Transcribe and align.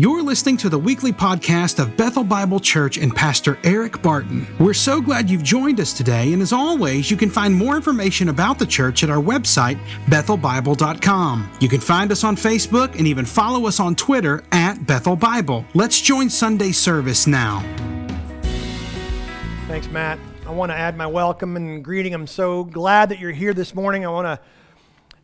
You're 0.00 0.24
listening 0.24 0.56
to 0.56 0.68
the 0.68 0.76
weekly 0.76 1.12
podcast 1.12 1.78
of 1.78 1.96
Bethel 1.96 2.24
Bible 2.24 2.58
Church 2.58 2.98
and 2.98 3.14
Pastor 3.14 3.60
Eric 3.62 4.02
Barton. 4.02 4.44
We're 4.58 4.74
so 4.74 5.00
glad 5.00 5.30
you've 5.30 5.44
joined 5.44 5.78
us 5.78 5.92
today, 5.92 6.32
and 6.32 6.42
as 6.42 6.52
always, 6.52 7.12
you 7.12 7.16
can 7.16 7.30
find 7.30 7.54
more 7.54 7.76
information 7.76 8.28
about 8.28 8.58
the 8.58 8.66
church 8.66 9.04
at 9.04 9.08
our 9.08 9.22
website, 9.22 9.78
bethelbible.com. 10.06 11.48
You 11.60 11.68
can 11.68 11.78
find 11.78 12.10
us 12.10 12.24
on 12.24 12.34
Facebook 12.34 12.98
and 12.98 13.06
even 13.06 13.24
follow 13.24 13.68
us 13.68 13.78
on 13.78 13.94
Twitter 13.94 14.42
at 14.50 14.84
Bethel 14.84 15.14
Bible. 15.14 15.64
Let's 15.74 16.00
join 16.00 16.28
Sunday 16.28 16.72
service 16.72 17.28
now. 17.28 17.60
Thanks, 19.68 19.86
Matt. 19.90 20.18
I 20.44 20.50
want 20.50 20.72
to 20.72 20.76
add 20.76 20.96
my 20.96 21.06
welcome 21.06 21.54
and 21.54 21.84
greeting. 21.84 22.14
I'm 22.14 22.26
so 22.26 22.64
glad 22.64 23.10
that 23.10 23.20
you're 23.20 23.30
here 23.30 23.54
this 23.54 23.76
morning. 23.76 24.04
I 24.04 24.08
want 24.08 24.26
to 24.26 24.44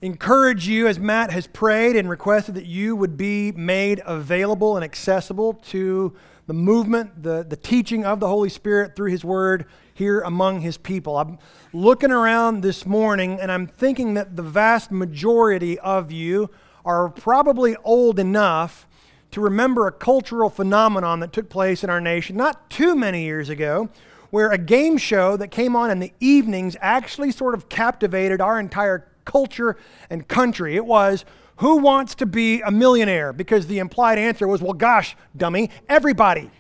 encourage 0.03 0.67
you, 0.67 0.87
as 0.87 0.99
Matt 0.99 1.31
has 1.31 1.47
prayed 1.47 1.97
and 1.97 2.09
requested, 2.09 2.55
that 2.55 2.67
you 2.67 2.97
would 2.97 3.17
be 3.17 3.53
made 3.53 4.01
available 4.07 4.77
and 4.77 4.85
accessible 4.85 5.55
to 5.55 6.17
the 6.47 6.55
movement, 6.55 7.23
the, 7.23 7.45
the 7.49 7.57
teaching 7.57 8.05
of 8.05 8.19
the 8.19 8.27
Holy 8.27 8.49
Spirit 8.49 8.97
through 8.97 9.11
His 9.11 9.25
Word 9.25 9.67
here 9.93 10.21
among 10.21 10.63
His 10.63 10.79
people. 10.79 11.17
I'm 11.19 11.39
looking 11.73 12.11
around 12.11 12.63
this 12.63 12.87
morning 12.87 13.39
and 13.41 13.53
I'm 13.53 13.67
thinking 13.67 14.15
that 14.15 14.37
the 14.37 14.43
vast 14.43 14.91
majority 14.91 15.79
of 15.79 16.11
you 16.11 16.51
are 16.85 17.09
probably 17.11 17.77
old 17.85 18.19
enough 18.19 18.89
to 19.33 19.41
remember 19.41 19.87
a 19.87 19.93
cultural 19.93 20.51
phenomenon 20.51 21.21
that 21.21 21.33
took 21.33 21.49
place 21.49 21.85
in 21.85 21.91
our 21.91 22.01
nation 22.01 22.37
not 22.37 22.69
too 22.69 22.97
many 22.97 23.23
years 23.23 23.49
ago 23.49 23.89
where 24.31 24.51
a 24.51 24.59
game 24.59 24.97
show 24.97 25.37
that 25.37 25.49
came 25.49 25.77
on 25.77 25.91
in 25.91 25.99
the 25.99 26.13
evenings 26.21 26.77
actually 26.81 27.31
sort 27.31 27.55
of 27.55 27.69
captivated 27.69 28.41
our 28.41 28.59
entire 28.59 29.10
culture 29.31 29.77
and 30.11 30.27
country. 30.27 30.75
It 30.75 30.85
was, 30.85 31.25
who 31.57 31.77
wants 31.77 32.17
to 32.17 32.27
be 32.27 32.61
a 32.63 32.71
millionaire? 32.71 33.33
Because 33.33 33.69
the 33.69 33.79
implied 33.79 34.19
answer 34.19 34.49
was, 34.49 34.61
well, 34.61 34.73
gosh, 34.73 35.17
dummy, 35.37 35.71
everybody. 35.89 36.51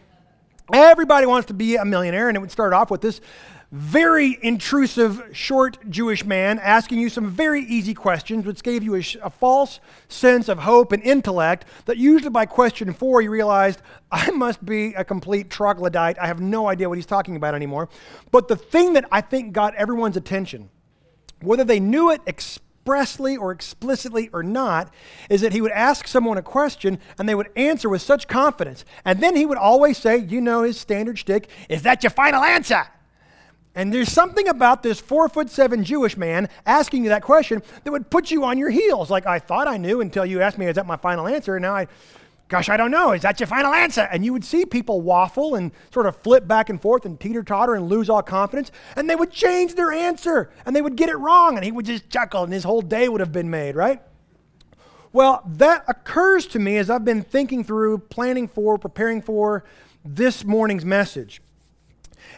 Everybody 0.73 1.27
wants 1.27 1.48
to 1.48 1.55
be 1.55 1.77
a 1.77 1.84
millionaire. 1.84 2.28
And 2.28 2.36
it 2.36 2.41
would 2.41 2.53
start 2.53 2.72
off 2.72 2.91
with 2.91 3.00
this 3.00 3.20
very 3.72 4.39
intrusive, 4.42 5.22
short 5.33 5.78
Jewish 5.91 6.25
man 6.25 6.59
asking 6.59 6.98
you 6.98 7.09
some 7.09 7.31
very 7.31 7.62
easy 7.62 7.94
questions, 7.94 8.44
which 8.44 8.62
gave 8.62 8.83
you 8.83 8.97
a, 8.97 9.03
a, 9.22 9.31
false 9.31 9.78
sense 10.09 10.48
of 10.48 10.59
hope 10.59 10.91
and 10.92 11.03
intellect. 11.03 11.64
That 11.87 11.97
usually 11.97 12.31
by 12.31 12.47
question 12.47 12.92
four, 12.92 13.22
you 13.22 13.31
realized, 13.31 13.81
I 14.12 14.31
must 14.33 14.64
be 14.64 14.92
a 14.94 15.05
complete 15.05 15.50
troglodyte. 15.50 16.19
I 16.20 16.27
have 16.27 16.41
no 16.41 16.69
idea 16.69 16.89
what 16.89 16.98
he's 16.98 17.06
talking 17.06 17.37
about 17.37 17.55
anymore. 17.55 17.89
But 18.31 18.48
the 18.48 18.56
thing 18.56 18.94
that 18.94 19.06
I 19.11 19.20
think 19.20 19.53
got 19.53 19.75
everyone's 19.77 20.16
attention 20.16 20.70
whether 21.42 21.64
they 21.64 21.81
knew 21.81 22.11
it 22.11 22.20
expressly 22.81 23.36
or 23.36 23.53
explicitly 23.53 24.31
or 24.33 24.42
not, 24.42 24.92
is 25.28 25.42
that 25.42 25.53
he 25.53 25.61
would 25.61 25.73
ask 25.73 26.09
someone 26.09 26.39
a 26.39 26.42
question 26.42 26.98
and 27.19 27.28
they 27.28 27.34
would 27.34 27.50
answer 27.55 27.89
with 27.89 28.00
such 28.00 28.27
confidence. 28.27 28.84
And 29.05 29.22
then 29.22 29.37
he 29.37 29.45
would 29.45 29.59
always 29.59 29.98
say, 29.98 30.17
you 30.17 30.41
know, 30.41 30.62
his 30.62 30.81
standard 30.81 31.19
shtick, 31.19 31.48
is 31.69 31.83
that 31.83 32.03
your 32.03 32.11
final 32.11 32.42
answer? 32.42 32.87
And 33.75 33.92
there's 33.92 34.11
something 34.11 34.48
about 34.48 34.83
this 34.83 34.98
four 34.98 35.28
foot 35.28 35.50
seven 35.50 35.84
Jewish 35.84 36.17
man 36.17 36.48
asking 36.67 37.05
you 37.05 37.11
that 37.11 37.22
question 37.22 37.62
that 37.84 37.91
would 37.92 38.11
put 38.11 38.31
you 38.31 38.45
on 38.45 38.59
your 38.59 38.70
heels. 38.70 39.11
Like, 39.11 39.27
I 39.27 39.39
thought 39.39 39.69
I 39.69 39.77
knew 39.77 40.00
until 40.00 40.27
you 40.27 40.41
asked 40.41 40.59
me, 40.59 40.67
is 40.67 40.75
that 40.75 40.87
my 40.87 40.97
final 40.97 41.28
answer? 41.28 41.56
And 41.56 41.62
now 41.62 41.75
I 41.75 41.87
Gosh, 42.51 42.69
I 42.69 42.77
don't 42.77 42.91
know. 42.91 43.12
Is 43.12 43.23
that 43.23 43.39
your 43.39 43.47
final 43.47 43.73
answer? 43.73 44.09
And 44.11 44.25
you 44.25 44.33
would 44.33 44.45
see 44.45 44.67
people 44.67 45.01
waffle 45.01 45.55
and 45.55 45.70
sort 45.95 46.06
of 46.06 46.17
flip 46.17 46.48
back 46.48 46.69
and 46.69 46.83
forth 46.83 47.06
and 47.06 47.19
teeter 47.19 47.45
totter 47.45 47.77
and 47.77 47.89
lose 47.89 48.11
all 48.11 48.23
confidence. 48.23 48.73
And 48.97 49.09
they 49.09 49.15
would 49.15 49.31
change 49.31 49.77
their 49.77 49.93
answer 49.93 50.51
and 50.67 50.75
they 50.75 50.83
would 50.83 50.97
get 50.97 51.09
it 51.09 51.15
wrong. 51.15 51.55
And 51.55 51.65
he 51.65 51.71
would 51.71 51.87
just 51.87 52.11
chuckle 52.11 52.43
and 52.43 52.53
his 52.53 52.65
whole 52.65 52.83
day 52.83 53.09
would 53.09 53.21
have 53.21 53.31
been 53.31 53.51
made, 53.51 53.77
right? 53.77 54.03
Well, 55.12 55.45
that 55.47 55.84
occurs 55.87 56.45
to 56.48 56.59
me 56.59 56.77
as 56.77 56.91
I've 56.91 57.05
been 57.05 57.23
thinking 57.23 57.62
through, 57.62 57.98
planning 57.98 58.48
for, 58.48 58.78
preparing 58.78 59.23
for 59.23 59.62
this 60.05 60.45
morning's 60.45 60.84
message. 60.84 61.41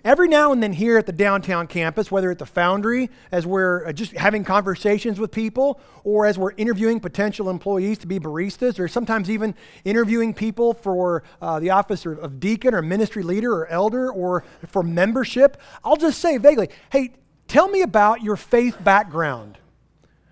Every 0.05 0.27
now 0.27 0.51
and 0.51 0.61
then 0.61 0.73
here 0.73 0.99
at 0.99 1.07
the 1.07 1.13
downtown 1.13 1.69
campus, 1.69 2.11
whether 2.11 2.29
at 2.31 2.39
the 2.39 2.47
Foundry, 2.47 3.09
as 3.31 3.47
we're 3.47 3.87
uh, 3.87 3.93
just 3.93 4.13
having 4.13 4.43
conversations 4.43 5.21
with 5.21 5.31
people, 5.31 5.81
or 6.03 6.27
as 6.27 6.37
we're 6.37 6.53
interviewing 6.57 6.99
potential 6.99 7.49
employees 7.49 7.99
to 7.99 8.09
be 8.09 8.19
baristas, 8.19 8.81
or 8.81 8.89
sometimes 8.89 9.31
even 9.31 9.55
interviewing 9.85 10.35
people 10.35 10.75
for 10.75 11.23
uh, 11.41 11.61
the 11.61 11.71
office 11.71 12.05
of 12.05 12.41
deacon 12.41 12.75
or 12.75 12.83
ministry 12.83 13.23
leader 13.23 13.53
or 13.53 13.69
elder 13.69 14.11
or 14.11 14.43
for 14.67 14.83
membership, 14.83 15.57
I'll 15.85 15.97
just 15.97 16.21
say 16.21 16.37
vaguely, 16.37 16.69
hey, 16.91 17.13
tell 17.47 17.69
me 17.69 17.83
about 17.83 18.23
your 18.23 18.37
faith 18.37 18.83
background. 18.83 19.59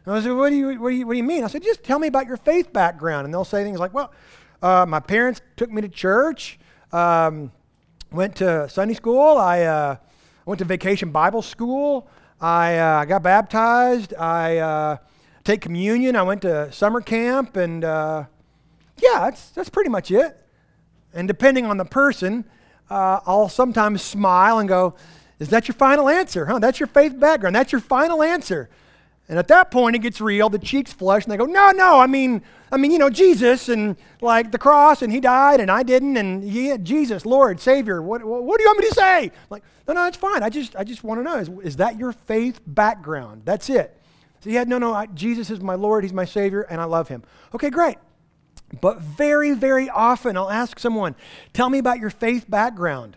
And 0.05 0.17
I 0.17 0.21
said, 0.21 0.33
what 0.33 0.51
do, 0.51 0.57
you, 0.57 0.81
what, 0.81 0.91
do 0.91 0.97
you, 0.97 1.07
what 1.07 1.13
do 1.13 1.19
you 1.19 1.25
mean? 1.25 1.45
I 1.45 1.47
said, 1.47 1.63
just 1.63 1.85
tell 1.85 2.01
me 2.01 2.09
about 2.09 2.27
your 2.27 2.39
faith 2.39 2.73
background. 2.73 3.25
And 3.25 3.33
they'll 3.33 3.45
say 3.45 3.63
things 3.63 3.79
like, 3.79 3.95
well, 3.95 4.13
uh, 4.63 4.85
my 4.85 4.99
parents 4.99 5.41
took 5.57 5.71
me 5.71 5.81
to 5.83 5.89
church. 5.89 6.59
Um, 6.91 7.53
went 8.13 8.37
to 8.37 8.69
Sunday 8.69 8.95
school. 8.95 9.39
I 9.39 9.63
uh, 9.63 9.97
went 10.45 10.59
to 10.59 10.65
vacation 10.65 11.11
Bible 11.11 11.43
school. 11.43 12.09
I 12.41 12.77
uh, 12.77 13.05
got 13.05 13.23
baptized. 13.23 14.15
I 14.15 14.59
uh, 14.59 14.97
take 15.45 15.61
communion. 15.61 16.17
I 16.17 16.23
went 16.23 16.43
to 16.43 16.73
summer 16.73 17.01
camp, 17.01 17.57
and 17.57 17.85
uh, 17.85 18.25
yeah, 18.99 19.21
that's 19.21 19.51
that's 19.51 19.69
pretty 19.69 19.91
much 19.91 20.11
it. 20.11 20.37
And 21.13 21.29
depending 21.29 21.67
on 21.67 21.77
the 21.77 21.85
person, 21.85 22.45
uh, 22.89 23.21
I'll 23.27 23.49
sometimes 23.49 24.03
smile 24.03 24.59
and 24.59 24.69
go, 24.69 24.95
"Is 25.39 25.51
that 25.51 25.69
your 25.69 25.75
final 25.75 26.09
answer? 26.09 26.47
Huh? 26.47 26.59
That's 26.59 26.81
your 26.81 26.87
faith 26.87 27.19
background. 27.19 27.55
That's 27.55 27.73
your 27.73 27.81
final 27.81 28.23
answer." 28.23 28.71
And 29.31 29.39
at 29.39 29.47
that 29.47 29.71
point, 29.71 29.95
it 29.95 30.01
gets 30.01 30.21
real. 30.21 30.49
The 30.49 30.59
cheeks 30.59 30.93
flush, 30.93 31.23
and 31.23 31.33
they 31.33 31.37
go, 31.37 31.45
"No, 31.45 31.71
no. 31.71 32.01
I 32.01 32.09
mean, 32.09 32.43
I 32.73 32.77
mean, 32.77 32.91
you 32.91 32.99
know, 32.99 33.09
Jesus 33.09 33.69
and 33.69 33.95
like 34.21 34.51
the 34.51 34.59
cross, 34.59 35.03
and 35.03 35.13
He 35.13 35.21
died, 35.21 35.61
and 35.61 35.71
I 35.71 35.85
didn't, 35.85 36.17
and 36.17 36.43
yeah, 36.43 36.77
Jesus, 36.77 37.25
Lord, 37.25 37.61
Savior. 37.61 38.03
What, 38.03 38.25
what, 38.25 38.59
do 38.59 38.65
you 38.65 38.69
want 38.69 38.81
me 38.81 38.89
to 38.89 38.95
say?" 38.95 39.23
I'm 39.27 39.33
like, 39.49 39.63
no, 39.87 39.95
no, 39.95 40.03
that's 40.03 40.17
fine. 40.17 40.43
I 40.43 40.49
just, 40.49 40.75
I 40.75 40.83
just 40.83 41.05
want 41.05 41.21
to 41.21 41.23
know: 41.23 41.37
is, 41.37 41.49
is 41.63 41.77
that 41.77 41.97
your 41.97 42.11
faith 42.11 42.61
background? 42.67 43.43
That's 43.45 43.71
it. 43.71 43.97
So 44.41 44.51
yeah, 44.51 44.65
no, 44.65 44.79
no. 44.79 44.93
I, 44.93 45.07
Jesus 45.07 45.49
is 45.49 45.61
my 45.61 45.77
Lord. 45.77 46.03
He's 46.03 46.13
my 46.13 46.25
Savior, 46.25 46.63
and 46.63 46.81
I 46.81 46.85
love 46.85 47.07
Him. 47.07 47.23
Okay, 47.55 47.71
great. 47.71 47.99
But 48.81 49.01
very, 49.01 49.55
very 49.55 49.89
often, 49.89 50.37
I'll 50.37 50.51
ask 50.51 50.81
someone, 50.81 51.15
"Tell 51.53 51.71
me 51.71 51.79
about 51.79 52.01
your 52.01 52.11
faith 52.11 52.51
background," 52.51 53.17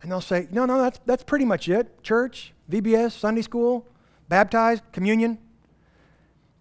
and 0.00 0.10
they'll 0.10 0.22
say, 0.22 0.48
"No, 0.50 0.64
no, 0.64 0.80
that's 0.80 1.00
that's 1.04 1.22
pretty 1.22 1.44
much 1.44 1.68
it. 1.68 2.02
Church, 2.02 2.54
VBS, 2.70 3.12
Sunday 3.12 3.42
school." 3.42 3.86
Baptized, 4.34 4.82
communion. 4.90 5.38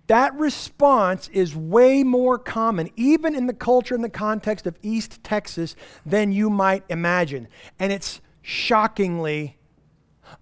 That 0.06 0.36
response 0.36 1.28
is 1.30 1.56
way 1.56 2.04
more 2.04 2.38
common, 2.38 2.92
even 2.96 3.34
in 3.34 3.48
the 3.48 3.54
culture 3.54 3.96
and 3.96 4.04
the 4.04 4.10
context 4.10 4.68
of 4.68 4.78
East 4.84 5.24
Texas, 5.24 5.76
than 6.06 6.32
you 6.32 6.52
might 6.52 6.84
imagine. 6.88 7.48
And 7.80 7.92
it's 7.92 8.22
shockingly 8.44 9.58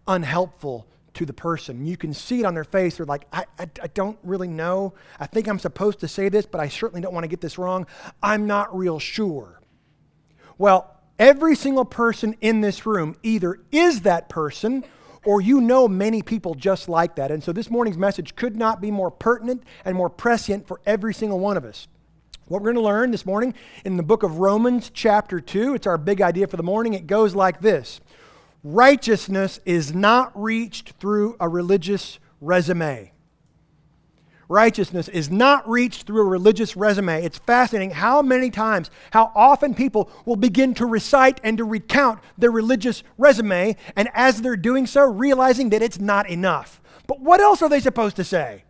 unhelpful 0.06 0.86
to 1.14 1.26
the 1.26 1.32
person. 1.32 1.86
You 1.86 1.96
can 1.96 2.14
see 2.14 2.42
it 2.42 2.46
on 2.46 2.54
their 2.54 2.66
face. 2.66 2.98
They're 2.98 3.06
like, 3.06 3.26
I, 3.32 3.46
I, 3.58 3.70
I, 3.82 3.88
don't 3.88 4.20
really 4.24 4.50
know. 4.50 4.94
I 5.18 5.26
think 5.26 5.48
I'm 5.48 5.60
supposed 5.60 6.02
to 6.02 6.10
say 6.10 6.28
this, 6.28 6.46
but 6.46 6.60
I 6.60 6.68
certainly 6.68 7.00
don't 7.00 7.14
want 7.14 7.24
to 7.24 7.30
get 7.30 7.40
this 7.40 7.58
wrong. 7.58 7.88
I'm 8.22 8.46
not 8.46 8.78
real 8.78 9.00
sure. 9.00 9.62
Well, 10.58 10.98
every 11.18 11.56
single 11.56 11.86
person 11.86 12.36
in 12.42 12.60
this 12.60 12.86
room 12.86 13.16
either 13.24 13.58
is 13.72 14.02
that 14.02 14.28
person 14.28 14.84
or 15.26 15.42
you 15.42 15.62
know 15.62 15.88
many 15.88 16.22
people 16.22 16.56
just 16.56 16.90
like 16.90 17.16
that. 17.16 17.32
And 17.32 17.44
so 17.44 17.52
this 17.52 17.70
morning's 17.70 17.98
message 17.98 18.36
could 18.36 18.56
not 18.56 18.82
be 18.82 18.92
more 18.92 19.12
pertinent 19.12 19.64
and 19.86 19.96
more 19.96 20.10
prescient 20.10 20.68
for 20.68 20.82
every 20.86 21.14
single 21.14 21.40
one 21.40 21.58
of 21.58 21.66
us. 21.66 21.88
What 22.48 22.62
we're 22.62 22.74
going 22.74 22.84
to 22.84 22.90
learn 22.90 23.12
this 23.12 23.26
morning 23.26 23.54
in 23.86 23.98
the 23.98 24.04
book 24.04 24.24
of 24.24 24.40
Romans, 24.40 24.92
chapter 24.94 25.40
2, 25.40 25.76
it's 25.76 25.88
our 25.88 25.98
big 25.98 26.22
idea 26.22 26.48
for 26.48 26.58
the 26.58 26.64
morning. 26.64 26.94
It 26.94 27.08
goes 27.08 27.36
like 27.36 27.62
this 27.62 28.02
Righteousness 28.64 29.60
is 29.66 29.94
not 29.94 30.32
reached 30.40 30.92
through 31.00 31.36
a 31.40 31.48
religious 31.48 32.20
resume 32.42 33.12
righteousness 34.52 35.08
is 35.08 35.32
not 35.32 35.68
reached 35.68 36.06
through 36.06 36.22
a 36.22 36.26
religious 36.26 36.76
resume. 36.76 37.24
It's 37.24 37.38
fascinating 37.38 37.92
how 37.92 38.22
many 38.22 38.50
times, 38.52 38.92
how 39.12 39.32
often 39.34 39.74
people 39.74 40.12
will 40.26 40.36
begin 40.36 40.74
to 40.76 40.86
recite 40.86 41.40
and 41.44 41.58
to 41.58 41.64
recount 41.64 42.20
their 42.38 42.52
religious 42.52 43.04
resume, 43.18 43.78
and 43.96 44.10
as 44.14 44.42
they're 44.42 44.58
doing 44.58 44.86
so, 44.86 45.06
realizing 45.06 45.70
that 45.70 45.82
it's 45.82 46.00
not 46.00 46.30
enough. 46.30 46.82
But 47.08 47.22
what 47.22 47.40
else 47.40 47.62
are 47.62 47.70
they 47.70 47.80
supposed 47.80 48.18
to 48.18 48.24
say? 48.24 48.64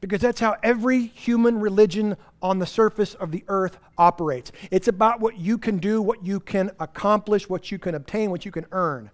Because 0.00 0.20
that's 0.20 0.40
how 0.40 0.56
every 0.62 1.06
human 1.06 1.60
religion 1.60 2.16
on 2.42 2.58
the 2.58 2.66
surface 2.66 3.14
of 3.14 3.32
the 3.32 3.44
earth 3.48 3.78
operates. 3.98 4.52
It's 4.70 4.88
about 4.88 5.20
what 5.20 5.38
you 5.38 5.58
can 5.58 5.78
do, 5.78 6.00
what 6.02 6.24
you 6.24 6.40
can 6.40 6.70
accomplish, 6.80 7.48
what 7.48 7.70
you 7.70 7.78
can 7.78 7.94
obtain, 7.94 8.30
what 8.30 8.44
you 8.44 8.52
can 8.52 8.66
earn. 8.72 9.10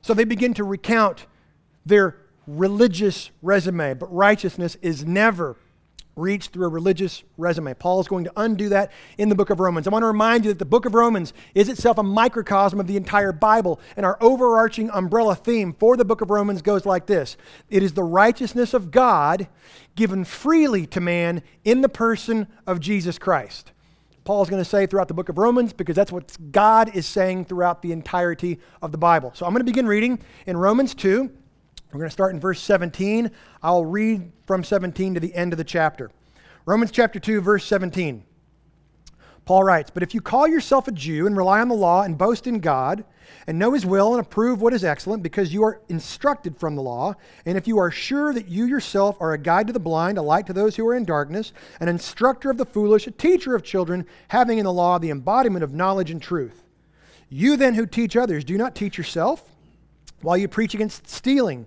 So 0.00 0.14
they 0.14 0.24
begin 0.24 0.54
to 0.54 0.64
recount 0.64 1.26
their 1.84 2.21
religious 2.46 3.30
resume, 3.42 3.94
but 3.94 4.12
righteousness 4.12 4.76
is 4.82 5.04
never 5.04 5.56
reached 6.16 6.52
through 6.52 6.66
a 6.66 6.68
religious 6.68 7.22
resume. 7.38 7.72
Paul 7.74 8.00
is 8.00 8.08
going 8.08 8.24
to 8.24 8.32
undo 8.36 8.68
that 8.68 8.92
in 9.16 9.28
the 9.28 9.34
book 9.34 9.50
of 9.50 9.60
Romans. 9.60 9.86
I 9.86 9.90
want 9.90 10.02
to 10.02 10.08
remind 10.08 10.44
you 10.44 10.50
that 10.50 10.58
the 10.58 10.64
book 10.64 10.84
of 10.84 10.94
Romans 10.94 11.32
is 11.54 11.68
itself 11.68 11.98
a 11.98 12.02
microcosm 12.02 12.78
of 12.78 12.86
the 12.86 12.96
entire 12.96 13.32
Bible, 13.32 13.80
and 13.96 14.04
our 14.04 14.18
overarching 14.20 14.90
umbrella 14.90 15.34
theme 15.34 15.72
for 15.72 15.96
the 15.96 16.04
book 16.04 16.20
of 16.20 16.30
Romans 16.30 16.60
goes 16.60 16.84
like 16.84 17.06
this 17.06 17.36
It 17.70 17.82
is 17.82 17.94
the 17.94 18.02
righteousness 18.02 18.74
of 18.74 18.90
God 18.90 19.48
given 19.94 20.24
freely 20.24 20.86
to 20.88 21.00
man 21.00 21.42
in 21.64 21.80
the 21.80 21.88
person 21.88 22.46
of 22.66 22.80
Jesus 22.80 23.18
Christ. 23.18 23.72
Paul's 24.24 24.48
going 24.48 24.62
to 24.62 24.68
say 24.68 24.86
throughout 24.86 25.08
the 25.08 25.14
book 25.14 25.28
of 25.28 25.38
Romans 25.38 25.72
because 25.72 25.96
that's 25.96 26.12
what 26.12 26.36
God 26.52 26.94
is 26.94 27.06
saying 27.06 27.46
throughout 27.46 27.82
the 27.82 27.90
entirety 27.90 28.60
of 28.80 28.92
the 28.92 28.98
Bible. 28.98 29.32
So 29.34 29.44
I'm 29.44 29.52
going 29.52 29.60
to 29.60 29.64
begin 29.64 29.86
reading 29.86 30.20
in 30.46 30.56
Romans 30.56 30.94
2. 30.94 31.28
We're 31.92 31.98
going 31.98 32.08
to 32.08 32.12
start 32.12 32.32
in 32.32 32.40
verse 32.40 32.60
17. 32.60 33.30
I'll 33.62 33.84
read 33.84 34.32
from 34.46 34.64
17 34.64 35.12
to 35.14 35.20
the 35.20 35.34
end 35.34 35.52
of 35.52 35.58
the 35.58 35.64
chapter. 35.64 36.10
Romans 36.64 36.90
chapter 36.90 37.20
2, 37.20 37.42
verse 37.42 37.66
17. 37.66 38.24
Paul 39.44 39.64
writes, 39.64 39.90
But 39.90 40.02
if 40.02 40.14
you 40.14 40.22
call 40.22 40.48
yourself 40.48 40.88
a 40.88 40.92
Jew 40.92 41.26
and 41.26 41.36
rely 41.36 41.60
on 41.60 41.68
the 41.68 41.74
law 41.74 42.02
and 42.02 42.16
boast 42.16 42.46
in 42.46 42.60
God, 42.60 43.04
and 43.46 43.58
know 43.58 43.72
his 43.72 43.84
will 43.84 44.12
and 44.12 44.20
approve 44.20 44.62
what 44.62 44.72
is 44.72 44.84
excellent, 44.84 45.22
because 45.22 45.52
you 45.52 45.64
are 45.64 45.82
instructed 45.90 46.56
from 46.56 46.76
the 46.76 46.82
law, 46.82 47.14
and 47.44 47.58
if 47.58 47.68
you 47.68 47.78
are 47.78 47.90
sure 47.90 48.32
that 48.32 48.48
you 48.48 48.64
yourself 48.64 49.16
are 49.20 49.32
a 49.32 49.38
guide 49.38 49.66
to 49.66 49.72
the 49.74 49.80
blind, 49.80 50.16
a 50.16 50.22
light 50.22 50.46
to 50.46 50.54
those 50.54 50.76
who 50.76 50.88
are 50.88 50.94
in 50.94 51.04
darkness, 51.04 51.52
an 51.80 51.88
instructor 51.88 52.50
of 52.50 52.56
the 52.56 52.64
foolish, 52.64 53.06
a 53.06 53.10
teacher 53.10 53.54
of 53.54 53.62
children, 53.62 54.06
having 54.28 54.56
in 54.56 54.64
the 54.64 54.72
law 54.72 54.98
the 54.98 55.10
embodiment 55.10 55.62
of 55.62 55.74
knowledge 55.74 56.10
and 56.10 56.22
truth. 56.22 56.62
You 57.28 57.56
then 57.58 57.74
who 57.74 57.84
teach 57.84 58.16
others, 58.16 58.44
do 58.44 58.56
not 58.56 58.74
teach 58.74 58.96
yourself? 58.96 59.44
While 60.22 60.36
you 60.36 60.46
preach 60.46 60.74
against 60.74 61.08
stealing, 61.08 61.66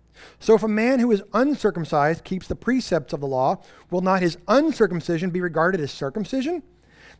So 0.39 0.55
if 0.55 0.63
a 0.63 0.67
man 0.67 0.99
who 0.99 1.11
is 1.11 1.23
uncircumcised 1.33 2.23
keeps 2.23 2.47
the 2.47 2.55
precepts 2.55 3.13
of 3.13 3.21
the 3.21 3.27
law, 3.27 3.61
will 3.89 4.01
not 4.01 4.21
his 4.21 4.37
uncircumcision 4.47 5.29
be 5.29 5.41
regarded 5.41 5.81
as 5.81 5.91
circumcision? 5.91 6.63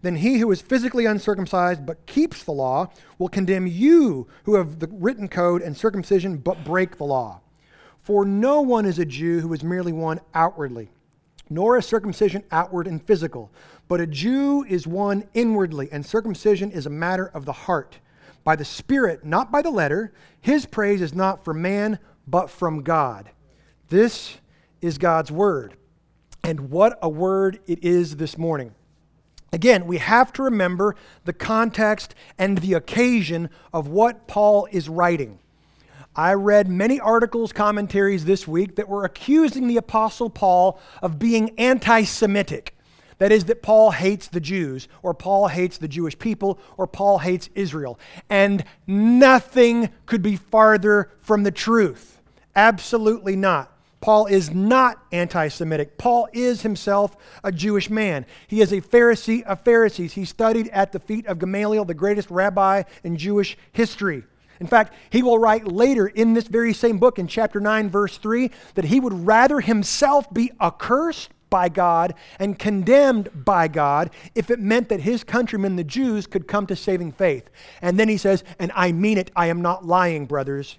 then 0.01 0.15
he 0.15 0.39
who 0.39 0.51
is 0.51 0.61
physically 0.61 1.05
uncircumcised 1.05 1.85
but 1.85 2.05
keeps 2.05 2.43
the 2.43 2.51
law 2.51 2.89
will 3.17 3.29
condemn 3.29 3.67
you 3.67 4.27
who 4.43 4.55
have 4.55 4.79
the 4.79 4.87
written 4.91 5.27
code 5.27 5.61
and 5.61 5.77
circumcision 5.77 6.37
but 6.37 6.63
break 6.63 6.97
the 6.97 7.03
law. 7.03 7.39
For 8.01 8.25
no 8.25 8.61
one 8.61 8.85
is 8.85 8.97
a 8.97 9.05
Jew 9.05 9.41
who 9.41 9.53
is 9.53 9.63
merely 9.63 9.91
one 9.91 10.19
outwardly, 10.33 10.89
nor 11.49 11.77
is 11.77 11.85
circumcision 11.85 12.43
outward 12.51 12.87
and 12.87 13.01
physical, 13.01 13.51
but 13.87 14.01
a 14.01 14.07
Jew 14.07 14.65
is 14.67 14.87
one 14.87 15.27
inwardly, 15.35 15.87
and 15.91 16.03
circumcision 16.03 16.71
is 16.71 16.87
a 16.87 16.89
matter 16.89 17.27
of 17.27 17.45
the 17.45 17.53
heart, 17.53 17.99
by 18.43 18.55
the 18.55 18.65
Spirit, 18.65 19.23
not 19.23 19.51
by 19.51 19.61
the 19.61 19.69
letter. 19.69 20.13
His 20.39 20.65
praise 20.65 20.99
is 20.99 21.13
not 21.13 21.45
for 21.45 21.53
man, 21.53 21.99
but 22.27 22.49
from 22.49 22.83
God. 22.83 23.29
This 23.89 24.37
is 24.81 24.97
God's 24.97 25.31
word. 25.31 25.75
And 26.43 26.71
what 26.71 26.97
a 27.01 27.09
word 27.09 27.59
it 27.67 27.83
is 27.83 28.15
this 28.15 28.37
morning. 28.37 28.73
Again, 29.53 29.85
we 29.85 29.97
have 29.97 30.31
to 30.33 30.43
remember 30.43 30.95
the 31.25 31.33
context 31.33 32.15
and 32.37 32.57
the 32.59 32.73
occasion 32.73 33.49
of 33.73 33.87
what 33.87 34.27
Paul 34.27 34.67
is 34.71 34.87
writing. 34.87 35.39
I 36.15 36.33
read 36.33 36.67
many 36.67 36.99
articles, 36.99 37.53
commentaries 37.53 38.25
this 38.25 38.47
week 38.47 38.75
that 38.75 38.89
were 38.89 39.05
accusing 39.05 39.67
the 39.67 39.77
Apostle 39.77 40.29
Paul 40.29 40.79
of 41.01 41.19
being 41.19 41.57
anti 41.57 42.03
Semitic. 42.03 42.75
That 43.17 43.31
is, 43.31 43.45
that 43.45 43.61
Paul 43.61 43.91
hates 43.91 44.27
the 44.27 44.39
Jews, 44.39 44.87
or 45.03 45.13
Paul 45.13 45.47
hates 45.47 45.77
the 45.77 45.87
Jewish 45.87 46.17
people, 46.17 46.59
or 46.75 46.87
Paul 46.87 47.19
hates 47.19 47.49
Israel. 47.53 47.99
And 48.29 48.63
nothing 48.87 49.89
could 50.07 50.23
be 50.23 50.37
farther 50.37 51.11
from 51.19 51.43
the 51.43 51.51
truth. 51.51 52.10
Absolutely 52.55 53.35
not. 53.35 53.71
Paul 54.01 54.25
is 54.25 54.49
not 54.49 54.97
anti 55.11 55.47
Semitic. 55.47 55.97
Paul 55.97 56.27
is 56.33 56.63
himself 56.63 57.15
a 57.43 57.51
Jewish 57.51 57.89
man. 57.89 58.25
He 58.47 58.61
is 58.61 58.71
a 58.71 58.81
Pharisee 58.81 59.43
of 59.43 59.61
Pharisees. 59.61 60.13
He 60.13 60.25
studied 60.25 60.67
at 60.69 60.91
the 60.91 60.99
feet 60.99 61.27
of 61.27 61.37
Gamaliel, 61.37 61.85
the 61.85 61.93
greatest 61.93 62.31
rabbi 62.31 62.83
in 63.03 63.15
Jewish 63.15 63.57
history. 63.71 64.23
In 64.59 64.67
fact, 64.67 64.93
he 65.09 65.23
will 65.23 65.39
write 65.39 65.67
later 65.67 66.07
in 66.07 66.33
this 66.33 66.47
very 66.47 66.73
same 66.73 66.97
book, 66.97 67.17
in 67.17 67.27
chapter 67.27 67.59
9, 67.59 67.89
verse 67.89 68.17
3, 68.17 68.51
that 68.75 68.85
he 68.85 68.99
would 68.99 69.25
rather 69.25 69.59
himself 69.59 70.31
be 70.31 70.51
accursed 70.59 71.29
by 71.49 71.67
God 71.67 72.13
and 72.39 72.57
condemned 72.57 73.29
by 73.33 73.67
God 73.67 74.09
if 74.35 74.49
it 74.49 74.59
meant 74.59 74.89
that 74.89 75.01
his 75.01 75.23
countrymen, 75.23 75.75
the 75.75 75.83
Jews, 75.83 76.25
could 76.27 76.47
come 76.47 76.65
to 76.67 76.75
saving 76.75 77.11
faith. 77.11 77.49
And 77.81 77.99
then 77.99 78.07
he 78.07 78.17
says, 78.17 78.43
And 78.57 78.71
I 78.73 78.91
mean 78.91 79.17
it, 79.17 79.31
I 79.35 79.47
am 79.47 79.61
not 79.61 79.85
lying, 79.85 80.25
brothers. 80.25 80.77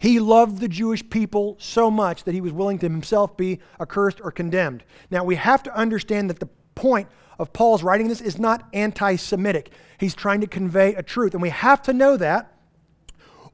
He 0.00 0.18
loved 0.18 0.60
the 0.60 0.68
Jewish 0.68 1.08
people 1.10 1.56
so 1.60 1.90
much 1.90 2.24
that 2.24 2.32
he 2.32 2.40
was 2.40 2.54
willing 2.54 2.78
to 2.78 2.88
himself 2.88 3.36
be 3.36 3.60
accursed 3.78 4.18
or 4.22 4.32
condemned. 4.32 4.82
Now, 5.10 5.24
we 5.24 5.34
have 5.34 5.62
to 5.64 5.76
understand 5.76 6.30
that 6.30 6.40
the 6.40 6.48
point 6.74 7.06
of 7.38 7.52
Paul's 7.52 7.82
writing 7.82 8.08
this 8.08 8.22
is 8.22 8.38
not 8.38 8.66
anti 8.72 9.16
Semitic. 9.16 9.70
He's 9.98 10.14
trying 10.14 10.40
to 10.40 10.46
convey 10.46 10.94
a 10.94 11.02
truth. 11.02 11.34
And 11.34 11.42
we 11.42 11.50
have 11.50 11.82
to 11.82 11.92
know 11.92 12.16
that, 12.16 12.50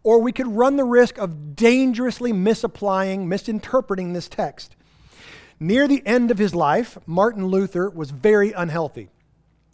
or 0.04 0.20
we 0.20 0.30
could 0.30 0.46
run 0.46 0.76
the 0.76 0.84
risk 0.84 1.18
of 1.18 1.56
dangerously 1.56 2.32
misapplying, 2.32 3.28
misinterpreting 3.28 4.12
this 4.12 4.28
text. 4.28 4.76
Near 5.58 5.88
the 5.88 6.06
end 6.06 6.30
of 6.30 6.38
his 6.38 6.54
life, 6.54 6.96
Martin 7.06 7.48
Luther 7.48 7.90
was 7.90 8.12
very 8.12 8.52
unhealthy. 8.52 9.08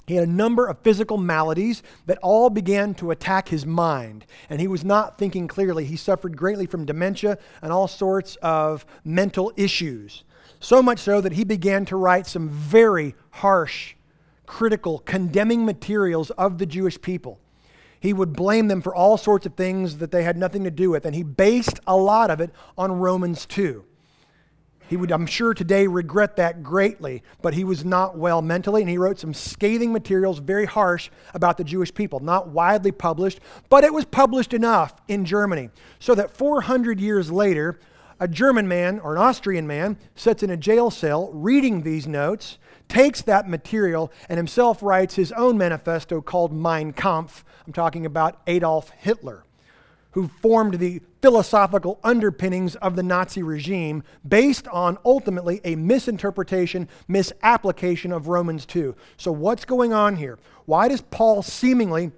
He 0.07 0.17
had 0.17 0.29
a 0.29 0.31
number 0.31 0.67
of 0.67 0.79
physical 0.81 1.17
maladies 1.17 1.83
that 2.07 2.19
all 2.19 2.51
began 2.51 2.95
to 2.95 3.11
attack 3.11 3.49
his 3.49 3.65
mind, 3.65 4.27
and 4.51 4.61
he 4.61 4.67
was 4.67 4.85
not 4.85 5.17
thinking 5.17 5.47
clearly. 5.47 5.85
He 5.85 5.97
suffered 5.97 6.37
greatly 6.37 6.67
from 6.67 6.85
dementia 6.85 7.39
and 7.63 7.73
all 7.73 7.87
sorts 7.87 8.37
of 8.43 8.85
mental 9.05 9.53
issues. 9.57 10.25
So 10.59 10.83
much 10.83 10.99
so 10.99 11.21
that 11.21 11.33
he 11.33 11.45
began 11.45 11.85
to 11.87 11.97
write 11.97 12.27
some 12.27 12.49
very 12.49 13.15
harsh, 13.31 13.95
critical, 14.47 14.99
condemning 14.99 15.65
materials 15.65 16.31
of 16.31 16.59
the 16.59 16.67
Jewish 16.67 17.01
people. 17.01 17.39
He 17.99 18.13
would 18.13 18.33
blame 18.33 18.67
them 18.67 18.83
for 18.83 18.95
all 18.95 19.17
sorts 19.17 19.47
of 19.47 19.55
things 19.55 19.99
that 19.99 20.11
they 20.11 20.25
had 20.25 20.37
nothing 20.37 20.65
to 20.65 20.71
do 20.73 20.91
with, 20.91 21.07
and 21.07 21.15
he 21.15 21.23
based 21.23 21.79
a 21.87 21.97
lot 21.97 22.31
of 22.31 22.41
it 22.41 22.51
on 22.77 22.99
Romans 22.99 23.47
2. 23.47 23.85
He 24.93 24.99
would, 24.99 25.11
I'm 25.11 25.25
sure, 25.25 25.55
today 25.55 25.87
regret 25.87 26.37
that 26.37 26.63
greatly, 26.63 27.23
but 27.41 27.55
he 27.55 27.65
was 27.65 27.83
not 27.83 28.19
well 28.19 28.43
mentally, 28.43 28.83
and 28.83 28.91
he 28.91 28.99
wrote 28.99 29.19
some 29.19 29.33
scathing 29.33 29.91
materials, 29.91 30.39
very 30.39 30.67
harsh, 30.67 31.09
about 31.33 31.57
the 31.57 31.65
Jewish 31.65 31.95
people. 31.95 32.21
Not 32.21 32.49
widely 32.49 32.93
published, 32.93 33.41
but 33.71 33.85
it 33.85 33.95
was 33.95 34.05
published 34.05 34.53
enough 34.53 34.95
in 35.09 35.25
Germany 35.25 35.71
so 35.99 36.15
that 36.15 36.37
400 36.37 37.01
years 37.01 37.33
later, 37.33 37.81
a 38.21 38.29
German 38.29 38.69
man 38.69 39.01
or 39.01 39.17
an 39.17 39.23
Austrian 39.23 39.67
man 39.67 39.97
sits 40.15 40.43
in 40.43 40.51
a 40.51 40.59
jail 40.59 40.91
cell 40.91 41.33
reading 41.33 41.81
these 41.81 42.07
notes, 42.07 42.59
takes 42.87 43.23
that 43.23 43.49
material, 43.49 44.13
and 44.29 44.37
himself 44.37 44.83
writes 44.83 45.15
his 45.15 45.33
own 45.33 45.57
manifesto 45.57 46.21
called 46.21 46.53
Mein 46.53 46.93
Kampf. 46.93 47.47
I'm 47.67 47.73
talking 47.73 48.05
about 48.05 48.43
Adolf 48.47 48.91
Hitler 48.91 49.47
who 50.13 50.29
formed 50.29 50.75
the 50.75 51.01
philosophical 51.23 52.01
underpinnings 52.03 52.75
of 52.77 52.97
the 52.97 53.03
Nazi 53.03 53.43
regime 53.43 54.03
based 54.29 54.67
on 54.69 54.99
ultimately 55.05 55.61
a 55.65 55.77
misinterpretation, 55.77 56.89
misapplication 57.07 58.13
of 58.13 58.27
Romans 58.27 58.67
2. 58.67 58.95
So, 59.17 59.31
what's 59.31 59.65
going 59.65 59.93
on 59.93 60.17
here? 60.17 60.39
Why 60.67 60.89
does 60.89 61.01
Paul 61.01 61.43
seemingly 61.43 62.11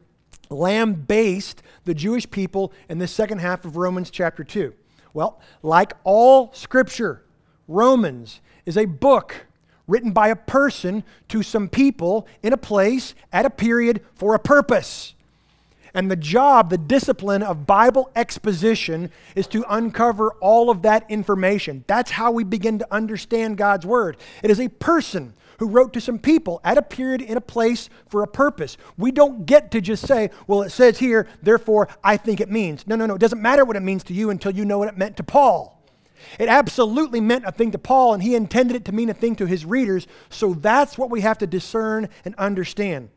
lambaste 0.50 1.62
the 1.84 1.94
Jewish 1.94 2.28
people 2.30 2.72
in 2.88 2.98
the 2.98 3.06
second 3.06 3.38
half 3.38 3.64
of 3.64 3.76
Romans 3.76 4.10
chapter 4.10 4.42
2? 4.42 4.72
Well, 5.12 5.40
like 5.62 5.92
all 6.02 6.52
scripture, 6.54 7.24
Romans 7.68 8.40
is 8.66 8.76
a 8.76 8.86
book 8.86 9.46
written 9.86 10.12
by 10.12 10.28
a 10.28 10.36
person 10.36 11.04
to 11.28 11.42
some 11.42 11.68
people 11.68 12.26
in 12.42 12.52
a 12.52 12.56
place 12.56 13.14
at 13.32 13.44
a 13.44 13.50
period 13.50 14.00
for 14.14 14.34
a 14.34 14.38
purpose. 14.38 15.14
And 15.94 16.10
the 16.10 16.16
job, 16.16 16.70
the 16.70 16.78
discipline 16.78 17.42
of 17.42 17.66
Bible 17.66 18.10
exposition 18.16 19.10
is 19.36 19.46
to 19.48 19.64
uncover 19.68 20.32
all 20.40 20.68
of 20.68 20.82
that 20.82 21.08
information. 21.08 21.84
That's 21.86 22.10
how 22.10 22.32
we 22.32 22.42
begin 22.42 22.80
to 22.80 22.92
understand 22.92 23.56
God's 23.56 23.86
Word. 23.86 24.16
It 24.42 24.50
is 24.50 24.60
a 24.60 24.68
person 24.68 25.34
who 25.58 25.68
wrote 25.68 25.92
to 25.92 26.00
some 26.00 26.18
people 26.18 26.60
at 26.64 26.78
a 26.78 26.82
period 26.82 27.22
in 27.22 27.36
a 27.36 27.40
place 27.40 27.88
for 28.08 28.24
a 28.24 28.26
purpose. 28.26 28.76
We 28.98 29.12
don't 29.12 29.46
get 29.46 29.70
to 29.70 29.80
just 29.80 30.06
say, 30.06 30.30
well, 30.48 30.62
it 30.62 30.70
says 30.70 30.98
here, 30.98 31.28
therefore 31.42 31.88
I 32.02 32.16
think 32.16 32.40
it 32.40 32.50
means. 32.50 32.86
No, 32.88 32.96
no, 32.96 33.06
no. 33.06 33.14
It 33.14 33.20
doesn't 33.20 33.40
matter 33.40 33.64
what 33.64 33.76
it 33.76 33.82
means 33.82 34.02
to 34.04 34.14
you 34.14 34.30
until 34.30 34.50
you 34.50 34.64
know 34.64 34.78
what 34.78 34.88
it 34.88 34.98
meant 34.98 35.16
to 35.18 35.22
Paul. 35.22 35.80
It 36.38 36.48
absolutely 36.48 37.20
meant 37.20 37.44
a 37.44 37.52
thing 37.52 37.70
to 37.72 37.78
Paul, 37.78 38.14
and 38.14 38.22
he 38.22 38.34
intended 38.34 38.76
it 38.76 38.84
to 38.86 38.92
mean 38.92 39.10
a 39.10 39.14
thing 39.14 39.36
to 39.36 39.46
his 39.46 39.64
readers. 39.64 40.06
So 40.30 40.54
that's 40.54 40.96
what 40.96 41.10
we 41.10 41.20
have 41.20 41.38
to 41.38 41.46
discern 41.46 42.08
and 42.24 42.34
understand. 42.36 43.10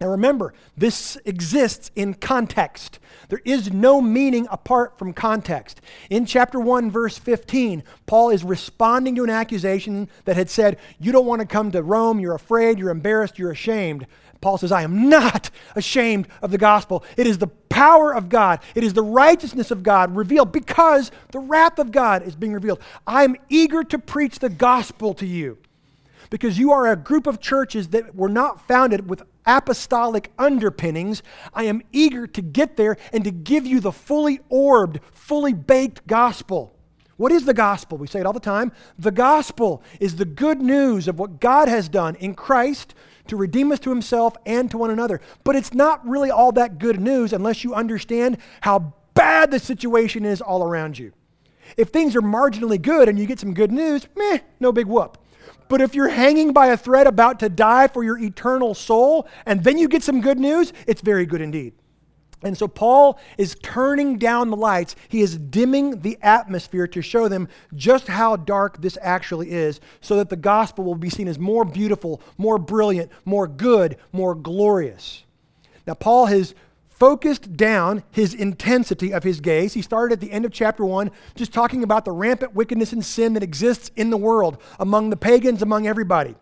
Now 0.00 0.08
remember, 0.08 0.54
this 0.76 1.16
exists 1.24 1.90
in 1.96 2.14
context. 2.14 3.00
There 3.28 3.42
is 3.44 3.72
no 3.72 4.00
meaning 4.00 4.46
apart 4.50 4.96
from 4.98 5.12
context. 5.12 5.80
In 6.08 6.24
chapter 6.24 6.60
1, 6.60 6.90
verse 6.90 7.18
15, 7.18 7.82
Paul 8.06 8.30
is 8.30 8.44
responding 8.44 9.16
to 9.16 9.24
an 9.24 9.30
accusation 9.30 10.08
that 10.24 10.36
had 10.36 10.50
said, 10.50 10.78
You 11.00 11.10
don't 11.10 11.26
want 11.26 11.40
to 11.40 11.46
come 11.46 11.72
to 11.72 11.82
Rome, 11.82 12.20
you're 12.20 12.34
afraid, 12.34 12.78
you're 12.78 12.90
embarrassed, 12.90 13.38
you're 13.38 13.50
ashamed. 13.50 14.06
Paul 14.40 14.56
says, 14.56 14.70
I 14.70 14.82
am 14.82 15.08
not 15.08 15.50
ashamed 15.74 16.28
of 16.42 16.52
the 16.52 16.58
gospel. 16.58 17.04
It 17.16 17.26
is 17.26 17.38
the 17.38 17.48
power 17.48 18.14
of 18.14 18.28
God, 18.28 18.60
it 18.74 18.84
is 18.84 18.92
the 18.92 19.02
righteousness 19.02 19.70
of 19.70 19.82
God 19.82 20.14
revealed 20.14 20.52
because 20.52 21.10
the 21.32 21.38
wrath 21.38 21.78
of 21.78 21.92
God 21.92 22.22
is 22.22 22.36
being 22.36 22.52
revealed. 22.52 22.80
I 23.06 23.24
am 23.24 23.36
eager 23.48 23.82
to 23.84 23.98
preach 23.98 24.38
the 24.38 24.48
gospel 24.48 25.14
to 25.14 25.26
you 25.26 25.58
because 26.30 26.58
you 26.58 26.72
are 26.72 26.86
a 26.88 26.96
group 26.96 27.26
of 27.26 27.40
churches 27.40 27.88
that 27.88 28.14
were 28.14 28.28
not 28.28 28.66
founded 28.66 29.08
with 29.08 29.22
apostolic 29.48 30.30
underpinnings. 30.38 31.22
I 31.52 31.64
am 31.64 31.82
eager 31.90 32.28
to 32.28 32.42
get 32.42 32.76
there 32.76 32.98
and 33.12 33.24
to 33.24 33.32
give 33.32 33.66
you 33.66 33.80
the 33.80 33.90
fully 33.90 34.40
orbed, 34.48 35.00
fully 35.12 35.54
baked 35.54 36.06
gospel. 36.06 36.72
What 37.16 37.32
is 37.32 37.44
the 37.46 37.54
gospel? 37.54 37.98
We 37.98 38.06
say 38.06 38.20
it 38.20 38.26
all 38.26 38.32
the 38.32 38.38
time. 38.38 38.70
The 38.96 39.10
gospel 39.10 39.82
is 39.98 40.16
the 40.16 40.24
good 40.24 40.62
news 40.62 41.08
of 41.08 41.18
what 41.18 41.40
God 41.40 41.66
has 41.66 41.88
done 41.88 42.14
in 42.16 42.34
Christ 42.34 42.94
to 43.26 43.36
redeem 43.36 43.72
us 43.72 43.80
to 43.80 43.90
himself 43.90 44.36
and 44.46 44.70
to 44.70 44.78
one 44.78 44.90
another. 44.90 45.20
But 45.42 45.56
it's 45.56 45.74
not 45.74 46.06
really 46.06 46.30
all 46.30 46.52
that 46.52 46.78
good 46.78 47.00
news 47.00 47.32
unless 47.32 47.64
you 47.64 47.74
understand 47.74 48.38
how 48.60 48.94
bad 49.14 49.50
the 49.50 49.58
situation 49.58 50.24
is 50.24 50.40
all 50.40 50.62
around 50.62 50.96
you. 50.96 51.12
If 51.76 51.88
things 51.88 52.14
are 52.14 52.22
marginally 52.22 52.80
good 52.80 53.08
and 53.08 53.18
you 53.18 53.26
get 53.26 53.40
some 53.40 53.52
good 53.52 53.72
news, 53.72 54.06
meh, 54.16 54.38
no 54.60 54.70
big 54.70 54.86
whoop. 54.86 55.18
But 55.68 55.80
if 55.80 55.94
you're 55.94 56.08
hanging 56.08 56.52
by 56.52 56.68
a 56.68 56.76
thread 56.76 57.06
about 57.06 57.40
to 57.40 57.48
die 57.48 57.88
for 57.88 58.02
your 58.02 58.18
eternal 58.18 58.74
soul 58.74 59.28
and 59.46 59.62
then 59.62 59.78
you 59.78 59.88
get 59.88 60.02
some 60.02 60.20
good 60.20 60.38
news, 60.38 60.72
it's 60.86 61.00
very 61.00 61.26
good 61.26 61.40
indeed. 61.40 61.74
And 62.42 62.56
so 62.56 62.68
Paul 62.68 63.18
is 63.36 63.56
turning 63.62 64.16
down 64.16 64.50
the 64.50 64.56
lights. 64.56 64.94
He 65.08 65.22
is 65.22 65.36
dimming 65.36 66.02
the 66.02 66.16
atmosphere 66.22 66.86
to 66.86 67.02
show 67.02 67.26
them 67.26 67.48
just 67.74 68.06
how 68.06 68.36
dark 68.36 68.80
this 68.80 68.96
actually 69.02 69.50
is, 69.50 69.80
so 70.00 70.16
that 70.16 70.28
the 70.28 70.36
gospel 70.36 70.84
will 70.84 70.94
be 70.94 71.10
seen 71.10 71.26
as 71.26 71.38
more 71.38 71.64
beautiful, 71.64 72.22
more 72.36 72.58
brilliant, 72.58 73.10
more 73.24 73.48
good, 73.48 73.96
more 74.12 74.36
glorious. 74.36 75.24
Now, 75.84 75.94
Paul 75.94 76.26
has 76.26 76.54
focused 76.98 77.56
down 77.56 78.02
his 78.10 78.34
intensity 78.34 79.12
of 79.12 79.22
his 79.22 79.40
gaze. 79.40 79.74
He 79.74 79.82
started 79.82 80.14
at 80.14 80.20
the 80.20 80.32
end 80.32 80.44
of 80.44 80.52
chapter 80.52 80.84
1 80.84 81.10
just 81.34 81.52
talking 81.52 81.82
about 81.82 82.04
the 82.04 82.12
rampant 82.12 82.54
wickedness 82.54 82.92
and 82.92 83.04
sin 83.04 83.34
that 83.34 83.42
exists 83.42 83.90
in 83.96 84.10
the 84.10 84.16
world 84.16 84.58
among 84.78 85.10
the 85.10 85.16
pagans, 85.16 85.62
among 85.62 85.86
everybody. 85.86 86.34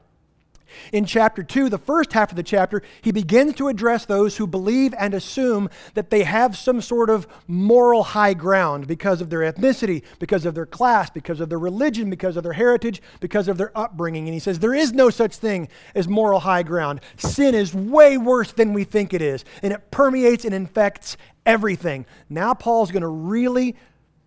In 0.92 1.04
chapter 1.04 1.42
2, 1.42 1.68
the 1.68 1.78
first 1.78 2.12
half 2.12 2.30
of 2.30 2.36
the 2.36 2.42
chapter, 2.42 2.82
he 3.02 3.12
begins 3.12 3.54
to 3.56 3.68
address 3.68 4.04
those 4.04 4.36
who 4.36 4.46
believe 4.46 4.94
and 4.98 5.14
assume 5.14 5.68
that 5.94 6.10
they 6.10 6.24
have 6.24 6.56
some 6.56 6.80
sort 6.80 7.10
of 7.10 7.26
moral 7.46 8.02
high 8.02 8.34
ground 8.34 8.86
because 8.86 9.20
of 9.20 9.30
their 9.30 9.40
ethnicity, 9.40 10.02
because 10.18 10.46
of 10.46 10.54
their 10.54 10.66
class, 10.66 11.10
because 11.10 11.40
of 11.40 11.48
their 11.48 11.58
religion, 11.58 12.10
because 12.10 12.36
of 12.36 12.42
their 12.42 12.52
heritage, 12.52 13.02
because 13.20 13.48
of 13.48 13.58
their 13.58 13.76
upbringing. 13.76 14.26
And 14.26 14.34
he 14.34 14.40
says 14.40 14.58
there 14.58 14.74
is 14.74 14.92
no 14.92 15.10
such 15.10 15.36
thing 15.36 15.68
as 15.94 16.08
moral 16.08 16.40
high 16.40 16.62
ground. 16.62 17.00
Sin 17.16 17.54
is 17.54 17.74
way 17.74 18.16
worse 18.16 18.52
than 18.52 18.72
we 18.72 18.84
think 18.84 19.14
it 19.14 19.22
is, 19.22 19.44
and 19.62 19.72
it 19.72 19.90
permeates 19.90 20.44
and 20.44 20.54
infects 20.54 21.16
everything. 21.44 22.06
Now, 22.28 22.54
Paul's 22.54 22.90
going 22.90 23.02
to 23.02 23.08
really 23.08 23.76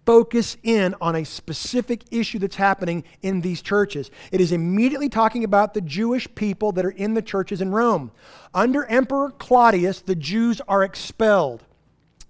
focus 0.09 0.57
in 0.63 0.95
on 0.99 1.15
a 1.15 1.23
specific 1.23 2.03
issue 2.09 2.39
that's 2.39 2.55
happening 2.55 3.03
in 3.21 3.41
these 3.41 3.61
churches. 3.61 4.09
It 4.31 4.41
is 4.41 4.51
immediately 4.51 5.07
talking 5.07 5.43
about 5.43 5.75
the 5.75 5.81
Jewish 5.81 6.27
people 6.33 6.71
that 6.71 6.83
are 6.83 6.89
in 6.89 7.13
the 7.13 7.21
churches 7.21 7.61
in 7.61 7.69
Rome. 7.69 8.09
Under 8.51 8.85
Emperor 8.85 9.29
Claudius, 9.29 10.01
the 10.01 10.15
Jews 10.15 10.61
are 10.67 10.81
expelled. 10.81 11.63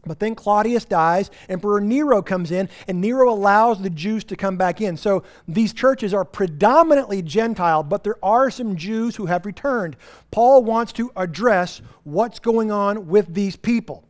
But 0.06 0.20
then 0.20 0.36
Claudius 0.36 0.84
dies, 0.84 1.32
Emperor 1.48 1.80
Nero 1.80 2.22
comes 2.22 2.52
in, 2.52 2.68
and 2.90 3.00
Nero 3.00 3.32
allows 3.32 3.82
the 3.82 3.90
Jews 3.90 4.26
to 4.26 4.36
come 4.36 4.58
back 4.58 4.82
in. 4.82 4.98
So 4.98 5.24
these 5.48 5.72
churches 5.72 6.14
are 6.14 6.26
predominantly 6.26 7.22
Gentile, 7.22 7.84
but 7.84 8.04
there 8.04 8.18
are 8.22 8.52
some 8.52 8.76
Jews 8.76 9.16
who 9.16 9.28
have 9.28 9.46
returned. 9.46 9.96
Paul 10.32 10.66
wants 10.66 10.92
to 10.94 11.14
address 11.16 11.82
what's 12.04 12.40
going 12.40 12.74
on 12.74 13.08
with 13.08 13.34
these 13.34 13.56
people. 13.56 14.04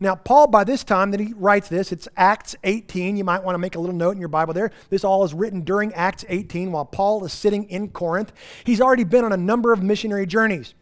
Now, 0.00 0.14
Paul, 0.14 0.46
by 0.46 0.62
this 0.62 0.84
time 0.84 1.10
that 1.10 1.18
he 1.18 1.32
writes 1.36 1.68
this, 1.68 1.90
it's 1.90 2.06
Acts 2.16 2.54
18. 2.62 3.16
You 3.16 3.24
might 3.24 3.42
want 3.42 3.54
to 3.54 3.58
make 3.58 3.74
a 3.74 3.80
little 3.80 3.96
note 3.96 4.12
in 4.12 4.20
your 4.20 4.28
Bible 4.28 4.54
there. 4.54 4.70
This 4.90 5.02
all 5.02 5.24
is 5.24 5.34
written 5.34 5.62
during 5.62 5.92
Acts 5.94 6.24
18 6.28 6.70
while 6.70 6.84
Paul 6.84 7.24
is 7.24 7.32
sitting 7.32 7.64
in 7.64 7.88
Corinth. 7.88 8.32
He's 8.62 8.80
already 8.80 9.04
been 9.04 9.24
on 9.24 9.32
a 9.32 9.36
number 9.36 9.72
of 9.72 9.82
missionary 9.82 10.26
journeys. 10.26 10.74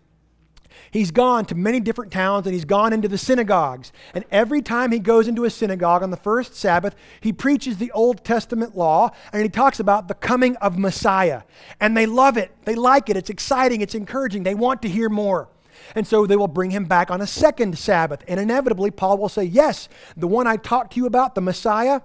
He's 0.90 1.11
gone 1.11 1.46
to 1.46 1.54
many 1.54 1.80
different 1.80 2.12
towns 2.12 2.46
and 2.46 2.54
he's 2.54 2.66
gone 2.66 2.92
into 2.92 3.08
the 3.08 3.18
synagogues. 3.18 3.90
And 4.14 4.25
every 4.30 4.61
time 4.61 4.92
he 4.92 4.99
goes 4.99 5.28
into 5.28 5.44
a 5.44 5.50
synagogue 5.50 6.02
on 6.02 6.11
the 6.11 6.16
first 6.16 6.54
Sabbath, 6.54 6.94
he 7.20 7.32
preaches 7.32 7.78
the 7.78 7.90
Old 7.92 8.25
Testament 8.25 8.76
law 8.76 9.11
and 9.32 9.42
he 9.42 9.49
talks 9.49 9.80
about 9.80 10.08
the 10.08 10.14
coming 10.14 10.56
of 10.56 10.78
Messiah. 10.78 11.42
And 11.80 11.96
they 11.96 12.06
love 12.06 12.37
it, 12.37 12.54
they 12.64 12.75
like 12.75 13.08
it, 13.08 13.16
it's 13.16 13.30
exciting, 13.30 13.80
it's 13.80 13.94
encouraging, 13.94 14.42
they 14.42 14.54
want 14.54 14.82
to 14.82 14.88
hear 14.88 15.08
more. 15.08 15.49
And 15.95 16.06
so 16.06 16.26
they 16.26 16.37
will 16.37 16.49
bring 16.49 16.71
him 16.71 16.85
back 16.85 17.11
on 17.11 17.21
a 17.21 17.26
second 17.26 17.78
Sabbath. 17.78 18.23
And 18.28 18.38
inevitably, 18.38 18.90
Paul 18.90 19.18
will 19.18 19.28
say, 19.28 19.45
Yes, 19.45 19.88
the 20.16 20.26
one 20.26 20.47
I 20.47 20.56
talked 20.56 20.92
to 20.95 21.00
you 21.00 21.06
about, 21.06 21.35
the 21.35 21.40
Messiah, 21.40 22.00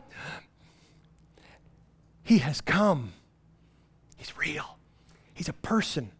he 2.23 2.39
has 2.39 2.61
come. 2.61 3.13
He's 4.17 4.37
real, 4.37 4.77
he's 5.33 5.49
a 5.49 5.53
person. 5.53 6.11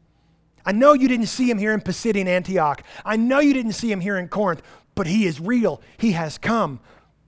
I 0.65 0.71
know 0.71 0.93
you 0.93 1.07
didn't 1.07 1.27
see 1.27 1.49
him 1.49 1.57
here 1.57 1.73
in 1.73 1.81
Pisidian 1.81 2.27
Antioch. 2.27 2.83
I 3.03 3.15
know 3.15 3.39
you 3.39 3.53
didn't 3.53 3.73
see 3.73 3.91
him 3.91 3.99
here 3.99 4.17
in 4.17 4.27
Corinth, 4.27 4.61
but 4.93 5.07
he 5.07 5.25
is 5.25 5.39
real. 5.39 5.81
He 5.97 6.11
has 6.11 6.37
come. 6.37 6.79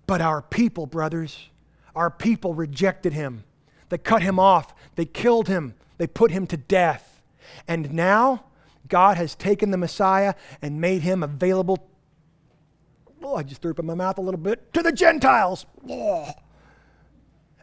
But 0.06 0.22
our 0.22 0.42
people, 0.42 0.86
brothers, 0.86 1.50
our 1.96 2.12
people 2.12 2.54
rejected 2.54 3.14
him. 3.14 3.44
They 3.90 3.98
cut 3.98 4.22
him 4.22 4.40
off. 4.40 4.74
They 4.96 5.06
killed 5.06 5.48
him. 5.48 5.74
They 5.98 6.08
put 6.08 6.32
him 6.32 6.46
to 6.48 6.58
death. 6.58 7.22
And 7.68 7.94
now 7.94 8.46
God 8.94 9.18
has 9.18 9.34
taken 9.34 9.72
the 9.72 9.78
Messiah 9.78 10.36
and 10.62 10.80
made 10.80 11.02
him 11.02 11.24
available. 11.24 11.90
Oh, 13.24 13.36
I 13.36 13.42
just 13.42 13.60
threw 13.60 13.72
up 13.72 13.80
in 13.80 13.88
my 13.88 13.96
mouth 13.96 14.20
a 14.20 14.22
little 14.22 14.40
bit 14.40 14.72
to 14.74 14.84
the 14.84 14.92
Gentiles. 14.92 15.66
Oh. 15.90 16.30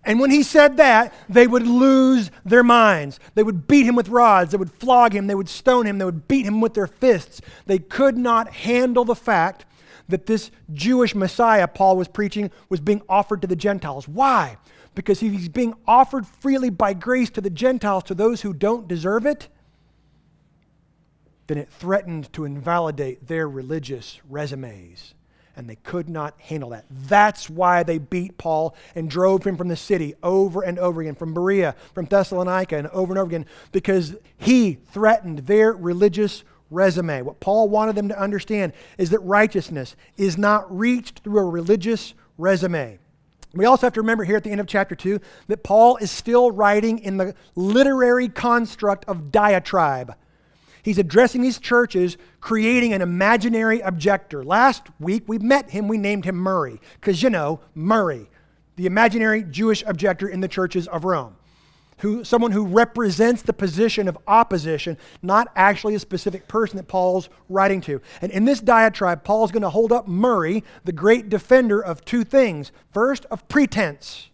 And 0.04 0.18
when 0.18 0.32
he 0.32 0.42
said 0.42 0.78
that, 0.78 1.14
they 1.28 1.46
would 1.46 1.64
lose 1.64 2.32
their 2.44 2.64
minds. 2.64 3.20
They 3.37 3.44
would 3.44 3.68
beat 3.68 3.87
him 3.87 3.94
with 3.94 4.08
rods. 4.08 4.50
They 4.50 4.56
would 4.56 4.72
flog 4.72 5.14
him. 5.14 5.28
They 5.28 5.37
would 5.37 5.49
stone 5.49 5.87
him. 5.87 5.99
They 5.99 6.04
would 6.04 6.26
beat 6.26 6.46
him 6.46 6.60
with 6.60 6.75
their 6.75 6.88
fists. 6.88 7.40
They 7.66 7.78
could 7.78 8.18
not 8.18 8.52
handle 8.52 9.04
the 9.04 9.14
fact 9.14 9.64
that 10.08 10.26
this 10.26 10.50
Jewish 10.72 11.14
Messiah 11.14 11.68
Paul 11.68 11.96
was 11.96 12.08
preaching 12.08 12.50
was 12.68 12.80
being 12.80 13.02
offered 13.08 13.40
to 13.42 13.46
the 13.46 13.54
Gentiles. 13.54 14.08
Why? 14.08 14.56
Because 14.96 15.20
he's 15.20 15.49
being 15.49 15.75
offered 15.87 16.26
freely 16.26 16.70
by 16.70 16.92
grace 16.92 17.30
to 17.30 17.40
the 17.40 17.50
Gentiles, 17.50 18.02
to 18.02 18.16
those 18.16 18.40
who 18.40 18.52
don't 18.52 18.88
deserve 18.88 19.26
it, 19.26 19.46
then 21.50 21.59
it 21.59 21.69
threatened 21.69 22.33
to 22.33 22.45
invalidate 22.45 23.26
their 23.26 23.49
religious 23.49 24.21
resumes. 24.28 25.14
And 25.57 25.69
they 25.69 25.75
could 25.75 26.09
not 26.09 26.40
handle 26.40 26.71
that. 26.71 26.85
That's 26.88 27.50
why 27.50 27.83
they 27.83 27.99
beat 27.99 28.38
Paul 28.38 28.76
and 28.95 29.11
drove 29.11 29.45
him 29.45 29.57
from 29.57 29.66
the 29.66 29.75
city 29.75 30.14
over 30.23 30.62
and 30.62 30.78
over 30.78 31.00
again, 31.00 31.16
from 31.16 31.35
Berea, 31.35 31.75
from 31.92 32.07
Thessalonica, 32.07 32.76
and 32.76 32.87
over 32.87 33.12
and 33.12 33.19
over 33.19 33.28
again, 33.28 33.47
because 33.73 34.14
he 34.38 34.78
threatened 34.92 35.40
their 35.40 35.73
religious 35.73 36.45
resume. 36.71 37.23
What 37.23 37.40
Paul 37.40 37.69
wanted 37.69 37.97
them 37.97 38.09
to 38.11 38.19
understand 38.19 38.73
is 38.97 39.11
that 39.11 39.19
righteousness 39.19 39.97
is 40.16 40.38
not 40.38 40.73
reached 40.75 41.19
through 41.25 41.40
a 41.40 41.50
religious 41.50 42.14
resume. 42.38 43.00
We 43.54 43.64
also 43.64 43.87
have 43.88 43.95
to 43.95 44.02
remember 44.02 44.23
here 44.23 44.37
at 44.37 44.45
the 44.45 44.52
end 44.52 44.61
of 44.61 44.69
chapter 44.69 44.95
2 44.95 45.19
that 45.49 45.64
Paul 45.64 45.97
is 45.97 46.12
still 46.12 46.52
writing 46.52 47.00
in 47.00 47.16
the 47.16 47.35
literary 47.57 48.28
construct 48.28 49.04
of 49.07 49.33
diatribe. 49.33 50.14
He's 50.82 50.99
addressing 50.99 51.42
these 51.42 51.58
churches, 51.58 52.16
creating 52.40 52.92
an 52.92 53.02
imaginary 53.02 53.80
objector. 53.80 54.44
Last 54.44 54.84
week, 54.99 55.25
we 55.26 55.38
met 55.38 55.70
him, 55.70 55.88
we 55.88 55.99
named 55.99 56.25
him 56.25 56.37
Murray, 56.37 56.80
because 56.94 57.22
you 57.22 57.30
know, 57.30 57.60
Murray, 57.75 58.30
the 58.76 58.87
imaginary 58.87 59.42
Jewish 59.42 59.82
objector 59.87 60.28
in 60.28 60.40
the 60.40 60.49
churches 60.49 60.88
of 60.88 61.04
Rome. 61.04 61.37
Who, 61.99 62.25
someone 62.25 62.52
who 62.52 62.64
represents 62.64 63.42
the 63.42 63.52
position 63.52 64.08
of 64.08 64.16
opposition, 64.26 64.96
not 65.20 65.49
actually 65.54 65.94
a 65.94 65.99
specific 65.99 66.49
person 66.49 66.78
that 66.78 66.88
Paul's 66.88 67.28
writing 67.50 67.82
to. 67.82 68.00
And 68.22 68.32
in 68.32 68.46
this 68.46 68.60
diatribe, 68.60 69.22
Paul's 69.22 69.52
going 69.52 69.64
to 69.64 69.68
hold 69.68 69.92
up 69.92 70.08
Murray, 70.08 70.64
the 70.84 70.92
great 70.92 71.28
defender 71.28 71.78
of 71.78 72.02
two 72.06 72.25
things. 72.25 72.72
First, 72.90 73.26
of 73.26 73.46
pretense 73.49 74.30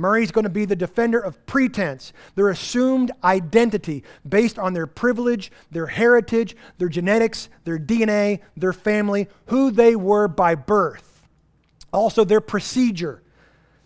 Murray's 0.00 0.32
going 0.32 0.44
to 0.44 0.50
be 0.50 0.64
the 0.64 0.74
defender 0.74 1.20
of 1.20 1.44
pretense, 1.46 2.12
their 2.34 2.48
assumed 2.48 3.12
identity 3.22 4.02
based 4.28 4.58
on 4.58 4.72
their 4.72 4.86
privilege, 4.86 5.52
their 5.70 5.86
heritage, 5.86 6.56
their 6.78 6.88
genetics, 6.88 7.48
their 7.64 7.78
DNA, 7.78 8.40
their 8.56 8.72
family, 8.72 9.28
who 9.46 9.70
they 9.70 9.94
were 9.94 10.26
by 10.26 10.54
birth. 10.54 11.28
Also, 11.92 12.24
their 12.24 12.40
procedure, 12.40 13.22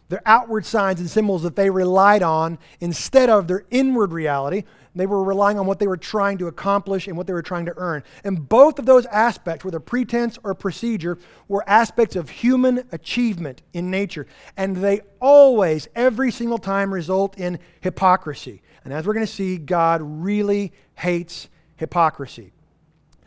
their 0.08 0.22
outward 0.26 0.66
signs 0.66 1.00
and 1.00 1.10
symbols 1.10 1.42
that 1.42 1.56
they 1.56 1.70
relied 1.70 2.22
on 2.22 2.58
instead 2.80 3.28
of 3.30 3.48
their 3.48 3.64
inward 3.70 4.12
reality, 4.12 4.64
they 4.94 5.06
were 5.06 5.22
relying 5.22 5.58
on 5.58 5.66
what 5.66 5.78
they 5.78 5.86
were 5.86 5.96
trying 5.96 6.38
to 6.38 6.46
accomplish 6.46 7.08
and 7.08 7.16
what 7.16 7.26
they 7.26 7.32
were 7.32 7.42
trying 7.42 7.66
to 7.66 7.74
earn. 7.76 8.04
And 8.22 8.48
both 8.48 8.78
of 8.78 8.86
those 8.86 9.06
aspects, 9.06 9.64
whether 9.64 9.80
pretense 9.80 10.38
or 10.44 10.54
procedure, 10.54 11.18
were 11.48 11.68
aspects 11.68 12.14
of 12.16 12.30
human 12.30 12.86
achievement 12.92 13.62
in 13.72 13.90
nature. 13.90 14.26
And 14.56 14.76
they 14.76 15.00
always, 15.20 15.88
every 15.96 16.30
single 16.30 16.58
time, 16.58 16.94
result 16.94 17.36
in 17.38 17.58
hypocrisy. 17.80 18.62
And 18.84 18.92
as 18.92 19.06
we're 19.06 19.14
going 19.14 19.26
to 19.26 19.32
see, 19.32 19.56
God 19.56 20.00
really 20.02 20.72
hates 20.94 21.48
hypocrisy. 21.76 22.52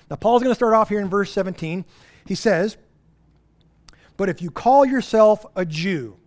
Now, 0.10 0.16
Paul's 0.16 0.42
going 0.42 0.52
to 0.52 0.56
start 0.56 0.74
off 0.74 0.90
here 0.90 1.02
in 1.02 1.10
verse 1.10 1.32
17. 1.32 1.84
He 2.26 2.36
says, 2.36 2.78
But 4.16 4.30
if 4.30 4.42
you 4.42 4.52
call 4.52 4.86
yourself 4.86 5.46
a 5.56 5.66
Jew, 5.66 6.18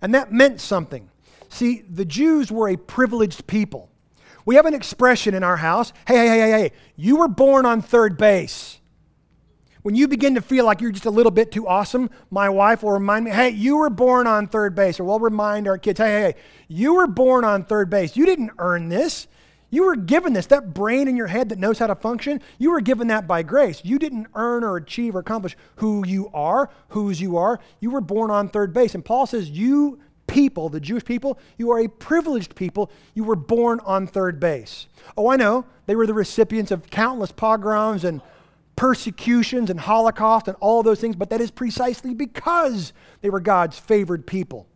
and 0.00 0.14
that 0.14 0.32
meant 0.32 0.60
something. 0.60 1.10
See, 1.48 1.82
the 1.82 2.04
Jews 2.04 2.50
were 2.50 2.68
a 2.68 2.76
privileged 2.76 3.46
people. 3.46 3.90
We 4.46 4.54
have 4.54 4.64
an 4.64 4.74
expression 4.74 5.34
in 5.34 5.42
our 5.42 5.56
house 5.56 5.92
hey, 6.06 6.16
hey, 6.16 6.28
hey, 6.28 6.38
hey, 6.38 6.50
hey, 6.50 6.72
you 6.96 7.16
were 7.16 7.28
born 7.28 7.66
on 7.66 7.82
third 7.82 8.16
base. 8.16 8.80
When 9.82 9.94
you 9.94 10.08
begin 10.08 10.34
to 10.36 10.40
feel 10.40 10.64
like 10.64 10.80
you're 10.80 10.90
just 10.90 11.04
a 11.04 11.10
little 11.10 11.30
bit 11.30 11.52
too 11.52 11.68
awesome, 11.68 12.10
my 12.30 12.48
wife 12.48 12.82
will 12.82 12.92
remind 12.92 13.24
me, 13.24 13.30
hey, 13.30 13.50
you 13.50 13.76
were 13.76 13.90
born 13.90 14.26
on 14.26 14.48
third 14.48 14.74
base. 14.74 14.98
Or 14.98 15.04
we'll 15.04 15.20
remind 15.20 15.68
our 15.68 15.78
kids, 15.78 16.00
hey, 16.00 16.06
hey, 16.06 16.20
hey, 16.20 16.34
you 16.66 16.94
were 16.94 17.06
born 17.06 17.44
on 17.44 17.64
third 17.64 17.90
base. 17.90 18.16
You 18.16 18.26
didn't 18.26 18.50
earn 18.58 18.88
this. 18.88 19.28
You 19.70 19.84
were 19.84 19.96
given 19.96 20.32
this. 20.32 20.46
That 20.46 20.74
brain 20.74 21.06
in 21.06 21.16
your 21.16 21.26
head 21.26 21.48
that 21.50 21.58
knows 21.58 21.78
how 21.78 21.88
to 21.88 21.94
function, 21.94 22.40
you 22.58 22.70
were 22.70 22.80
given 22.80 23.08
that 23.08 23.28
by 23.28 23.42
grace. 23.42 23.80
You 23.84 23.98
didn't 23.98 24.28
earn 24.34 24.64
or 24.64 24.76
achieve 24.76 25.14
or 25.14 25.20
accomplish 25.20 25.56
who 25.76 26.06
you 26.06 26.30
are, 26.32 26.70
whose 26.88 27.20
you 27.20 27.36
are. 27.36 27.60
You 27.80 27.90
were 27.90 28.00
born 28.00 28.30
on 28.30 28.48
third 28.48 28.72
base. 28.72 28.94
And 28.94 29.04
Paul 29.04 29.26
says, 29.26 29.50
you 29.50 30.00
people, 30.36 30.68
the 30.68 30.80
Jewish 30.80 31.02
people, 31.02 31.38
you 31.56 31.70
are 31.70 31.80
a 31.80 31.88
privileged 31.88 32.54
people. 32.56 32.90
You 33.14 33.24
were 33.24 33.36
born 33.36 33.80
on 33.86 34.06
third 34.06 34.38
base. 34.38 34.86
Oh, 35.16 35.30
I 35.30 35.36
know. 35.36 35.64
They 35.86 35.96
were 35.96 36.06
the 36.06 36.12
recipients 36.12 36.70
of 36.70 36.90
countless 36.90 37.32
pogroms 37.32 38.04
and 38.04 38.20
persecutions 38.76 39.70
and 39.70 39.80
Holocaust 39.80 40.46
and 40.46 40.56
all 40.60 40.82
those 40.82 41.00
things, 41.00 41.16
but 41.16 41.30
that 41.30 41.40
is 41.40 41.50
precisely 41.50 42.12
because 42.12 42.92
they 43.22 43.30
were 43.30 43.40
God's 43.40 43.78
favored 43.78 44.26
people. 44.26 44.66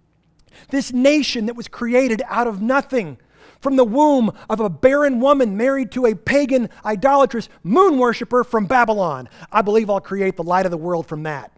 This 0.71 0.95
nation 0.95 1.45
that 1.45 1.57
was 1.57 1.69
created 1.69 2.23
out 2.27 2.47
of 2.47 2.63
nothing, 2.63 3.19
from 3.61 3.77
the 3.77 3.85
womb 3.85 4.33
of 4.49 4.61
a 4.61 4.71
barren 4.71 5.21
woman 5.21 5.59
married 5.59 5.91
to 5.93 6.07
a 6.07 6.15
pagan, 6.15 6.71
idolatrous 6.87 7.51
moon 7.63 7.99
worshiper 7.99 8.45
from 8.45 8.65
Babylon. 8.65 9.29
I 9.53 9.61
believe 9.61 9.91
I'll 9.91 10.01
create 10.01 10.37
the 10.37 10.43
light 10.43 10.65
of 10.65 10.71
the 10.71 10.79
world 10.79 11.07
from 11.07 11.25
that. 11.25 11.53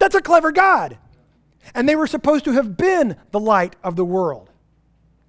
That's 0.00 0.16
a 0.16 0.20
clever 0.20 0.50
God. 0.50 0.98
And 1.74 1.88
they 1.88 1.96
were 1.96 2.06
supposed 2.06 2.44
to 2.46 2.52
have 2.52 2.76
been 2.76 3.16
the 3.30 3.40
light 3.40 3.76
of 3.82 3.96
the 3.96 4.04
world. 4.04 4.50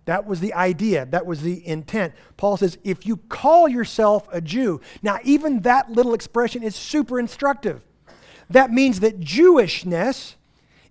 That 0.05 0.27
was 0.27 0.39
the 0.39 0.53
idea, 0.53 1.07
that 1.07 1.25
was 1.25 1.41
the 1.41 1.67
intent. 1.67 2.13
Paul 2.37 2.57
says, 2.57 2.77
if 2.83 3.07
you 3.07 3.17
call 3.17 3.67
yourself 3.67 4.27
a 4.31 4.39
Jew, 4.39 4.79
now 5.01 5.17
even 5.23 5.61
that 5.61 5.91
little 5.91 6.13
expression 6.13 6.61
is 6.61 6.75
super 6.75 7.19
instructive. 7.19 7.83
That 8.49 8.71
means 8.71 8.99
that 8.99 9.19
Jewishness 9.19 10.35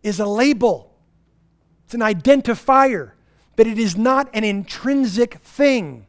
is 0.03 0.19
a 0.19 0.27
label, 0.27 0.93
it's 1.85 1.95
an 1.95 2.01
identifier, 2.01 3.13
but 3.55 3.69
it 3.69 3.79
is 3.79 3.97
not 3.97 4.29
an 4.35 4.43
intrinsic 4.43 5.35
thing. 5.35 6.09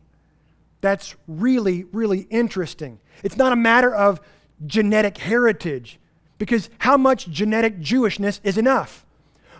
That's 0.81 1.15
really, 1.27 1.83
really 1.91 2.21
interesting. 2.31 2.99
It's 3.23 3.37
not 3.37 3.53
a 3.53 3.55
matter 3.55 3.93
of 3.93 4.19
genetic 4.65 5.19
heritage, 5.19 5.99
because 6.39 6.71
how 6.79 6.97
much 6.97 7.29
genetic 7.29 7.79
Jewishness 7.79 8.39
is 8.43 8.57
enough? 8.57 9.04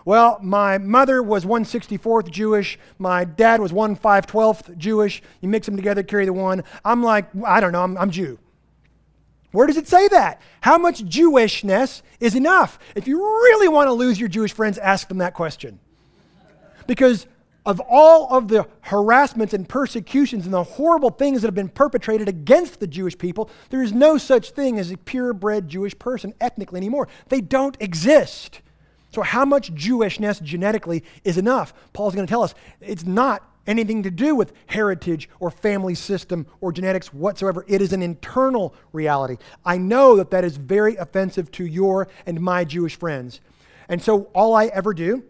Well, 0.06 0.38
my 0.40 0.78
mother 0.78 1.20
was 1.20 1.44
164th 1.44 2.30
Jewish. 2.30 2.78
My 2.96 3.24
dad 3.24 3.60
was 3.60 3.72
1 3.72 3.96
512th 3.96 4.78
Jewish. 4.78 5.20
You 5.40 5.48
mix 5.48 5.66
them 5.66 5.74
together, 5.74 6.04
carry 6.04 6.24
the 6.24 6.32
one. 6.32 6.62
I'm 6.84 7.02
like, 7.02 7.28
I 7.44 7.58
don't 7.58 7.72
know, 7.72 7.82
I'm, 7.82 7.98
I'm 7.98 8.12
Jew. 8.12 8.38
Where 9.50 9.66
does 9.66 9.76
it 9.76 9.88
say 9.88 10.06
that? 10.08 10.40
How 10.60 10.78
much 10.78 11.04
Jewishness 11.04 12.02
is 12.20 12.36
enough? 12.36 12.78
If 12.94 13.08
you 13.08 13.18
really 13.18 13.66
want 13.66 13.88
to 13.88 13.92
lose 13.92 14.20
your 14.20 14.28
Jewish 14.28 14.52
friends, 14.52 14.78
ask 14.78 15.08
them 15.08 15.18
that 15.18 15.34
question. 15.34 15.80
Because 16.86 17.26
of 17.64 17.80
all 17.80 18.32
of 18.32 18.46
the 18.46 18.68
harassments 18.82 19.54
and 19.54 19.68
persecutions 19.68 20.44
and 20.44 20.54
the 20.54 20.62
horrible 20.62 21.10
things 21.10 21.42
that 21.42 21.48
have 21.48 21.54
been 21.56 21.68
perpetrated 21.68 22.28
against 22.28 22.78
the 22.78 22.86
Jewish 22.86 23.18
people, 23.18 23.50
there 23.70 23.82
is 23.82 23.92
no 23.92 24.18
such 24.18 24.52
thing 24.52 24.78
as 24.78 24.92
a 24.92 24.96
purebred 24.98 25.66
Jewish 25.66 25.98
person 25.98 26.32
ethnically 26.40 26.78
anymore. 26.78 27.08
They 27.28 27.40
don't 27.40 27.76
exist. 27.80 28.60
So, 29.16 29.22
how 29.22 29.46
much 29.46 29.74
Jewishness 29.74 30.42
genetically 30.42 31.02
is 31.24 31.38
enough? 31.38 31.72
Paul's 31.94 32.14
going 32.14 32.26
to 32.26 32.30
tell 32.30 32.42
us 32.42 32.54
it's 32.82 33.06
not 33.06 33.50
anything 33.66 34.02
to 34.02 34.10
do 34.10 34.34
with 34.34 34.52
heritage 34.66 35.30
or 35.40 35.50
family 35.50 35.94
system 35.94 36.46
or 36.60 36.70
genetics 36.70 37.14
whatsoever. 37.14 37.64
It 37.66 37.80
is 37.80 37.94
an 37.94 38.02
internal 38.02 38.74
reality. 38.92 39.38
I 39.64 39.78
know 39.78 40.16
that 40.16 40.30
that 40.32 40.44
is 40.44 40.58
very 40.58 40.96
offensive 40.96 41.50
to 41.52 41.64
your 41.64 42.08
and 42.26 42.42
my 42.42 42.66
Jewish 42.66 42.98
friends. 42.98 43.40
And 43.88 44.02
so, 44.02 44.24
all 44.34 44.54
I 44.54 44.66
ever 44.66 44.92
do 44.92 45.24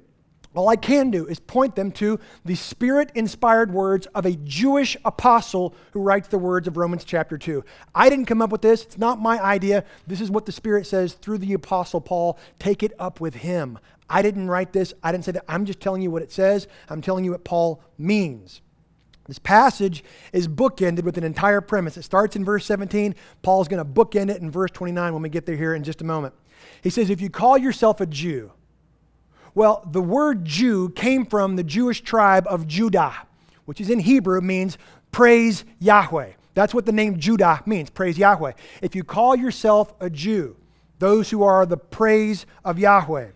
all 0.57 0.69
I 0.69 0.77
can 0.77 1.11
do 1.11 1.27
is 1.27 1.38
point 1.38 1.77
them 1.77 1.90
to 1.92 2.19
the 2.45 2.55
spirit 2.55 3.12
inspired 3.14 3.73
words 3.73 4.07
of 4.14 4.27
a 4.27 4.37
Jewish 4.37 4.97
apostle 5.05 5.75
who 5.92 6.01
writes 6.01 6.29
the 6.29 6.38
words 6.38 6.66
of 6.66 6.77
Romans 6.77 7.05
chapter 7.05 7.37
2. 7.38 7.64
I 7.95 8.09
didn't 8.09 8.27
come 8.27 8.42
up 8.42 8.51
with 8.51 8.62
this. 8.62 8.85
It's 8.85 8.99
not 8.99 9.21
my 9.21 9.42
idea. 9.42 9.85
This 10.07 10.21
is 10.21 10.31
what 10.31 10.47
the 10.47 10.53
Spirit 10.53 10.87
says 10.87 11.14
through 11.14 11.38
the 11.38 11.53
apostle 11.53 12.01
Paul. 12.01 12.38
Take 12.59 12.83
it 12.83 12.92
up 12.99 13.21
with 13.21 13.35
him. 13.35 13.79
I 14.09 14.23
didn't 14.23 14.49
write 14.49 14.73
this. 14.73 14.95
I 15.03 15.12
didn't 15.12 15.25
say 15.25 15.33
that. 15.33 15.45
I'm 15.49 15.64
just 15.64 15.81
telling 15.81 16.03
you 16.03 16.11
what 16.11 16.23
it 16.23 16.33
says. 16.33 16.69
I'm 16.88 17.03
telling 17.03 17.25
you 17.25 17.33
what 17.33 17.45
Paul 17.45 17.83
means. 17.99 18.61
This 19.27 19.38
passage 19.40 20.05
is 20.33 20.47
bookended 20.47 21.03
with 21.03 21.19
an 21.19 21.25
entire 21.25 21.61
premise. 21.61 21.97
It 21.97 22.03
starts 22.03 22.37
in 22.37 22.45
verse 22.45 22.64
17. 22.64 23.14
Paul's 23.42 23.66
going 23.66 23.85
to 23.85 23.90
bookend 23.90 24.31
it 24.31 24.40
in 24.40 24.51
verse 24.51 24.71
29 24.71 25.12
when 25.12 25.23
we 25.23 25.29
get 25.29 25.47
there 25.47 25.57
here 25.57 25.75
in 25.75 25.83
just 25.83 26.01
a 26.01 26.05
moment. 26.05 26.35
He 26.83 26.90
says, 26.90 27.11
If 27.11 27.21
you 27.21 27.29
call 27.29 27.59
yourself 27.59 28.01
a 28.01 28.07
Jew, 28.07 28.53
well, 29.57 29.83
the 29.90 30.03
word 30.03 30.45
Jew 30.45 30.90
came 30.90 31.25
from 31.25 31.57
the 31.57 31.64
Jewish 31.64 32.03
tribe 32.03 32.47
of 32.47 32.66
Judah, 32.66 33.14
which 33.64 33.81
is 33.81 33.88
in 33.88 33.99
Hebrew 33.99 34.42
means 34.42 34.77
praise 35.11 35.64
Yahweh. 35.81 36.33
That's 36.53 36.75
what 36.75 36.85
the 36.85 36.92
name 36.92 37.19
Judah 37.19 37.62
means, 37.64 37.88
praise 37.88 38.19
Yahweh. 38.19 38.53
If 38.83 38.95
you 38.95 39.03
call 39.03 39.35
yourself 39.35 39.95
a 39.99 40.11
Jew, 40.11 40.57
those 40.99 41.31
who 41.31 41.42
are 41.42 41.64
the 41.64 41.79
praise 41.79 42.45
of 42.66 42.79
Yahweh, 42.79 43.29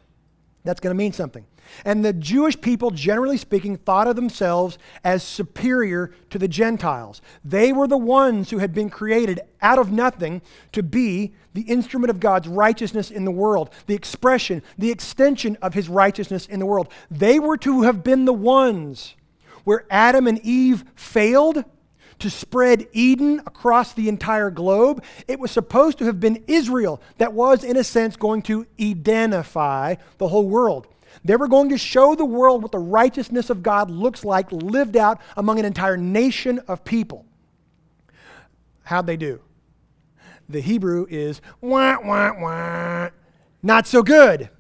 that's 0.63 0.81
going 0.81 0.95
to 0.95 0.99
mean 0.99 1.15
something. 1.15 1.47
And 1.85 2.05
the 2.05 2.13
Jewish 2.13 2.61
people, 2.61 2.91
generally 2.91 3.37
speaking, 3.37 3.77
thought 3.77 4.09
of 4.09 4.17
themselves 4.17 4.79
as 5.05 5.23
superior 5.23 6.15
to 6.31 6.39
the 6.39 6.49
Gentiles. 6.49 7.21
They 7.45 7.73
were 7.73 7.87
the 7.87 7.99
ones 7.99 8.51
who 8.51 8.59
had 8.59 8.73
been 8.73 8.91
created 8.91 9.41
out 9.63 9.79
of 9.79 9.93
nothing 9.93 10.43
to 10.73 10.83
be 10.83 11.35
the 11.55 11.63
instrument 11.63 12.11
of 12.11 12.21
God's 12.21 12.49
righteousness 12.49 13.11
in 13.11 13.25
the 13.25 13.31
world, 13.31 13.71
the 13.87 13.95
expression, 13.95 14.63
the 14.79 14.91
extension 14.91 15.57
of 15.63 15.75
his 15.75 15.89
righteousness 15.89 16.47
in 16.47 16.61
the 16.61 16.67
world. 16.67 16.89
They 17.11 17.39
were 17.39 17.57
to 17.59 17.83
have 17.83 18.05
been 18.05 18.25
the 18.25 18.33
ones 18.33 19.15
where 19.65 19.85
Adam 19.91 20.27
and 20.27 20.39
Eve 20.41 20.85
failed 20.95 21.65
to 22.21 22.31
spread 22.31 22.87
Eden 22.93 23.41
across 23.47 23.93
the 23.93 24.09
entire 24.09 24.51
globe. 24.51 25.03
It 25.27 25.41
was 25.41 25.51
supposed 25.51 25.99
to 25.99 26.05
have 26.05 26.21
been 26.21 26.45
Israel 26.47 27.01
that 27.19 27.33
was, 27.33 27.65
in 27.65 27.77
a 27.77 27.85
sense, 27.85 28.17
going 28.17 28.43
to 28.43 28.67
Edenify 28.79 29.99
the 30.19 30.29
whole 30.29 30.49
world. 30.49 30.87
They 31.25 31.37
were 31.37 31.49
going 31.49 31.69
to 31.71 31.79
show 31.79 32.15
the 32.15 32.25
world 32.25 32.63
what 32.63 32.73
the 32.73 32.79
righteousness 32.79 33.51
of 33.51 33.63
God 33.63 33.91
looks 33.91 34.25
like 34.25 34.51
lived 34.51 34.97
out 34.97 35.21
among 35.37 35.59
an 35.59 35.65
entire 35.65 35.97
nation 35.97 36.61
of 36.69 36.85
people. 36.85 37.27
How'd 38.85 39.07
they 39.07 39.17
do? 39.17 39.41
The 40.49 40.61
Hebrew 40.61 41.07
is 41.09 41.41
wah, 41.61 41.99
wah, 42.03 42.33
wah. 42.39 43.11
Not 43.63 43.87
so 43.87 44.03
good. 44.03 44.51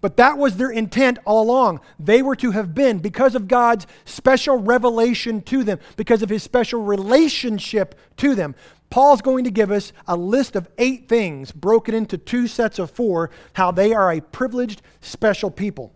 But 0.00 0.16
that 0.16 0.38
was 0.38 0.56
their 0.56 0.70
intent 0.70 1.18
all 1.26 1.42
along. 1.42 1.80
They 1.98 2.22
were 2.22 2.36
to 2.36 2.52
have 2.52 2.74
been, 2.74 3.00
because 3.00 3.34
of 3.34 3.48
God's 3.48 3.86
special 4.06 4.56
revelation 4.56 5.42
to 5.42 5.62
them, 5.62 5.78
because 5.96 6.22
of 6.22 6.30
his 6.30 6.42
special 6.42 6.82
relationship 6.82 7.98
to 8.16 8.34
them. 8.34 8.54
Paul's 8.88 9.20
going 9.20 9.44
to 9.44 9.50
give 9.50 9.70
us 9.70 9.92
a 10.06 10.16
list 10.16 10.56
of 10.56 10.68
eight 10.78 11.08
things 11.08 11.52
broken 11.52 11.94
into 11.94 12.16
two 12.16 12.46
sets 12.46 12.78
of 12.78 12.90
four, 12.90 13.30
how 13.52 13.70
they 13.70 13.92
are 13.92 14.10
a 14.10 14.20
privileged, 14.20 14.80
special 15.00 15.50
people 15.50 15.92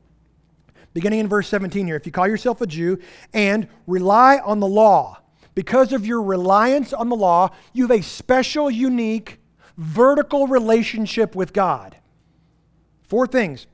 beginning 0.95 1.21
in 1.21 1.29
verse 1.29 1.49
17 1.49 1.87
here. 1.87 1.97
If 1.97 2.07
you 2.07 2.13
call 2.13 2.29
yourself 2.29 2.61
a 2.61 2.67
Jew 2.67 2.99
and 3.35 3.69
rely 3.87 4.39
on 4.39 4.61
the 4.61 4.67
law, 4.67 5.19
because 5.55 5.93
of 5.93 6.07
your 6.07 6.23
reliance 6.23 6.93
on 6.93 7.09
the 7.09 7.17
law, 7.17 7.51
you 7.73 7.87
have 7.87 7.99
a 7.99 8.03
special, 8.03 8.71
unique, 8.71 9.39
vertical 9.77 10.47
relationship 10.47 11.35
with 11.37 11.53
God. 11.53 11.97
Four 13.09 13.27
things. 13.27 13.67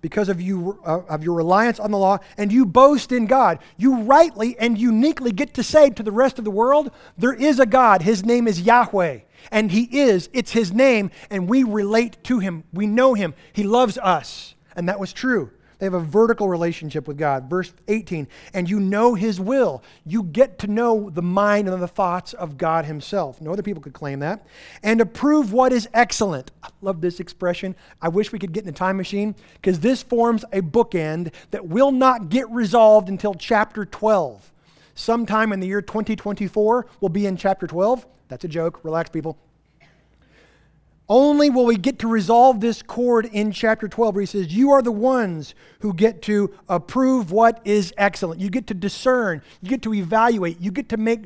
Because 0.00 0.28
of, 0.28 0.40
you, 0.40 0.80
uh, 0.84 1.02
of 1.08 1.22
your 1.22 1.34
reliance 1.34 1.78
on 1.78 1.92
the 1.92 1.98
law, 1.98 2.18
and 2.36 2.52
you 2.52 2.66
boast 2.66 3.12
in 3.12 3.26
God. 3.26 3.60
You 3.76 4.00
rightly 4.02 4.58
and 4.58 4.76
uniquely 4.76 5.30
get 5.30 5.54
to 5.54 5.62
say 5.62 5.90
to 5.90 6.02
the 6.02 6.10
rest 6.10 6.40
of 6.40 6.44
the 6.44 6.50
world, 6.50 6.90
there 7.16 7.32
is 7.32 7.60
a 7.60 7.66
God. 7.66 8.02
His 8.02 8.24
name 8.24 8.48
is 8.48 8.62
Yahweh. 8.62 9.20
And 9.52 9.70
He 9.70 9.84
is, 10.00 10.28
it's 10.32 10.50
His 10.50 10.72
name, 10.72 11.12
and 11.30 11.48
we 11.48 11.62
relate 11.62 12.22
to 12.24 12.40
Him. 12.40 12.64
We 12.72 12.88
know 12.88 13.14
Him. 13.14 13.34
He 13.52 13.62
loves 13.62 13.96
us. 13.98 14.56
And 14.74 14.88
that 14.88 14.98
was 14.98 15.12
true. 15.12 15.52
They 15.82 15.86
have 15.86 15.94
a 15.94 15.98
vertical 15.98 16.48
relationship 16.48 17.08
with 17.08 17.18
God. 17.18 17.50
Verse 17.50 17.72
18, 17.88 18.28
and 18.54 18.70
you 18.70 18.78
know 18.78 19.16
His 19.16 19.40
will. 19.40 19.82
You 20.06 20.22
get 20.22 20.60
to 20.60 20.68
know 20.68 21.10
the 21.10 21.22
mind 21.22 21.68
and 21.68 21.82
the 21.82 21.88
thoughts 21.88 22.34
of 22.34 22.56
God 22.56 22.84
Himself. 22.84 23.40
No 23.40 23.52
other 23.52 23.64
people 23.64 23.82
could 23.82 23.92
claim 23.92 24.20
that. 24.20 24.46
And 24.84 25.00
approve 25.00 25.52
what 25.52 25.72
is 25.72 25.88
excellent. 25.92 26.52
I 26.62 26.68
love 26.82 27.00
this 27.00 27.18
expression. 27.18 27.74
I 28.00 28.10
wish 28.10 28.30
we 28.30 28.38
could 28.38 28.52
get 28.52 28.62
in 28.62 28.68
a 28.68 28.72
time 28.72 28.96
machine 28.96 29.34
because 29.54 29.80
this 29.80 30.04
forms 30.04 30.44
a 30.52 30.60
bookend 30.60 31.32
that 31.50 31.66
will 31.66 31.90
not 31.90 32.28
get 32.28 32.48
resolved 32.48 33.08
until 33.08 33.34
chapter 33.34 33.84
12. 33.84 34.52
Sometime 34.94 35.52
in 35.52 35.58
the 35.58 35.66
year 35.66 35.82
2024, 35.82 36.86
we'll 37.00 37.08
be 37.08 37.26
in 37.26 37.36
chapter 37.36 37.66
12. 37.66 38.06
That's 38.28 38.44
a 38.44 38.48
joke. 38.48 38.84
Relax, 38.84 39.10
people. 39.10 39.36
Only 41.08 41.50
will 41.50 41.66
we 41.66 41.76
get 41.76 41.98
to 42.00 42.08
resolve 42.08 42.60
this 42.60 42.80
chord 42.80 43.26
in 43.26 43.52
chapter 43.52 43.88
12 43.88 44.14
where 44.14 44.22
he 44.22 44.26
says, 44.26 44.54
You 44.54 44.70
are 44.70 44.82
the 44.82 44.92
ones 44.92 45.54
who 45.80 45.92
get 45.92 46.22
to 46.22 46.54
approve 46.68 47.32
what 47.32 47.60
is 47.64 47.92
excellent. 47.98 48.40
You 48.40 48.50
get 48.50 48.66
to 48.68 48.74
discern, 48.74 49.42
you 49.60 49.68
get 49.68 49.82
to 49.82 49.94
evaluate, 49.94 50.60
you 50.60 50.70
get 50.70 50.88
to 50.90 50.96
make 50.96 51.24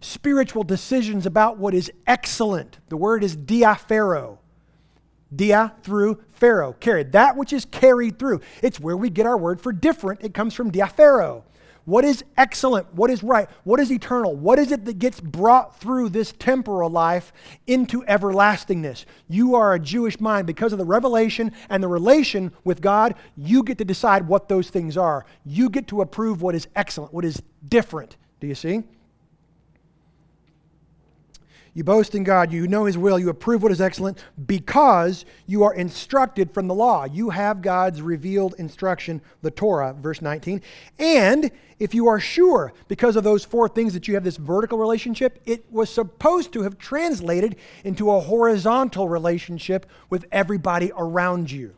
spiritual 0.00 0.62
decisions 0.62 1.26
about 1.26 1.58
what 1.58 1.74
is 1.74 1.92
excellent. 2.06 2.78
The 2.88 2.96
word 2.96 3.22
is 3.24 3.36
diaphero. 3.36 4.38
Dia 5.34 5.74
through 5.82 6.22
phero, 6.28 6.72
carried. 6.72 7.12
That 7.12 7.36
which 7.36 7.52
is 7.52 7.64
carried 7.64 8.18
through. 8.18 8.40
It's 8.62 8.80
where 8.80 8.96
we 8.96 9.10
get 9.10 9.26
our 9.26 9.38
word 9.38 9.60
for 9.60 9.72
different. 9.72 10.22
It 10.22 10.34
comes 10.34 10.54
from 10.54 10.72
diaphero. 10.72 11.42
What 11.90 12.04
is 12.04 12.22
excellent? 12.36 12.94
What 12.94 13.10
is 13.10 13.24
right? 13.24 13.48
What 13.64 13.80
is 13.80 13.90
eternal? 13.90 14.36
What 14.36 14.60
is 14.60 14.70
it 14.70 14.84
that 14.84 15.00
gets 15.00 15.18
brought 15.20 15.80
through 15.80 16.10
this 16.10 16.32
temporal 16.38 16.88
life 16.88 17.32
into 17.66 18.04
everlastingness? 18.04 19.06
You 19.26 19.56
are 19.56 19.74
a 19.74 19.80
Jewish 19.80 20.20
mind. 20.20 20.46
Because 20.46 20.72
of 20.72 20.78
the 20.78 20.84
revelation 20.84 21.50
and 21.68 21.82
the 21.82 21.88
relation 21.88 22.52
with 22.62 22.80
God, 22.80 23.16
you 23.36 23.64
get 23.64 23.76
to 23.78 23.84
decide 23.84 24.28
what 24.28 24.48
those 24.48 24.70
things 24.70 24.96
are. 24.96 25.26
You 25.44 25.68
get 25.68 25.88
to 25.88 26.00
approve 26.00 26.42
what 26.42 26.54
is 26.54 26.68
excellent, 26.76 27.12
what 27.12 27.24
is 27.24 27.42
different. 27.68 28.16
Do 28.38 28.46
you 28.46 28.54
see? 28.54 28.84
You 31.72 31.84
boast 31.84 32.16
in 32.16 32.24
God, 32.24 32.52
you 32.52 32.66
know 32.66 32.86
His 32.86 32.98
will, 32.98 33.18
you 33.18 33.28
approve 33.28 33.62
what 33.62 33.70
is 33.70 33.80
excellent 33.80 34.18
because 34.46 35.24
you 35.46 35.62
are 35.62 35.72
instructed 35.72 36.52
from 36.52 36.66
the 36.66 36.74
law. 36.74 37.04
You 37.04 37.30
have 37.30 37.62
God's 37.62 38.02
revealed 38.02 38.54
instruction, 38.58 39.22
the 39.42 39.52
Torah, 39.52 39.94
verse 39.94 40.20
19. 40.20 40.62
And 40.98 41.50
if 41.78 41.94
you 41.94 42.08
are 42.08 42.18
sure, 42.18 42.72
because 42.88 43.14
of 43.14 43.22
those 43.22 43.44
four 43.44 43.68
things 43.68 43.94
that 43.94 44.08
you 44.08 44.14
have 44.14 44.24
this 44.24 44.36
vertical 44.36 44.78
relationship, 44.78 45.40
it 45.46 45.64
was 45.70 45.90
supposed 45.90 46.52
to 46.54 46.62
have 46.62 46.76
translated 46.76 47.56
into 47.84 48.10
a 48.10 48.20
horizontal 48.20 49.08
relationship 49.08 49.86
with 50.10 50.26
everybody 50.32 50.90
around 50.96 51.52
you. 51.52 51.74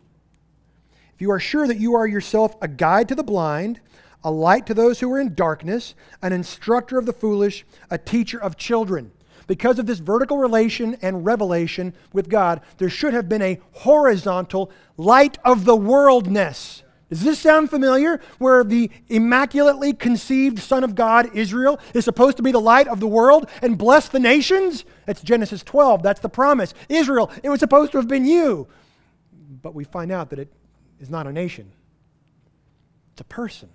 If 1.15 1.21
you 1.21 1.31
are 1.31 1.41
sure 1.41 1.69
that 1.69 1.79
you 1.79 1.95
are 1.95 2.07
yourself 2.07 2.57
a 2.63 2.69
guide 2.69 3.09
to 3.09 3.15
the 3.15 3.23
blind, 3.23 3.81
a 4.25 4.31
light 4.31 4.67
to 4.67 4.75
those 4.75 5.01
who 5.01 5.13
are 5.13 5.21
in 5.21 5.35
darkness, 5.35 5.95
an 6.23 6.33
instructor 6.33 6.99
of 6.99 7.05
the 7.05 7.13
foolish, 7.13 7.67
a 7.91 7.99
teacher 7.99 8.43
of 8.43 8.57
children, 8.57 9.13
because 9.47 9.79
of 9.79 9.87
this 9.87 9.99
vertical 9.99 10.39
relation 10.39 10.97
and 11.03 11.25
revelation 11.25 11.95
with 12.13 12.29
God, 12.29 12.61
there 12.79 12.91
should 12.91 13.15
have 13.15 13.29
been 13.29 13.43
a 13.43 13.61
horizontal 13.73 14.71
light 14.97 15.39
of 15.45 15.65
the 15.65 15.77
worldness. 15.77 16.83
Does 17.13 17.25
this 17.25 17.39
sound 17.41 17.69
familiar? 17.69 18.23
Where 18.39 18.65
the 18.65 18.91
immaculately 19.11 19.93
conceived 19.93 20.59
Son 20.59 20.83
of 20.83 20.95
God, 20.95 21.29
Israel, 21.37 21.79
is 21.93 22.07
supposed 22.07 22.39
to 22.39 22.43
be 22.43 22.53
the 22.53 22.61
light 22.61 22.89
of 22.89 23.01
the 23.01 23.07
world 23.07 23.51
and 23.61 23.77
bless 23.77 24.09
the 24.09 24.19
nations? 24.19 24.87
That's 25.05 25.21
Genesis 25.21 25.63
12. 25.63 26.03
That's 26.03 26.21
the 26.21 26.31
promise. 26.31 26.73
Israel, 26.89 27.31
it 27.43 27.51
was 27.51 27.61
supposed 27.61 27.93
to 27.93 27.99
have 27.99 28.09
been 28.09 28.25
you. 28.25 28.67
But 29.61 29.75
we 29.75 29.85
find 29.85 30.11
out 30.11 30.31
that 30.31 30.39
it 30.39 30.51
is 31.01 31.11
not 31.11 31.27
a 31.27 31.33
nation, 31.33 31.71
it's 33.13 33.21
a 33.21 33.25
person. 33.25 33.69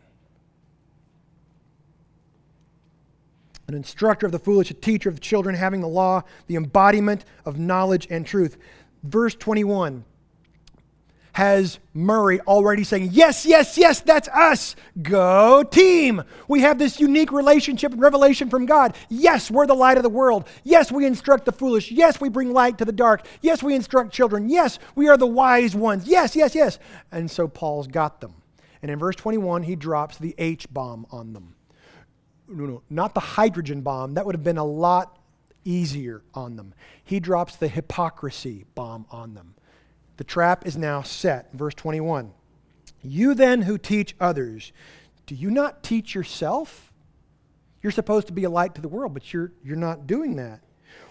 An 3.67 3.75
instructor 3.75 4.25
of 4.25 4.31
the 4.31 4.39
foolish, 4.39 4.71
a 4.71 4.73
teacher 4.73 5.09
of 5.09 5.15
the 5.15 5.21
children, 5.21 5.55
having 5.55 5.81
the 5.81 5.87
law, 5.87 6.23
the 6.47 6.55
embodiment 6.55 7.25
of 7.45 7.59
knowledge 7.59 8.07
and 8.09 8.25
truth. 8.25 8.57
Verse 9.03 9.35
21 9.35 10.05
has 11.33 11.77
Murray 11.93 12.39
already 12.41 12.83
saying, 12.83 13.09
Yes, 13.11 13.45
yes, 13.45 13.77
yes, 13.77 13.99
that's 13.99 14.27
us. 14.29 14.75
Go 15.03 15.63
team. 15.63 16.23
We 16.47 16.61
have 16.61 16.79
this 16.79 16.99
unique 16.99 17.31
relationship 17.31 17.91
and 17.91 18.01
revelation 18.01 18.49
from 18.49 18.65
God. 18.65 18.95
Yes, 19.09 19.51
we're 19.51 19.67
the 19.67 19.75
light 19.75 19.97
of 19.97 20.03
the 20.03 20.09
world. 20.09 20.47
Yes, 20.63 20.91
we 20.91 21.05
instruct 21.05 21.45
the 21.45 21.51
foolish. 21.51 21.91
Yes, 21.91 22.19
we 22.19 22.29
bring 22.29 22.53
light 22.53 22.77
to 22.79 22.85
the 22.85 22.91
dark. 22.91 23.27
Yes, 23.41 23.61
we 23.61 23.75
instruct 23.75 24.13
children. 24.13 24.49
Yes, 24.49 24.79
we 24.95 25.09
are 25.09 25.17
the 25.17 25.27
wise 25.27 25.75
ones. 25.75 26.07
Yes, 26.07 26.35
yes, 26.35 26.55
yes. 26.55 26.79
And 27.11 27.29
so 27.29 27.47
Paul's 27.47 27.87
got 27.87 28.21
them. 28.21 28.33
And 28.81 28.89
in 28.89 28.97
verse 28.97 29.15
21, 29.17 29.63
he 29.63 29.75
drops 29.75 30.17
the 30.17 30.33
H 30.37 30.71
bomb 30.73 31.05
on 31.11 31.33
them 31.33 31.56
no, 32.47 32.65
no, 32.65 32.81
not 32.89 33.13
the 33.13 33.19
hydrogen 33.19 33.81
bomb. 33.81 34.13
That 34.13 34.25
would 34.25 34.35
have 34.35 34.43
been 34.43 34.57
a 34.57 34.65
lot 34.65 35.19
easier 35.65 36.21
on 36.33 36.55
them. 36.55 36.73
He 37.03 37.19
drops 37.19 37.55
the 37.55 37.67
hypocrisy 37.67 38.65
bomb 38.75 39.05
on 39.11 39.33
them. 39.33 39.55
The 40.17 40.23
trap 40.23 40.65
is 40.65 40.77
now 40.77 41.01
set. 41.01 41.53
Verse 41.53 41.73
21. 41.75 42.31
You 43.03 43.33
then 43.33 43.63
who 43.63 43.77
teach 43.77 44.15
others, 44.19 44.71
do 45.25 45.35
you 45.35 45.51
not 45.51 45.83
teach 45.83 46.15
yourself? 46.15 46.91
You're 47.81 47.91
supposed 47.91 48.27
to 48.27 48.33
be 48.33 48.43
a 48.43 48.49
light 48.49 48.75
to 48.75 48.81
the 48.81 48.87
world, 48.87 49.13
but 49.13 49.33
you're, 49.33 49.51
you're 49.63 49.75
not 49.75 50.07
doing 50.07 50.37
that. 50.37 50.61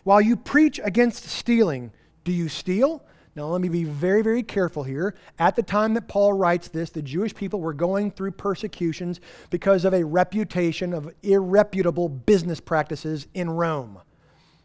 While 0.03 0.20
you 0.20 0.37
preach 0.37 0.81
against 0.83 1.25
stealing, 1.25 1.92
do 2.25 2.33
you 2.33 2.49
steal? 2.49 3.03
Now, 3.37 3.49
let 3.49 3.61
me 3.61 3.68
be 3.68 3.85
very, 3.85 4.22
very 4.22 4.42
careful 4.42 4.83
here. 4.83 5.14
At 5.38 5.57
the 5.57 5.62
time 5.62 5.92
that 5.94 6.09
Paul 6.09 6.33
writes 6.33 6.68
this, 6.68 6.88
the 6.88 7.03
Jewish 7.03 7.35
people 7.35 7.61
were 7.61 7.75
going 7.75 8.11
through 8.11 8.31
persecutions 8.31 9.20
because 9.51 9.85
of 9.85 9.92
a 9.92 10.03
reputation 10.03 10.94
of 10.94 11.12
irreputable 11.22 12.25
business 12.25 12.61
practices 12.61 13.27
in 13.35 13.51
Rome. 13.51 13.99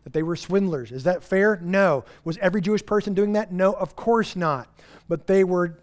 That 0.06 0.14
they 0.14 0.24
were 0.24 0.38
swindlers. 0.38 0.94
Is 0.94 1.04
that 1.04 1.22
fair? 1.22 1.60
No. 1.62 2.06
Was 2.24 2.38
every 2.38 2.62
Jewish 2.62 2.86
person 2.86 3.14
doing 3.14 3.34
that? 3.34 3.52
No, 3.52 3.74
of 3.74 3.98
course 3.98 4.38
not. 4.38 4.70
But 5.10 5.28
they 5.28 5.44
were 5.44 5.78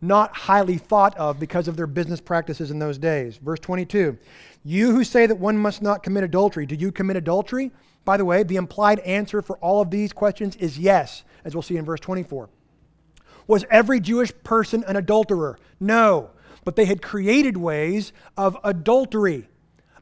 not 0.00 0.34
highly 0.34 0.78
thought 0.78 1.16
of 1.18 1.38
because 1.38 1.68
of 1.68 1.76
their 1.76 1.86
business 1.86 2.22
practices 2.22 2.70
in 2.70 2.78
those 2.78 2.96
days. 2.96 3.36
Verse 3.36 3.60
22 3.60 4.18
You 4.64 4.92
who 4.92 5.04
say 5.04 5.26
that 5.26 5.36
one 5.36 5.58
must 5.58 5.82
not 5.82 6.02
commit 6.02 6.24
adultery, 6.24 6.64
do 6.64 6.74
you 6.74 6.90
commit 6.90 7.16
adultery? 7.16 7.70
By 8.04 8.16
the 8.16 8.24
way, 8.24 8.42
the 8.42 8.56
implied 8.56 9.00
answer 9.00 9.42
for 9.42 9.56
all 9.58 9.80
of 9.80 9.90
these 9.90 10.12
questions 10.12 10.56
is 10.56 10.78
yes, 10.78 11.24
as 11.44 11.54
we'll 11.54 11.62
see 11.62 11.76
in 11.76 11.84
verse 11.84 12.00
24. 12.00 12.48
Was 13.46 13.64
every 13.70 14.00
Jewish 14.00 14.32
person 14.44 14.84
an 14.86 14.96
adulterer? 14.96 15.58
No, 15.78 16.30
but 16.64 16.76
they 16.76 16.84
had 16.84 17.02
created 17.02 17.56
ways 17.56 18.12
of 18.36 18.56
adultery. 18.64 19.48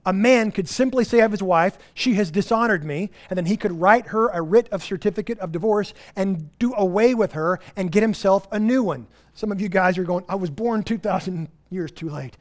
A 0.07 0.13
man 0.15 0.51
could 0.51 0.69
simply 0.69 1.05
say 1.05 1.21
of 1.21 1.31
his 1.31 1.43
wife, 1.43 1.77
She 1.93 2.15
has 2.15 2.31
dishonored 2.31 2.85
me, 2.85 3.11
and 3.29 3.37
then 3.37 3.47
he 3.47 3.59
could 3.59 3.81
write 3.81 4.09
her 4.09 4.29
a 4.29 4.41
writ 4.41 4.69
of 4.71 4.83
certificate 4.83 5.39
of 5.41 5.53
divorce 5.53 5.93
and 6.17 6.57
do 6.59 6.73
away 6.75 7.15
with 7.15 7.33
her 7.33 7.61
and 7.77 7.93
get 7.93 8.03
himself 8.03 8.49
a 8.51 8.59
new 8.59 8.83
one. 8.83 9.07
Some 9.35 9.53
of 9.53 9.61
you 9.61 9.69
guys 9.69 9.99
are 9.99 10.05
going, 10.05 10.25
I 10.29 10.37
was 10.37 10.49
born 10.49 10.83
2,000 10.83 11.49
years 11.69 11.91
too 11.91 12.09
late. 12.09 12.37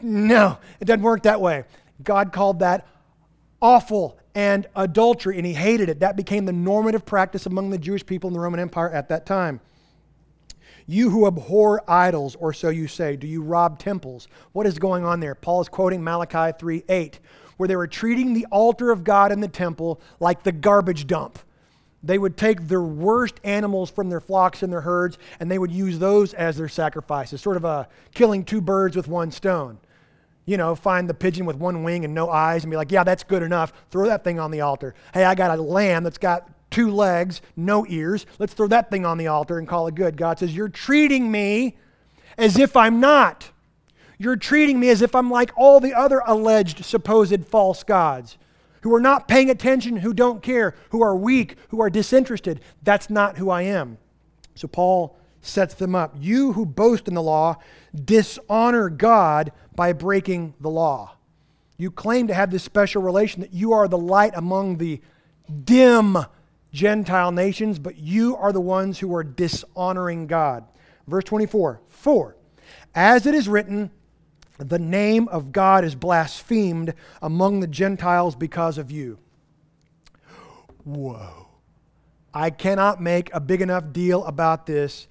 No, 0.00 0.58
it 0.80 0.86
doesn't 0.86 1.02
work 1.02 1.24
that 1.24 1.40
way. 1.40 1.64
God 2.02 2.32
called 2.32 2.60
that 2.60 2.86
awful 3.60 4.18
and 4.34 4.66
adultery, 4.74 5.36
and 5.36 5.46
he 5.46 5.52
hated 5.52 5.88
it. 5.88 6.00
That 6.00 6.16
became 6.16 6.44
the 6.44 6.52
normative 6.52 7.04
practice 7.04 7.46
among 7.46 7.70
the 7.70 7.78
Jewish 7.78 8.04
people 8.04 8.28
in 8.28 8.34
the 8.34 8.40
Roman 8.40 8.60
Empire 8.60 8.90
at 8.90 9.08
that 9.08 9.26
time. 9.26 9.60
You 10.86 11.10
who 11.10 11.26
abhor 11.26 11.82
idols, 11.88 12.34
or 12.36 12.52
so 12.52 12.68
you 12.68 12.88
say, 12.88 13.16
do 13.16 13.26
you 13.26 13.42
rob 13.42 13.78
temples? 13.78 14.26
What 14.52 14.66
is 14.66 14.78
going 14.78 15.04
on 15.04 15.20
there? 15.20 15.34
Paul 15.34 15.60
is 15.60 15.68
quoting 15.68 16.02
Malachi 16.02 16.56
3 16.58 16.84
8, 16.88 17.20
where 17.56 17.68
they 17.68 17.76
were 17.76 17.86
treating 17.86 18.32
the 18.34 18.46
altar 18.50 18.90
of 18.90 19.04
God 19.04 19.32
in 19.32 19.40
the 19.40 19.48
temple 19.48 20.00
like 20.18 20.42
the 20.42 20.52
garbage 20.52 21.06
dump. 21.06 21.38
They 22.02 22.18
would 22.18 22.36
take 22.36 22.66
their 22.66 22.82
worst 22.82 23.38
animals 23.44 23.88
from 23.90 24.10
their 24.10 24.20
flocks 24.20 24.64
and 24.64 24.72
their 24.72 24.80
herds, 24.80 25.18
and 25.38 25.48
they 25.48 25.58
would 25.58 25.70
use 25.70 26.00
those 26.00 26.34
as 26.34 26.56
their 26.56 26.68
sacrifices, 26.68 27.40
sort 27.40 27.56
of 27.56 27.64
a 27.64 27.88
killing 28.12 28.44
two 28.44 28.60
birds 28.60 28.96
with 28.96 29.06
one 29.06 29.30
stone 29.30 29.78
you 30.44 30.56
know, 30.56 30.74
find 30.74 31.08
the 31.08 31.14
pigeon 31.14 31.46
with 31.46 31.56
one 31.56 31.82
wing 31.82 32.04
and 32.04 32.14
no 32.14 32.28
eyes 32.28 32.64
and 32.64 32.70
be 32.70 32.76
like, 32.76 32.90
yeah, 32.90 33.04
that's 33.04 33.22
good 33.22 33.42
enough. 33.42 33.72
Throw 33.90 34.06
that 34.06 34.24
thing 34.24 34.40
on 34.40 34.50
the 34.50 34.60
altar. 34.60 34.94
Hey, 35.14 35.24
I 35.24 35.34
got 35.34 35.56
a 35.56 35.62
lamb 35.62 36.04
that's 36.04 36.18
got 36.18 36.48
two 36.70 36.90
legs, 36.90 37.40
no 37.54 37.86
ears. 37.88 38.26
Let's 38.38 38.54
throw 38.54 38.66
that 38.68 38.90
thing 38.90 39.06
on 39.06 39.18
the 39.18 39.28
altar 39.28 39.58
and 39.58 39.68
call 39.68 39.86
it 39.86 39.94
good. 39.94 40.16
God 40.16 40.38
says, 40.38 40.54
You're 40.54 40.68
treating 40.68 41.30
me 41.30 41.76
as 42.36 42.58
if 42.58 42.76
I'm 42.76 42.98
not. 42.98 43.50
You're 44.18 44.36
treating 44.36 44.80
me 44.80 44.88
as 44.88 45.02
if 45.02 45.14
I'm 45.14 45.30
like 45.30 45.50
all 45.56 45.80
the 45.80 45.94
other 45.94 46.22
alleged 46.26 46.84
supposed 46.84 47.44
false 47.46 47.82
gods 47.82 48.38
who 48.82 48.94
are 48.94 49.00
not 49.00 49.28
paying 49.28 49.50
attention, 49.50 49.96
who 49.96 50.12
don't 50.12 50.42
care, 50.42 50.74
who 50.90 51.02
are 51.02 51.16
weak, 51.16 51.56
who 51.68 51.80
are 51.80 51.90
disinterested. 51.90 52.60
That's 52.82 53.08
not 53.08 53.38
who 53.38 53.50
I 53.50 53.62
am. 53.62 53.98
So 54.54 54.68
Paul 54.68 55.16
sets 55.42 55.74
them 55.74 55.94
up. 55.94 56.14
You 56.18 56.52
who 56.52 56.64
boast 56.64 57.08
in 57.08 57.14
the 57.14 57.22
law 57.22 57.56
dishonor 57.94 58.88
God 58.88 59.52
by 59.74 59.92
breaking 59.92 60.54
the 60.60 60.70
law. 60.70 61.16
You 61.76 61.90
claim 61.90 62.28
to 62.28 62.34
have 62.34 62.50
this 62.50 62.62
special 62.62 63.02
relation 63.02 63.42
that 63.42 63.52
you 63.52 63.72
are 63.72 63.88
the 63.88 63.98
light 63.98 64.32
among 64.34 64.78
the 64.78 65.00
dim 65.64 66.16
Gentile 66.72 67.32
nations, 67.32 67.78
but 67.78 67.98
you 67.98 68.36
are 68.36 68.52
the 68.52 68.60
ones 68.60 68.98
who 68.98 69.14
are 69.14 69.24
dishonoring 69.24 70.26
God. 70.26 70.64
Verse 71.06 71.24
24 71.24 71.82
For, 71.88 72.36
as 72.94 73.26
it 73.26 73.34
is 73.34 73.48
written, 73.48 73.90
the 74.58 74.78
name 74.78 75.28
of 75.28 75.52
God 75.52 75.84
is 75.84 75.94
blasphemed 75.94 76.94
among 77.20 77.60
the 77.60 77.66
Gentiles 77.66 78.36
because 78.36 78.78
of 78.78 78.90
you. 78.90 79.18
Whoa. 80.84 81.48
I 82.34 82.50
cannot 82.50 83.00
make 83.00 83.32
a 83.34 83.40
big 83.40 83.60
enough 83.60 83.92
deal 83.92 84.24
about 84.24 84.66
this 84.66 85.06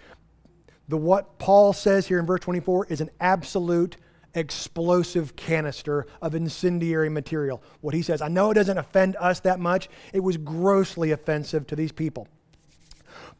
the 0.87 0.97
what 0.97 1.39
Paul 1.39 1.73
says 1.73 2.07
here 2.07 2.19
in 2.19 2.25
verse 2.25 2.41
24 2.41 2.87
is 2.87 3.01
an 3.01 3.09
absolute 3.19 3.97
explosive 4.33 5.35
canister 5.35 6.05
of 6.21 6.35
incendiary 6.35 7.09
material. 7.09 7.61
What 7.81 7.93
he 7.93 8.01
says, 8.01 8.21
I 8.21 8.27
know 8.27 8.51
it 8.51 8.55
doesn't 8.55 8.77
offend 8.77 9.15
us 9.17 9.39
that 9.41 9.59
much. 9.59 9.89
It 10.13 10.21
was 10.21 10.37
grossly 10.37 11.11
offensive 11.11 11.67
to 11.67 11.75
these 11.75 11.91
people. 11.91 12.27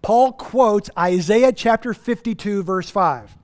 Paul 0.01 0.33
quotes 0.33 0.89
Isaiah 0.97 1.51
chapter 1.51 1.93
52, 1.93 2.63
verse 2.63 2.89
5. 2.89 3.37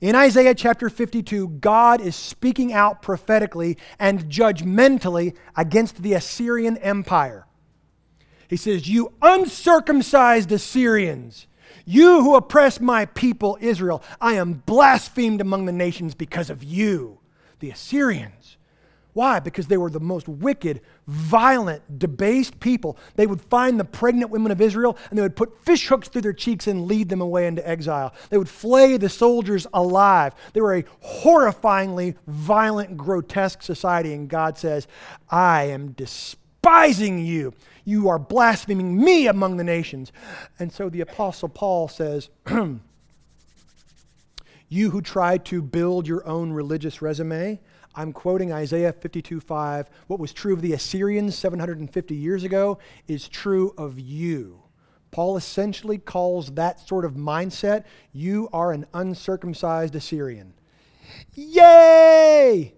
In 0.00 0.14
Isaiah 0.14 0.54
chapter 0.54 0.90
52, 0.90 1.48
God 1.48 2.00
is 2.00 2.16
speaking 2.16 2.72
out 2.72 3.02
prophetically 3.02 3.78
and 3.98 4.24
judgmentally 4.26 5.36
against 5.56 6.02
the 6.02 6.14
Assyrian 6.14 6.76
Empire. 6.78 7.46
He 8.48 8.56
says, 8.56 8.88
You 8.88 9.12
uncircumcised 9.22 10.50
Assyrians, 10.50 11.46
you 11.84 12.22
who 12.22 12.36
oppress 12.36 12.80
my 12.80 13.06
people 13.06 13.58
Israel, 13.60 14.02
I 14.20 14.34
am 14.34 14.62
blasphemed 14.66 15.40
among 15.40 15.66
the 15.66 15.72
nations 15.72 16.14
because 16.14 16.50
of 16.50 16.62
you, 16.62 17.18
the 17.60 17.70
Assyrians. 17.70 18.56
Why? 19.12 19.40
Because 19.40 19.66
they 19.66 19.76
were 19.76 19.90
the 19.90 20.00
most 20.00 20.28
wicked, 20.28 20.80
violent, 21.06 21.98
debased 21.98 22.60
people. 22.60 22.96
They 23.16 23.26
would 23.26 23.40
find 23.40 23.78
the 23.78 23.84
pregnant 23.84 24.30
women 24.30 24.52
of 24.52 24.60
Israel 24.60 24.96
and 25.10 25.18
they 25.18 25.22
would 25.22 25.36
put 25.36 25.64
fish 25.64 25.88
hooks 25.88 26.08
through 26.08 26.22
their 26.22 26.32
cheeks 26.32 26.66
and 26.68 26.86
lead 26.86 27.08
them 27.08 27.20
away 27.20 27.46
into 27.46 27.66
exile. 27.68 28.14
They 28.28 28.38
would 28.38 28.48
flay 28.48 28.96
the 28.96 29.08
soldiers 29.08 29.66
alive. 29.74 30.34
They 30.52 30.60
were 30.60 30.76
a 30.76 30.84
horrifyingly 31.04 32.16
violent, 32.28 32.96
grotesque 32.96 33.62
society. 33.62 34.12
And 34.12 34.28
God 34.28 34.56
says, 34.56 34.86
I 35.28 35.64
am 35.64 35.88
despising 36.60 37.18
you. 37.24 37.52
You 37.84 38.08
are 38.08 38.18
blaspheming 38.18 39.02
me 39.02 39.26
among 39.26 39.56
the 39.56 39.64
nations. 39.64 40.12
And 40.58 40.72
so 40.72 40.88
the 40.88 41.00
Apostle 41.00 41.48
Paul 41.48 41.88
says, 41.88 42.28
You 44.68 44.90
who 44.90 45.00
try 45.02 45.38
to 45.38 45.62
build 45.62 46.06
your 46.06 46.24
own 46.26 46.52
religious 46.52 47.02
resume, 47.02 47.58
I'm 47.94 48.12
quoting 48.12 48.52
Isaiah 48.52 48.92
52 48.92 49.40
5. 49.40 49.90
What 50.06 50.20
was 50.20 50.32
true 50.32 50.52
of 50.52 50.62
the 50.62 50.74
Assyrians 50.74 51.36
750 51.36 52.14
years 52.14 52.44
ago 52.44 52.78
is 53.08 53.26
true 53.28 53.74
of 53.76 53.98
you. 53.98 54.62
Paul 55.10 55.36
essentially 55.36 55.98
calls 55.98 56.52
that 56.52 56.86
sort 56.86 57.04
of 57.04 57.14
mindset 57.14 57.82
you 58.12 58.48
are 58.52 58.70
an 58.70 58.86
uncircumcised 58.94 59.96
Assyrian. 59.96 60.54
Yay! 61.34 62.74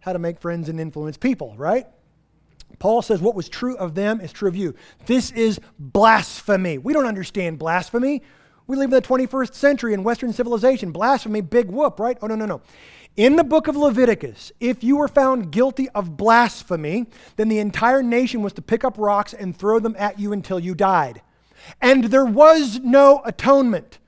How 0.00 0.12
to 0.12 0.18
make 0.18 0.40
friends 0.40 0.68
and 0.68 0.78
influence 0.78 1.16
people, 1.16 1.54
right? 1.56 1.86
Paul 2.80 3.02
says 3.02 3.20
what 3.20 3.36
was 3.36 3.48
true 3.48 3.76
of 3.76 3.94
them 3.94 4.20
is 4.20 4.32
true 4.32 4.48
of 4.48 4.56
you. 4.56 4.74
This 5.06 5.30
is 5.30 5.60
blasphemy. 5.78 6.78
We 6.78 6.92
don't 6.92 7.06
understand 7.06 7.60
blasphemy. 7.60 8.22
We 8.66 8.76
live 8.76 8.86
in 8.86 8.90
the 8.90 9.02
21st 9.02 9.54
century 9.54 9.94
in 9.94 10.02
Western 10.02 10.32
civilization. 10.32 10.90
Blasphemy, 10.90 11.42
big 11.42 11.70
whoop, 11.70 12.00
right? 12.00 12.16
Oh, 12.22 12.26
no, 12.26 12.34
no, 12.34 12.46
no. 12.46 12.62
In 13.16 13.36
the 13.36 13.44
book 13.44 13.68
of 13.68 13.76
Leviticus, 13.76 14.50
if 14.60 14.82
you 14.82 14.96
were 14.96 15.08
found 15.08 15.50
guilty 15.50 15.88
of 15.90 16.16
blasphemy, 16.16 17.06
then 17.36 17.48
the 17.48 17.58
entire 17.58 18.02
nation 18.02 18.42
was 18.42 18.52
to 18.54 18.62
pick 18.62 18.84
up 18.84 18.94
rocks 18.96 19.34
and 19.34 19.56
throw 19.56 19.78
them 19.78 19.94
at 19.98 20.18
you 20.18 20.32
until 20.32 20.58
you 20.58 20.74
died. 20.74 21.20
And 21.82 22.04
there 22.04 22.24
was 22.24 22.80
no 22.80 23.20
atonement. 23.24 23.98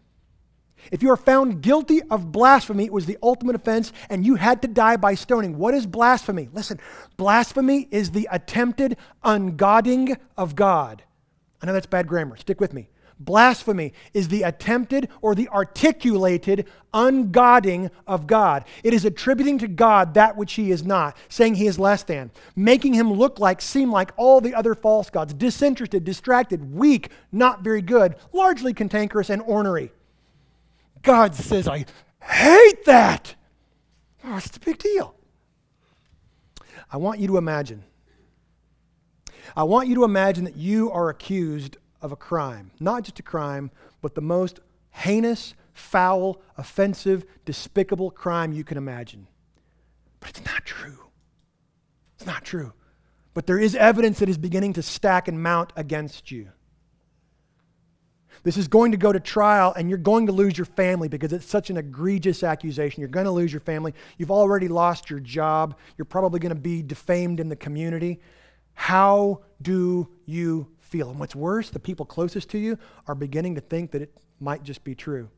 If 0.91 1.03
you 1.03 1.11
are 1.11 1.17
found 1.17 1.63
guilty 1.63 2.03
of 2.11 2.33
blasphemy, 2.33 2.85
it 2.85 2.93
was 2.93 3.07
the 3.07 3.19
ultimate 3.23 3.57
offense, 3.57 3.93
and 4.11 4.27
you 4.27 4.35
had 4.35 4.63
to 4.63 4.69
die 4.69 4.97
by 4.97 5.15
stoning. 5.15 5.59
What 5.59 5.75
is 5.75 5.87
blasphemy? 5.87 6.49
Listen, 6.53 6.81
blasphemy 7.17 7.89
is 7.91 8.11
the 8.11 8.29
attempted 8.31 8.97
ungodding 9.25 10.17
of 10.37 10.57
God. 10.57 11.03
I 11.63 11.67
know 11.67 11.73
that's 11.73 11.87
bad 11.87 12.09
grammar. 12.09 12.37
Stick 12.37 12.61
with 12.61 12.73
me. 12.73 12.89
Blasphemy 13.25 13.93
is 14.15 14.29
the 14.29 14.43
attempted 14.43 15.09
or 15.21 15.35
the 15.35 15.49
articulated 15.51 16.67
ungodding 16.93 17.91
of 18.07 18.27
God. 18.27 18.65
It 18.83 18.93
is 18.93 19.05
attributing 19.05 19.59
to 19.59 19.69
God 19.69 20.15
that 20.15 20.37
which 20.37 20.55
he 20.55 20.73
is 20.73 20.85
not, 20.85 21.17
saying 21.29 21.55
he 21.55 21.67
is 21.67 21.79
less 21.79 22.03
than, 22.03 22.31
making 22.57 22.95
him 22.95 23.13
look 23.13 23.39
like, 23.39 23.61
seem 23.61 23.93
like 23.93 24.11
all 24.17 24.41
the 24.41 24.55
other 24.55 24.75
false 24.75 25.09
gods, 25.09 25.35
disinterested, 25.35 26.05
distracted, 26.05 26.75
weak, 26.75 27.11
not 27.31 27.63
very 27.63 27.83
good, 27.83 28.17
largely 28.33 28.75
cantankerous 28.75 29.31
and 29.31 29.43
ornery. 29.43 29.93
God 31.03 31.35
says, 31.35 31.69
I 31.69 31.85
hate 32.23 32.85
that. 32.87 33.35
Oh, 34.25 34.37
it's 34.37 34.57
a 34.57 34.61
big 34.61 34.79
deal. 34.79 35.15
I 36.91 36.97
want 36.97 37.21
you 37.21 37.27
to 37.29 37.37
imagine. 37.37 37.85
I 39.57 39.65
want 39.65 39.89
you 39.89 39.95
to 39.97 40.05
imagine 40.05 40.45
that 40.45 40.57
you 40.57 40.91
are 40.91 41.09
accused 41.09 41.77
of 42.01 42.13
a 42.13 42.17
crime. 42.17 42.71
Not 42.81 43.05
just 43.05 43.19
a 43.19 43.23
crime, 43.23 43.71
but 44.01 44.15
the 44.15 44.21
most 44.21 44.61
heinous, 44.91 45.55
foul, 45.73 46.41
offensive, 46.57 47.25
despicable 47.45 48.11
crime 48.11 48.53
you 48.53 48.65
can 48.65 48.79
imagine. 48.79 49.27
But 50.21 50.31
it's 50.31 50.45
not 50.45 50.65
true. 50.65 50.99
It's 52.17 52.27
not 52.27 52.45
true. 52.45 52.73
But 53.35 53.47
there 53.47 53.59
is 53.59 53.75
evidence 53.75 54.19
that 54.21 54.29
is 54.29 54.39
beginning 54.39 54.75
to 54.75 54.83
stack 54.83 55.27
and 55.27 55.43
mount 55.43 55.73
against 55.75 56.31
you. 56.31 56.51
This 58.43 58.57
is 58.57 58.67
going 58.67 58.91
to 58.93 58.99
go 58.99 59.13
to 59.13 59.21
trial, 59.21 59.73
and 59.77 59.89
you're 59.89 59.99
going 59.99 60.27
to 60.27 60.33
lose 60.33 60.59
your 60.59 60.65
family 60.65 61.09
because 61.09 61.33
it's 61.33 61.47
such 61.47 61.71
an 61.71 61.77
egregious 61.77 62.43
accusation. 62.43 63.01
You're 63.01 63.09
going 63.09 63.27
to 63.27 63.31
lose 63.31 63.53
your 63.53 63.61
family. 63.61 63.95
You've 64.19 64.33
already 64.33 64.69
lost 64.69 65.11
your 65.11 65.21
job. 65.21 65.77
You're 65.97 66.05
probably 66.05 66.41
going 66.41 66.55
to 66.55 66.61
be 66.61 66.83
defamed 66.83 67.39
in 67.39 67.49
the 67.49 67.57
community. 67.57 68.21
How 68.75 69.43
do 69.61 70.09
you 70.27 70.67
feel. 70.93 71.09
And 71.09 71.19
what's 71.19 71.35
worse, 71.35 71.71
the 71.71 71.79
people 71.79 72.05
closest 72.05 72.51
to 72.51 72.59
you 72.59 72.79
are 73.09 73.15
beginning 73.15 73.55
to 73.55 73.63
think 73.63 73.93
that 73.93 74.03
it 74.03 74.13
might 74.41 74.63
just 74.63 74.85
be 74.85 74.95
true. 74.95 75.31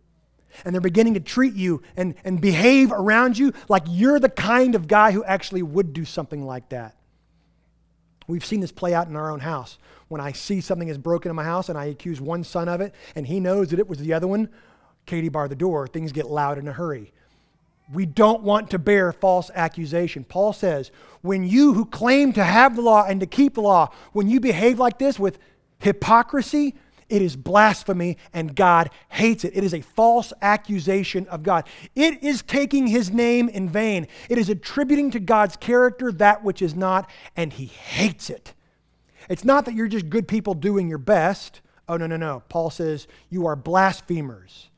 And 0.65 0.75
they're 0.75 0.81
beginning 0.81 1.15
to 1.15 1.21
treat 1.21 1.55
you 1.55 1.83
and, 1.97 2.15
and 2.25 2.41
behave 2.41 2.91
around 2.91 3.39
you 3.39 3.53
like 3.69 3.85
you're 3.89 4.19
the 4.19 4.29
kind 4.29 4.75
of 4.75 4.89
guy 4.89 5.13
who 5.13 5.23
actually 5.25 5.63
would 5.63 5.93
do 5.93 6.05
something 6.05 6.45
like 6.45 6.69
that. 6.71 6.97
We've 8.27 8.45
seen 8.45 8.61
this 8.61 8.73
play 8.73 8.95
out 8.95 9.09
in 9.09 9.17
our 9.17 9.31
own 9.31 9.41
house. 9.41 9.79
When 10.09 10.21
I 10.21 10.33
see 10.33 10.61
something 10.61 10.89
is 10.89 10.99
broken 10.99 11.31
in 11.31 11.37
my 11.37 11.45
house 11.45 11.69
and 11.69 11.79
I 11.79 11.87
accuse 11.87 12.21
one 12.21 12.45
son 12.45 12.69
of 12.69 12.81
it 12.81 12.95
and 13.15 13.27
he 13.27 13.41
knows 13.41 13.69
that 13.69 13.79
it 13.79 13.89
was 13.89 13.99
the 13.99 14.13
other 14.13 14.27
one, 14.27 14.49
Katie 15.07 15.29
bar 15.29 15.49
the 15.49 15.57
door, 15.57 15.87
things 15.87 16.13
get 16.13 16.27
loud 16.27 16.59
in 16.59 16.69
a 16.69 16.73
hurry. 16.73 17.13
We 17.93 18.07
don't 18.07 18.43
want 18.43 18.71
to 18.71 18.79
bear 18.79 19.13
false 19.13 19.51
accusation. 19.55 20.25
Paul 20.25 20.55
says, 20.55 20.91
when 21.21 21.45
you 21.45 21.75
who 21.75 21.85
claim 21.85 22.33
to 22.33 22.45
have 22.45 22.77
the 22.77 22.83
law 22.83 23.05
and 23.07 23.21
to 23.21 23.27
keep 23.27 23.55
the 23.55 23.61
law, 23.61 23.91
when 24.13 24.29
you 24.29 24.41
behave 24.41 24.79
like 24.79 24.99
this 24.99 25.19
with 25.19 25.39
hypocrisy, 25.79 26.77
it 27.15 27.23
is 27.23 27.37
blasphemy 27.37 28.19
and 28.33 28.57
God 28.57 28.91
hates 29.09 29.45
it. 29.45 29.57
It 29.57 29.63
is 29.63 29.73
a 29.73 29.83
false 29.83 30.33
accusation 30.43 31.29
of 31.29 31.45
God. 31.45 31.65
It 31.95 32.25
is 32.25 32.43
taking 32.43 32.89
his 32.89 33.13
name 33.13 33.49
in 33.49 33.69
vain. 33.69 34.09
It 34.29 34.37
is 34.37 34.49
attributing 34.49 35.13
to 35.13 35.21
God's 35.21 35.57
character 35.57 36.11
that 36.11 36.43
which 36.43 36.61
is 36.61 36.75
not, 36.75 37.09
and 37.37 37.53
he 37.53 37.67
hates 37.67 38.31
it. 38.31 38.53
It's 39.29 39.45
not 39.45 39.65
that 39.67 39.75
you're 39.75 39.87
just 39.87 40.11
good 40.11 40.27
people 40.27 40.55
doing 40.55 40.89
your 40.89 40.99
best. 40.99 41.61
Oh, 41.89 41.97
no, 41.97 42.09
no, 42.09 42.17
no. 42.17 42.43
Paul 42.49 42.69
says 42.71 43.07
you 43.31 43.47
are 43.47 43.55
blasphemers. 43.55 44.71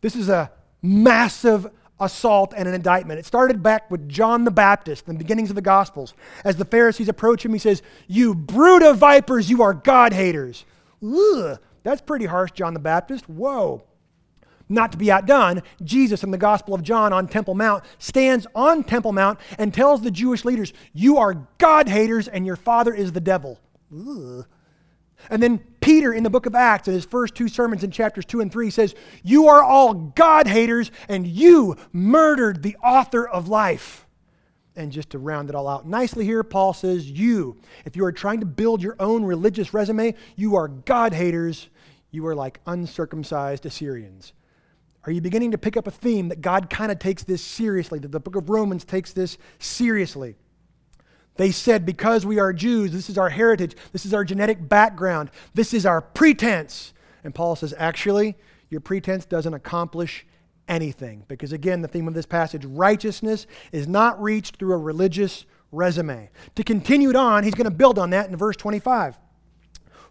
This 0.00 0.16
is 0.16 0.28
a 0.28 0.50
massive 0.82 1.68
assault 2.00 2.52
and 2.56 2.66
an 2.66 2.74
indictment. 2.74 3.20
It 3.20 3.26
started 3.26 3.62
back 3.62 3.92
with 3.92 4.08
John 4.08 4.42
the 4.42 4.50
Baptist, 4.50 5.06
in 5.06 5.14
the 5.14 5.18
beginnings 5.18 5.50
of 5.50 5.54
the 5.54 5.62
Gospels. 5.62 6.14
As 6.44 6.56
the 6.56 6.64
Pharisees 6.64 7.08
approach 7.08 7.44
him, 7.44 7.52
he 7.52 7.60
says, 7.60 7.80
You 8.08 8.34
brood 8.34 8.82
of 8.82 8.98
vipers, 8.98 9.48
you 9.48 9.62
are 9.62 9.72
God 9.72 10.12
haters. 10.12 10.64
Ugh, 11.04 11.58
that's 11.82 12.00
pretty 12.00 12.26
harsh, 12.26 12.52
John 12.52 12.74
the 12.74 12.80
Baptist. 12.80 13.28
Whoa. 13.28 13.84
Not 14.68 14.92
to 14.92 14.98
be 14.98 15.12
outdone, 15.12 15.62
Jesus 15.82 16.24
in 16.24 16.30
the 16.30 16.38
Gospel 16.38 16.74
of 16.74 16.82
John 16.82 17.12
on 17.12 17.28
Temple 17.28 17.54
Mount 17.54 17.84
stands 17.98 18.46
on 18.54 18.82
Temple 18.82 19.12
Mount 19.12 19.38
and 19.58 19.74
tells 19.74 20.00
the 20.00 20.10
Jewish 20.10 20.44
leaders, 20.44 20.72
You 20.94 21.18
are 21.18 21.46
God 21.58 21.88
haters 21.88 22.28
and 22.28 22.46
your 22.46 22.56
father 22.56 22.94
is 22.94 23.12
the 23.12 23.20
devil. 23.20 23.60
Ugh. 23.92 24.46
And 25.30 25.42
then 25.42 25.58
Peter 25.80 26.12
in 26.12 26.22
the 26.22 26.30
book 26.30 26.46
of 26.46 26.54
Acts, 26.54 26.88
in 26.88 26.94
his 26.94 27.04
first 27.04 27.34
two 27.34 27.48
sermons 27.48 27.84
in 27.84 27.90
chapters 27.90 28.24
2 28.24 28.40
and 28.40 28.50
3, 28.50 28.70
says, 28.70 28.94
You 29.22 29.48
are 29.48 29.62
all 29.62 29.94
God 29.94 30.46
haters, 30.46 30.90
and 31.08 31.26
you 31.26 31.76
murdered 31.92 32.62
the 32.62 32.76
author 32.82 33.26
of 33.26 33.48
life. 33.48 34.03
And 34.76 34.90
just 34.90 35.10
to 35.10 35.18
round 35.18 35.48
it 35.48 35.54
all 35.54 35.68
out 35.68 35.86
nicely 35.86 36.24
here, 36.24 36.42
Paul 36.42 36.72
says, 36.72 37.08
You, 37.08 37.56
if 37.84 37.96
you 37.96 38.04
are 38.04 38.12
trying 38.12 38.40
to 38.40 38.46
build 38.46 38.82
your 38.82 38.96
own 38.98 39.24
religious 39.24 39.72
resume, 39.72 40.14
you 40.36 40.56
are 40.56 40.68
God 40.68 41.12
haters. 41.12 41.68
You 42.10 42.26
are 42.26 42.34
like 42.34 42.60
uncircumcised 42.66 43.66
Assyrians. 43.66 44.32
Are 45.06 45.12
you 45.12 45.20
beginning 45.20 45.50
to 45.50 45.58
pick 45.58 45.76
up 45.76 45.86
a 45.86 45.90
theme 45.90 46.28
that 46.28 46.40
God 46.40 46.70
kind 46.70 46.90
of 46.90 46.98
takes 46.98 47.24
this 47.24 47.42
seriously, 47.42 47.98
that 47.98 48.10
the 48.10 48.20
book 48.20 48.36
of 48.36 48.48
Romans 48.48 48.84
takes 48.84 49.12
this 49.12 49.36
seriously? 49.58 50.36
They 51.36 51.50
said, 51.50 51.84
because 51.84 52.24
we 52.24 52.38
are 52.38 52.52
Jews, 52.52 52.92
this 52.92 53.10
is 53.10 53.18
our 53.18 53.28
heritage, 53.28 53.76
this 53.92 54.06
is 54.06 54.14
our 54.14 54.24
genetic 54.24 54.68
background, 54.68 55.30
this 55.52 55.74
is 55.74 55.84
our 55.84 56.00
pretense. 56.00 56.94
And 57.24 57.34
Paul 57.34 57.56
says, 57.56 57.74
actually, 57.76 58.36
your 58.70 58.80
pretense 58.80 59.24
doesn't 59.24 59.52
accomplish 59.52 60.26
anything. 60.68 61.24
Because 61.28 61.52
again, 61.52 61.82
the 61.82 61.88
theme 61.88 62.08
of 62.08 62.14
this 62.14 62.26
passage 62.26 62.64
righteousness 62.64 63.46
is 63.72 63.86
not 63.86 64.20
reached 64.22 64.56
through 64.56 64.74
a 64.74 64.78
religious 64.78 65.46
resume. 65.72 66.30
To 66.54 66.64
continue 66.64 67.10
it 67.10 67.16
on, 67.16 67.44
he's 67.44 67.54
going 67.54 67.64
to 67.64 67.70
build 67.70 67.98
on 67.98 68.10
that 68.10 68.28
in 68.28 68.36
verse 68.36 68.56
25. 68.56 69.16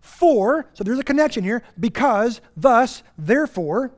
For, 0.02 0.70
so 0.74 0.84
there's 0.84 1.00
a 1.00 1.04
connection 1.04 1.44
here, 1.44 1.64
because, 1.80 2.42
thus, 2.58 3.04
therefore, 3.18 3.94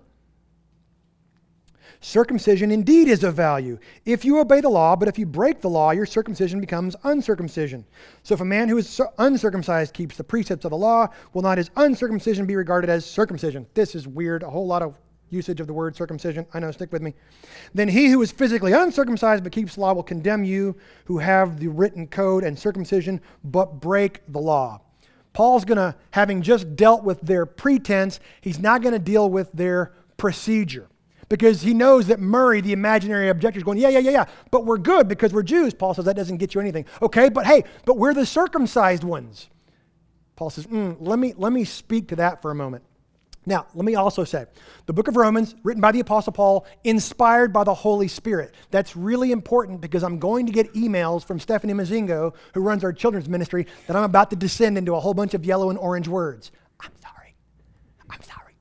Circumcision 2.06 2.70
indeed 2.70 3.08
is 3.08 3.24
of 3.24 3.34
value 3.34 3.80
if 4.06 4.24
you 4.24 4.38
obey 4.40 4.62
the 4.62 4.70
law, 4.70 4.96
but 4.96 5.08
if 5.08 5.18
you 5.18 5.26
break 5.26 5.62
the 5.62 5.70
law, 5.72 5.90
your 5.90 6.06
circumcision 6.06 6.60
becomes 6.60 6.96
uncircumcision. 7.04 7.84
So 8.22 8.36
if 8.36 8.42
a 8.42 8.46
man 8.46 8.70
who 8.70 8.78
is 8.78 9.02
uncircumcised 9.18 9.92
keeps 9.92 10.16
the 10.16 10.24
precepts 10.24 10.66
of 10.66 10.70
the 10.70 10.78
law, 10.78 11.08
will 11.34 11.42
not 11.42 11.58
his 11.58 11.72
uncircumcision 11.76 12.46
be 12.46 12.56
regarded 12.56 12.92
as 12.92 13.08
circumcision? 13.08 13.66
This 13.74 13.96
is 13.96 14.08
weird, 14.08 14.44
a 14.44 14.50
whole 14.52 14.68
lot 14.68 14.84
of 14.84 15.00
usage 15.36 15.60
of 15.60 15.68
the 15.68 15.74
word 15.74 15.96
circumcision. 15.96 16.46
I 16.54 16.60
know, 16.60 16.72
stick 16.72 16.92
with 16.92 17.02
me. 17.02 17.14
Then 17.74 17.88
he 17.90 18.08
who 18.08 18.22
is 18.22 18.32
physically 18.32 18.72
uncircumcised 18.72 19.44
but 19.44 19.52
keeps 19.52 19.76
the 19.76 19.82
law 19.82 19.94
will 19.94 20.04
condemn 20.04 20.44
you 20.44 20.76
who 21.06 21.20
have 21.20 21.60
the 21.60 21.68
written 21.68 22.08
code 22.08 22.44
and 22.44 22.58
circumcision 22.58 23.22
but 23.44 23.80
break 23.80 24.22
the 24.28 24.40
law. 24.40 24.82
Paul's 25.34 25.66
going 25.66 25.78
to, 25.78 25.96
having 26.12 26.42
just 26.42 26.76
dealt 26.76 27.04
with 27.04 27.20
their 27.22 27.46
pretense, 27.46 28.20
he's 28.40 28.58
not 28.58 28.82
going 28.82 28.94
to 28.94 29.00
deal 29.00 29.30
with 29.30 29.52
their 29.52 29.92
procedure 30.18 30.88
because 31.28 31.62
he 31.62 31.74
knows 31.74 32.08
that 32.08 32.20
Murray, 32.20 32.62
the 32.62 32.72
imaginary 32.72 33.30
objector, 33.30 33.58
is 33.58 33.64
going, 33.64 33.78
yeah, 33.78 33.90
yeah, 33.90 34.00
yeah, 34.00 34.12
yeah, 34.12 34.26
but 34.52 34.66
we're 34.66 34.78
good 34.78 35.08
because 35.08 35.34
we're 35.34 35.44
Jews. 35.44 35.74
Paul 35.74 35.94
says 35.94 36.06
that 36.06 36.16
doesn't 36.16 36.38
get 36.38 36.56
you 36.56 36.62
anything. 36.62 36.86
Okay, 37.02 37.30
but 37.30 37.46
hey, 37.46 37.64
but 37.86 37.98
we're 37.98 38.14
the 38.14 38.26
circumcised 38.26 39.04
ones. 39.04 39.50
Paul 40.36 40.50
says, 40.50 40.68
mm, 40.68 40.96
let, 41.00 41.20
me, 41.20 41.34
let 41.38 41.52
me 41.52 41.64
speak 41.64 42.10
to 42.10 42.16
that 42.18 42.42
for 42.42 42.52
a 42.52 42.56
moment. 42.56 42.84
Now, 43.46 43.68
let 43.76 43.86
me 43.86 43.96
also 43.96 44.24
say 44.24 44.46
the 44.88 44.94
book 44.94 45.08
of 45.08 45.16
Romans, 45.16 45.56
written 45.64 45.82
by 45.82 45.92
the 45.92 46.00
Apostle 46.00 46.34
Paul, 46.34 46.66
inspired 46.84 47.54
by 47.54 47.64
the 47.64 47.74
Holy 47.74 48.08
Spirit. 48.08 48.56
That's 48.72 48.96
really 48.96 49.32
important 49.32 49.82
because 49.82 50.04
I'm 50.04 50.18
going 50.18 50.46
to 50.48 50.52
get 50.52 50.74
emails 50.74 51.24
from 51.24 51.40
Stephanie 51.40 51.74
Mazingo, 51.74 52.34
who 52.54 52.62
runs 52.62 52.84
our 52.84 52.94
children's 52.94 53.30
ministry, 53.30 53.68
that 53.88 53.96
I'm 53.96 54.04
about 54.04 54.30
to 54.32 54.36
descend 54.36 54.78
into 54.78 54.96
a 54.96 55.00
whole 55.00 55.14
bunch 55.14 55.34
of 55.34 55.46
yellow 55.46 55.70
and 55.70 55.78
orange 55.78 56.08
words. 56.08 56.52
I'm 56.80 56.92
sorry. 57.02 57.36
I'm 58.10 58.22
sorry, 58.24 58.56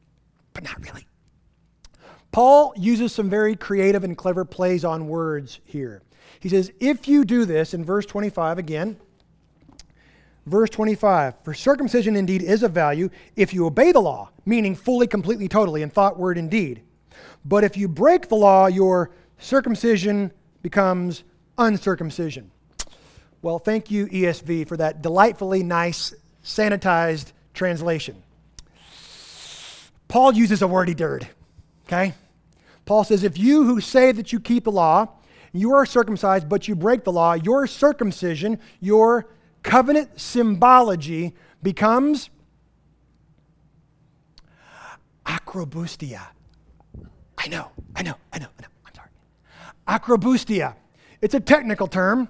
but 0.53 0.65
not 0.65 0.83
really. 0.83 1.07
Paul 2.31 2.75
uses 2.77 3.13
some 3.13 3.31
very 3.31 3.55
creative 3.55 4.03
and 4.03 4.19
clever 4.19 4.45
plays 4.45 4.85
on 4.85 5.07
words 5.07 5.61
here. 5.65 6.03
He 6.41 6.49
says, 6.49 6.73
if 6.81 7.07
you 7.07 7.25
do 7.25 7.45
this, 7.45 7.75
in 7.75 7.85
verse 7.85 8.05
25 8.07 8.59
again, 8.59 8.97
verse 10.45 10.69
25, 10.71 11.37
for 11.43 11.55
circumcision 11.55 12.17
indeed 12.17 12.43
is 12.43 12.63
of 12.63 12.73
value 12.73 13.09
if 13.37 13.55
you 13.55 13.65
obey 13.67 13.93
the 13.93 14.01
law, 14.01 14.31
meaning 14.47 14.75
fully, 14.75 15.07
completely, 15.07 15.49
totally, 15.49 15.83
in 15.83 15.91
thought, 15.91 16.19
word, 16.19 16.39
and 16.39 16.51
deed. 16.51 16.83
But 17.45 17.65
if 17.65 17.77
you 17.77 17.89
break 17.89 18.29
the 18.29 18.37
law, 18.37 18.67
your 18.67 19.11
circumcision 19.39 20.33
becomes 20.63 21.25
uncircumcision. 21.59 22.51
Well, 23.43 23.59
thank 23.59 23.91
you, 23.91 24.07
ESV, 24.07 24.67
for 24.69 24.77
that 24.79 25.03
delightfully 25.03 25.63
nice, 25.63 26.15
sanitized 26.43 27.33
translation. 27.53 28.23
Paul 30.09 30.33
uses 30.33 30.63
a 30.63 30.69
wordy 30.69 30.95
dirt, 30.95 31.27
okay? 31.87 32.15
Paul 32.87 33.05
says, 33.05 33.23
If 33.23 33.39
you 33.39 33.65
who 33.65 33.81
say 33.81 34.13
that 34.13 34.33
you 34.33 34.41
keep 34.41 34.65
the 34.65 34.73
law, 34.73 35.09
you 35.53 35.73
are 35.75 35.87
circumcised, 35.87 36.49
but 36.49 36.69
you 36.69 36.75
break 36.75 37.05
the 37.05 37.13
law, 37.13 37.35
your 37.35 37.67
circumcision, 37.67 38.59
your 38.81 39.29
covenant 39.63 40.21
symbology 40.21 41.35
becomes 41.63 42.31
acrobustia. 45.27 46.21
I 47.39 47.49
know, 47.49 47.71
I 47.95 48.03
know, 48.03 48.15
I 48.33 48.39
know, 48.39 48.47
I 48.59 48.63
know. 48.63 48.69
I'm 48.87 48.95
sorry. 48.95 49.09
Acrobustia. 49.89 50.77
It's 51.21 51.35
a 51.35 51.41
technical 51.41 51.87
term. 51.87 52.29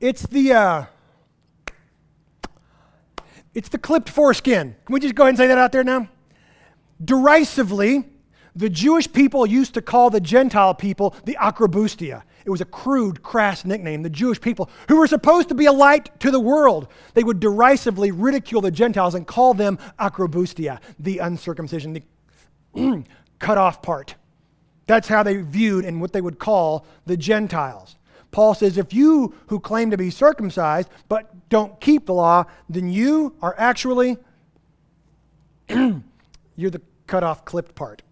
It's 0.00 0.26
the 0.26 0.52
uh, 0.52 0.84
it's 3.54 3.68
the 3.68 3.78
clipped 3.78 4.08
foreskin. 4.08 4.74
Can 4.84 4.92
we 4.92 5.00
just 5.00 5.14
go 5.14 5.24
ahead 5.24 5.30
and 5.30 5.38
say 5.38 5.46
that 5.46 5.58
out 5.58 5.72
there 5.72 5.84
now? 5.84 6.08
Derisively, 7.04 8.04
the 8.54 8.68
Jewish 8.68 9.10
people 9.10 9.46
used 9.46 9.74
to 9.74 9.82
call 9.82 10.10
the 10.10 10.20
Gentile 10.20 10.74
people 10.74 11.14
the 11.24 11.36
Acrobustia. 11.40 12.22
It 12.44 12.50
was 12.50 12.60
a 12.60 12.66
crude, 12.66 13.22
crass 13.22 13.64
nickname. 13.64 14.02
The 14.02 14.10
Jewish 14.10 14.40
people, 14.40 14.68
who 14.88 14.96
were 14.96 15.06
supposed 15.06 15.48
to 15.48 15.54
be 15.54 15.66
a 15.66 15.72
light 15.72 16.18
to 16.20 16.30
the 16.30 16.40
world, 16.40 16.88
they 17.14 17.22
would 17.22 17.40
derisively 17.40 18.10
ridicule 18.10 18.60
the 18.60 18.70
Gentiles 18.70 19.14
and 19.14 19.26
call 19.26 19.54
them 19.54 19.78
Acrobustia, 19.98 20.80
the 20.98 21.18
uncircumcision, 21.18 21.94
the 22.74 23.04
cut 23.38 23.58
off 23.58 23.80
part. 23.80 24.16
That's 24.86 25.08
how 25.08 25.22
they 25.22 25.36
viewed 25.36 25.84
and 25.84 26.00
what 26.00 26.12
they 26.12 26.20
would 26.20 26.38
call 26.38 26.86
the 27.06 27.16
Gentiles. 27.16 27.96
Paul 28.32 28.54
says, 28.54 28.76
if 28.76 28.92
you 28.92 29.34
who 29.46 29.60
claim 29.60 29.90
to 29.90 29.96
be 29.96 30.10
circumcised 30.10 30.88
but 31.08 31.48
don't 31.48 31.80
keep 31.80 32.06
the 32.06 32.14
law, 32.14 32.44
then 32.68 32.90
you 32.90 33.36
are 33.40 33.54
actually, 33.58 34.16
you're 35.68 36.70
the 36.70 36.80
cut 37.06 37.22
off, 37.22 37.44
clipped 37.44 37.74
part. 37.74 38.02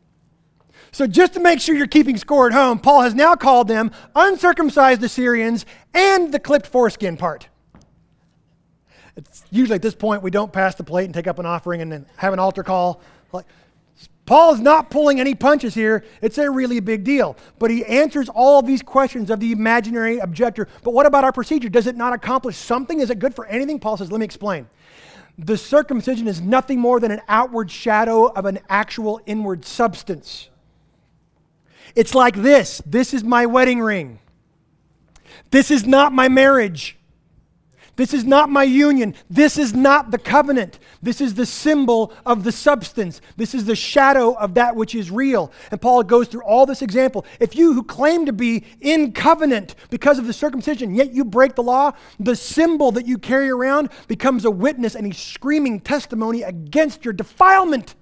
So, 0.92 1.06
just 1.06 1.34
to 1.34 1.40
make 1.40 1.60
sure 1.60 1.74
you're 1.74 1.86
keeping 1.86 2.16
score 2.16 2.46
at 2.46 2.52
home, 2.52 2.78
Paul 2.78 3.02
has 3.02 3.14
now 3.14 3.36
called 3.36 3.68
them 3.68 3.90
uncircumcised 4.14 5.02
Assyrians 5.02 5.66
and 5.94 6.32
the 6.32 6.38
clipped 6.40 6.66
foreskin 6.66 7.16
part. 7.16 7.48
It's 9.16 9.44
usually 9.50 9.76
at 9.76 9.82
this 9.82 9.94
point 9.94 10.22
we 10.22 10.30
don't 10.30 10.52
pass 10.52 10.74
the 10.74 10.84
plate 10.84 11.04
and 11.04 11.14
take 11.14 11.26
up 11.26 11.38
an 11.38 11.46
offering 11.46 11.82
and 11.82 11.92
then 11.92 12.06
have 12.16 12.32
an 12.32 12.38
altar 12.38 12.62
call. 12.62 13.00
Paul 14.30 14.54
is 14.54 14.60
not 14.60 14.90
pulling 14.90 15.18
any 15.18 15.34
punches 15.34 15.74
here. 15.74 16.04
It's 16.22 16.38
a 16.38 16.48
really 16.48 16.78
big 16.78 17.02
deal. 17.02 17.36
But 17.58 17.72
he 17.72 17.84
answers 17.84 18.28
all 18.28 18.60
of 18.60 18.66
these 18.66 18.80
questions 18.80 19.28
of 19.28 19.40
the 19.40 19.50
imaginary 19.50 20.18
objector. 20.18 20.68
But 20.84 20.92
what 20.92 21.04
about 21.04 21.24
our 21.24 21.32
procedure? 21.32 21.68
Does 21.68 21.88
it 21.88 21.96
not 21.96 22.12
accomplish 22.12 22.56
something? 22.56 23.00
Is 23.00 23.10
it 23.10 23.18
good 23.18 23.34
for 23.34 23.46
anything? 23.46 23.80
Paul 23.80 23.96
says, 23.96 24.12
let 24.12 24.20
me 24.20 24.24
explain. 24.24 24.68
The 25.36 25.56
circumcision 25.56 26.28
is 26.28 26.40
nothing 26.40 26.78
more 26.78 27.00
than 27.00 27.10
an 27.10 27.22
outward 27.26 27.72
shadow 27.72 28.26
of 28.26 28.44
an 28.44 28.60
actual 28.68 29.20
inward 29.26 29.64
substance. 29.64 30.48
It's 31.94 32.14
like 32.14 32.36
this 32.36 32.82
this 32.86 33.14
is 33.14 33.24
my 33.24 33.46
wedding 33.46 33.80
ring. 33.80 34.20
This 35.50 35.70
is 35.70 35.86
not 35.86 36.12
my 36.12 36.28
marriage. 36.28 36.96
This 38.00 38.14
is 38.14 38.24
not 38.24 38.48
my 38.48 38.62
union. 38.62 39.14
This 39.28 39.58
is 39.58 39.74
not 39.74 40.10
the 40.10 40.16
covenant. 40.16 40.78
This 41.02 41.20
is 41.20 41.34
the 41.34 41.44
symbol 41.44 42.14
of 42.24 42.44
the 42.44 42.52
substance. 42.52 43.20
This 43.36 43.54
is 43.54 43.66
the 43.66 43.76
shadow 43.76 44.32
of 44.38 44.54
that 44.54 44.74
which 44.74 44.94
is 44.94 45.10
real. 45.10 45.52
And 45.70 45.78
Paul 45.78 46.02
goes 46.04 46.26
through 46.28 46.44
all 46.44 46.64
this 46.64 46.80
example. 46.80 47.26
If 47.40 47.54
you 47.54 47.74
who 47.74 47.82
claim 47.82 48.24
to 48.24 48.32
be 48.32 48.64
in 48.80 49.12
covenant 49.12 49.74
because 49.90 50.18
of 50.18 50.26
the 50.26 50.32
circumcision, 50.32 50.94
yet 50.94 51.12
you 51.12 51.26
break 51.26 51.56
the 51.56 51.62
law, 51.62 51.92
the 52.18 52.36
symbol 52.36 52.90
that 52.92 53.06
you 53.06 53.18
carry 53.18 53.50
around 53.50 53.90
becomes 54.08 54.46
a 54.46 54.50
witness 54.50 54.94
and 54.94 55.12
a 55.12 55.14
screaming 55.14 55.78
testimony 55.78 56.42
against 56.42 57.04
your 57.04 57.12
defilement. 57.12 57.96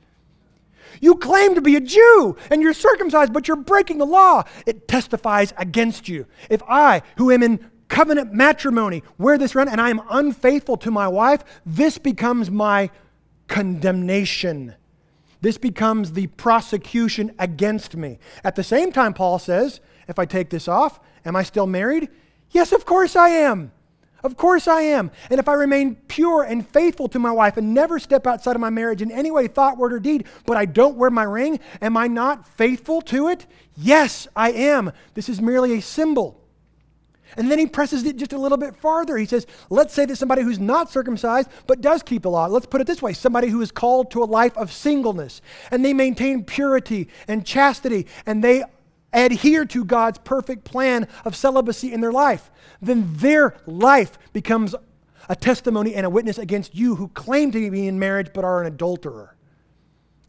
You 1.00 1.16
claim 1.16 1.54
to 1.54 1.60
be 1.60 1.76
a 1.76 1.80
Jew 1.80 2.36
and 2.50 2.62
you're 2.62 2.72
circumcised, 2.72 3.32
but 3.32 3.48
you're 3.48 3.56
breaking 3.56 3.98
the 3.98 4.06
law. 4.06 4.44
It 4.66 4.88
testifies 4.88 5.52
against 5.56 6.08
you. 6.08 6.26
If 6.50 6.62
I, 6.68 7.02
who 7.16 7.30
am 7.30 7.42
in 7.42 7.70
covenant 7.88 8.32
matrimony, 8.32 9.02
wear 9.16 9.38
this 9.38 9.54
around 9.54 9.68
and 9.68 9.80
I 9.80 9.90
am 9.90 10.02
unfaithful 10.10 10.76
to 10.78 10.90
my 10.90 11.08
wife, 11.08 11.44
this 11.64 11.98
becomes 11.98 12.50
my 12.50 12.90
condemnation. 13.48 14.74
This 15.40 15.58
becomes 15.58 16.12
the 16.12 16.26
prosecution 16.26 17.34
against 17.38 17.96
me. 17.96 18.18
At 18.44 18.56
the 18.56 18.64
same 18.64 18.92
time, 18.92 19.14
Paul 19.14 19.38
says, 19.38 19.80
if 20.08 20.18
I 20.18 20.24
take 20.24 20.50
this 20.50 20.68
off, 20.68 21.00
am 21.24 21.36
I 21.36 21.42
still 21.42 21.66
married? 21.66 22.08
Yes, 22.50 22.72
of 22.72 22.84
course 22.84 23.14
I 23.14 23.28
am. 23.28 23.72
Of 24.24 24.36
course 24.36 24.66
I 24.66 24.82
am. 24.82 25.10
And 25.30 25.38
if 25.38 25.48
I 25.48 25.54
remain 25.54 25.94
pure 26.08 26.42
and 26.42 26.66
faithful 26.66 27.08
to 27.08 27.18
my 27.18 27.30
wife 27.30 27.56
and 27.56 27.72
never 27.72 27.98
step 27.98 28.26
outside 28.26 28.56
of 28.56 28.60
my 28.60 28.70
marriage 28.70 29.00
in 29.00 29.12
any 29.12 29.30
way, 29.30 29.46
thought, 29.46 29.78
word, 29.78 29.92
or 29.92 30.00
deed, 30.00 30.26
but 30.44 30.56
I 30.56 30.64
don't 30.64 30.96
wear 30.96 31.10
my 31.10 31.22
ring, 31.22 31.60
am 31.80 31.96
I 31.96 32.08
not 32.08 32.46
faithful 32.56 33.00
to 33.02 33.28
it? 33.28 33.46
Yes, 33.76 34.26
I 34.34 34.50
am. 34.50 34.92
This 35.14 35.28
is 35.28 35.40
merely 35.40 35.78
a 35.78 35.82
symbol. 35.82 36.40
And 37.36 37.50
then 37.50 37.58
he 37.58 37.66
presses 37.66 38.04
it 38.04 38.16
just 38.16 38.32
a 38.32 38.38
little 38.38 38.58
bit 38.58 38.74
farther. 38.74 39.16
He 39.16 39.26
says, 39.26 39.46
let's 39.70 39.94
say 39.94 40.04
that 40.06 40.16
somebody 40.16 40.42
who's 40.42 40.58
not 40.58 40.90
circumcised 40.90 41.50
but 41.66 41.80
does 41.80 42.02
keep 42.02 42.22
the 42.22 42.30
law, 42.30 42.46
let's 42.46 42.66
put 42.66 42.80
it 42.80 42.86
this 42.86 43.02
way 43.02 43.12
somebody 43.12 43.48
who 43.48 43.60
is 43.60 43.70
called 43.70 44.10
to 44.12 44.22
a 44.22 44.24
life 44.24 44.56
of 44.56 44.72
singleness 44.72 45.42
and 45.70 45.84
they 45.84 45.92
maintain 45.92 46.42
purity 46.42 47.08
and 47.28 47.44
chastity 47.44 48.06
and 48.26 48.42
they 48.42 48.64
adhere 49.12 49.64
to 49.66 49.84
God's 49.84 50.18
perfect 50.18 50.64
plan 50.64 51.08
of 51.24 51.34
celibacy 51.34 51.92
in 51.92 52.00
their 52.00 52.12
life, 52.12 52.50
then 52.80 53.08
their 53.16 53.56
life 53.66 54.18
becomes 54.32 54.74
a 55.28 55.36
testimony 55.36 55.94
and 55.94 56.06
a 56.06 56.10
witness 56.10 56.38
against 56.38 56.74
you 56.74 56.96
who 56.96 57.08
claim 57.08 57.50
to 57.52 57.70
be 57.70 57.86
in 57.86 57.98
marriage 57.98 58.30
but 58.32 58.44
are 58.44 58.60
an 58.60 58.66
adulterer. 58.66 59.34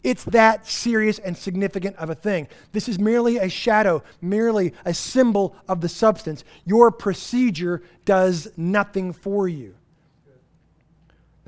It's 0.04 0.24
that 0.26 0.66
serious 0.66 1.20
and 1.20 1.38
significant 1.38 1.98
of 1.98 2.10
a 2.10 2.16
thing. 2.16 2.48
This 2.72 2.88
is 2.88 2.98
merely 2.98 3.38
a 3.38 3.50
shadow, 3.50 4.02
merely 4.22 4.74
a 4.86 4.94
symbol 4.94 5.56
of 5.68 5.82
the 5.82 5.90
substance. 5.90 6.46
Your 6.66 6.90
procedure 6.90 7.84
does 8.06 8.48
nothing 8.56 9.12
for 9.12 9.48
you. 9.48 9.76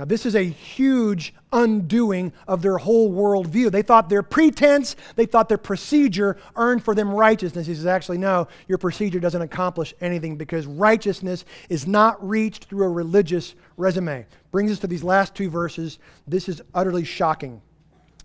Now, 0.02 0.06
this 0.06 0.26
is 0.26 0.36
a 0.36 0.42
huge 0.42 1.32
undoing 1.54 2.34
of 2.48 2.64
their 2.64 2.80
whole 2.80 3.12
worldview. 3.12 3.70
They 3.70 3.84
thought 3.84 4.10
their 4.10 4.24
pretense, 4.24 4.96
they 5.16 5.28
thought 5.28 5.48
their 5.48 5.60
procedure 5.60 6.38
earned 6.56 6.84
for 6.84 6.96
them 6.96 7.14
righteousness. 7.14 7.68
He 7.68 7.76
says, 7.76 7.86
actually, 7.86 8.18
no, 8.18 8.48
your 8.68 8.80
procedure 8.80 9.20
doesn't 9.20 9.44
accomplish 9.44 9.94
anything 10.02 10.38
because 10.38 10.66
righteousness 10.66 11.46
is 11.70 11.86
not 11.86 12.28
reached 12.28 12.66
through 12.66 12.86
a 12.86 12.90
religious 12.90 13.54
resume. 13.78 14.26
Brings 14.50 14.72
us 14.72 14.80
to 14.80 14.88
these 14.88 15.04
last 15.04 15.36
two 15.36 15.52
verses. 15.52 16.00
This 16.28 16.50
is 16.50 16.64
utterly 16.74 17.04
shocking. 17.04 17.62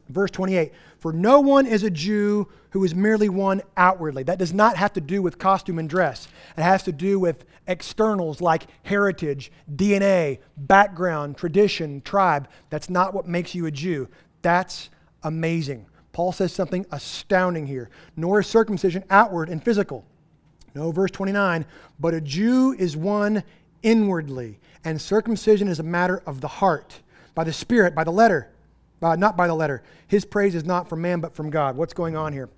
Verse 0.09 0.31
28 0.31 0.73
For 0.99 1.13
no 1.13 1.41
one 1.41 1.67
is 1.67 1.83
a 1.83 1.91
Jew 1.91 2.49
who 2.71 2.85
is 2.85 2.95
merely 2.95 3.29
one 3.29 3.63
outwardly. 3.77 4.23
That 4.23 4.39
does 4.39 4.53
not 4.53 4.77
have 4.77 4.93
to 4.95 5.01
do 5.01 5.23
with 5.23 5.39
costume 5.39 5.79
and 5.79 5.89
dress, 5.89 6.29
it 6.57 6.63
has 6.63 6.83
to 6.85 6.93
do 6.93 7.19
with 7.19 7.45
externals 7.67 8.41
like 8.41 8.67
heritage, 8.85 9.51
DNA, 9.75 10.39
background, 10.57 11.37
tradition, 11.37 12.01
tribe. 12.03 12.49
That's 12.71 12.89
not 12.89 13.13
what 13.13 13.27
makes 13.27 13.55
you 13.55 13.67
a 13.67 13.71
Jew. 13.71 14.09
That's 14.43 14.91
amazing. 15.23 15.87
Paul 16.13 16.33
says 16.33 16.53
something 16.53 16.87
astounding 16.93 17.67
here. 17.67 17.91
Nor 18.17 18.41
is 18.41 18.47
circumcision 18.47 19.05
outward 19.11 19.49
and 19.49 19.63
physical. 19.63 20.05
No, 20.75 20.93
verse 20.93 21.11
29, 21.11 21.65
but 21.99 22.15
a 22.15 22.21
Jew 22.21 22.75
is 22.79 22.97
one 22.97 23.43
inwardly, 23.83 24.61
and 24.85 25.01
circumcision 25.01 25.69
is 25.69 25.79
a 25.79 25.83
matter 25.83 26.23
of 26.27 26.43
the 26.43 26.49
heart, 26.49 27.01
by 27.35 27.45
the 27.45 27.53
Spirit, 27.53 27.95
by 27.95 28.05
the 28.05 28.13
letter, 28.13 28.51
uh, 29.03 29.17
not 29.17 29.37
by 29.37 29.47
the 29.47 29.55
letter. 29.55 29.83
His 30.07 30.25
praise 30.25 30.55
is 30.55 30.65
not 30.65 30.89
from 30.89 31.03
man, 31.03 31.21
but 31.21 31.35
from 31.35 31.51
God. 31.51 31.77
What's 31.77 31.95
going 31.95 32.17
on 32.17 32.33
here? 32.33 32.49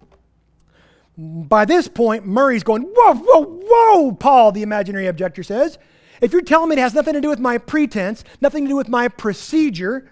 By 1.17 1.65
this 1.65 1.89
point, 1.89 2.27
Murray's 2.27 2.63
going, 2.63 2.83
Whoa, 2.83 3.15
whoa, 3.15 3.45
whoa, 3.45 4.13
Paul, 4.13 4.53
the 4.53 4.63
imaginary 4.63 5.07
objector 5.07 5.43
says. 5.43 5.79
If 6.21 6.33
you're 6.33 6.43
telling 6.43 6.69
me 6.69 6.77
it 6.77 6.81
has 6.81 6.95
nothing 6.95 7.15
to 7.15 7.21
do 7.21 7.29
with 7.29 7.39
my 7.39 7.59
pretense, 7.59 8.25
nothing 8.41 8.65
to 8.65 8.69
do 8.69 8.77
with 8.77 8.89
my 8.89 9.09
procedure, 9.09 10.11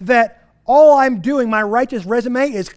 that 0.00 0.48
all 0.64 0.96
I'm 0.96 1.20
doing, 1.20 1.50
my 1.50 1.62
righteous 1.62 2.04
resume, 2.04 2.52
is 2.52 2.70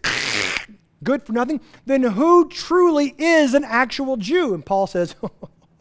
good 1.03 1.23
for 1.23 1.33
nothing, 1.33 1.61
then 1.85 2.03
who 2.03 2.49
truly 2.49 3.13
is 3.17 3.53
an 3.53 3.63
actual 3.63 4.17
Jew? 4.17 4.53
And 4.53 4.65
Paul 4.65 4.87
says, 4.87 5.15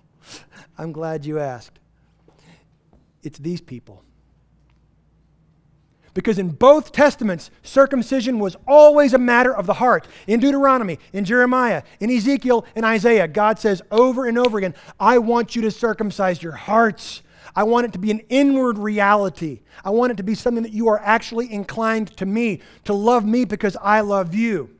I'm 0.79 0.93
glad 0.93 1.25
you 1.25 1.39
asked. 1.39 1.79
It's 3.23 3.39
these 3.39 3.61
people. 3.61 4.03
Because 6.15 6.39
in 6.39 6.51
both 6.51 6.93
testaments, 6.93 7.51
circumcision 7.63 8.39
was 8.39 8.57
always 8.69 9.15
a 9.15 9.19
matter 9.19 9.55
of 9.55 9.67
the 9.67 9.75
heart. 9.75 10.07
In 10.27 10.41
Deuteronomy, 10.41 10.99
in 11.13 11.25
Jeremiah, 11.25 11.83
in 12.01 12.11
Ezekiel, 12.11 12.67
in 12.77 12.85
Isaiah, 12.85 13.27
God 13.27 13.59
says 13.59 13.81
over 13.91 14.27
and 14.27 14.39
over 14.39 14.59
again, 14.59 14.75
I 15.01 15.19
want 15.19 15.57
you 15.57 15.63
to 15.63 15.71
circumcise 15.71 16.43
your 16.43 16.53
hearts. 16.53 17.23
I 17.57 17.63
want 17.65 17.87
it 17.87 17.93
to 17.95 17.99
be 17.99 18.11
an 18.11 18.21
inward 18.29 18.79
reality. 18.79 19.61
I 19.85 19.91
want 19.91 20.13
it 20.13 20.17
to 20.19 20.23
be 20.23 20.35
something 20.35 20.63
that 20.63 20.73
you 20.73 20.89
are 20.89 21.01
actually 21.01 21.51
inclined 21.53 22.15
to 22.19 22.27
me, 22.27 22.61
to 22.85 22.93
love 22.93 23.25
me 23.25 23.45
because 23.45 23.77
I 23.81 24.01
love 24.01 24.35
you. 24.35 24.71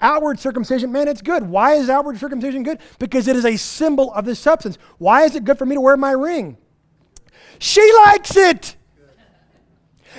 Outward 0.00 0.40
circumcision, 0.40 0.90
man, 0.90 1.06
it's 1.06 1.22
good. 1.22 1.48
Why 1.48 1.74
is 1.74 1.88
outward 1.88 2.18
circumcision 2.18 2.64
good? 2.64 2.78
Because 2.98 3.28
it 3.28 3.36
is 3.36 3.44
a 3.44 3.56
symbol 3.56 4.12
of 4.14 4.24
the 4.24 4.34
substance. 4.34 4.78
Why 4.98 5.22
is 5.22 5.36
it 5.36 5.44
good 5.44 5.58
for 5.58 5.66
me 5.66 5.76
to 5.76 5.80
wear 5.80 5.96
my 5.96 6.10
ring? 6.10 6.56
She 7.60 7.88
likes 8.04 8.36
it. 8.36 8.76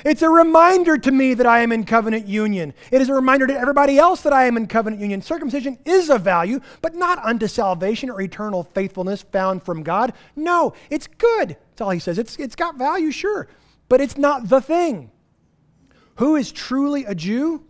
It's 0.04 0.22
a 0.22 0.30
reminder 0.30 0.98
to 0.98 1.12
me 1.12 1.34
that 1.34 1.46
I 1.46 1.60
am 1.60 1.72
in 1.72 1.84
covenant 1.84 2.28
union. 2.28 2.74
It 2.92 3.02
is 3.02 3.10
a 3.10 3.14
reminder 3.14 3.48
to 3.48 3.58
everybody 3.58 3.98
else 3.98 4.22
that 4.22 4.34
I 4.34 4.46
am 4.46 4.58
in 4.58 4.68
covenant 4.68 5.02
union. 5.02 5.22
Circumcision 5.22 5.78
is 5.86 6.10
of 6.10 6.22
value, 6.22 6.60
but 6.82 6.96
not 6.96 7.20
unto 7.20 7.48
salvation 7.48 8.10
or 8.10 8.22
eternal 8.22 8.64
faithfulness 8.64 9.22
found 9.22 9.64
from 9.64 9.84
God. 9.84 10.14
No, 10.36 10.74
it's 10.90 11.08
good. 11.08 11.50
That's 11.50 11.82
all 11.82 11.92
he 11.92 12.00
says. 12.00 12.18
It's, 12.18 12.38
it's 12.38 12.56
got 12.56 12.78
value, 12.78 13.12
sure, 13.12 13.48
but 13.90 14.02
it's 14.02 14.18
not 14.18 14.50
the 14.50 14.62
thing. 14.62 15.12
Who 16.16 16.36
is 16.36 16.52
truly 16.52 17.06
a 17.06 17.16
Jew? 17.16 17.66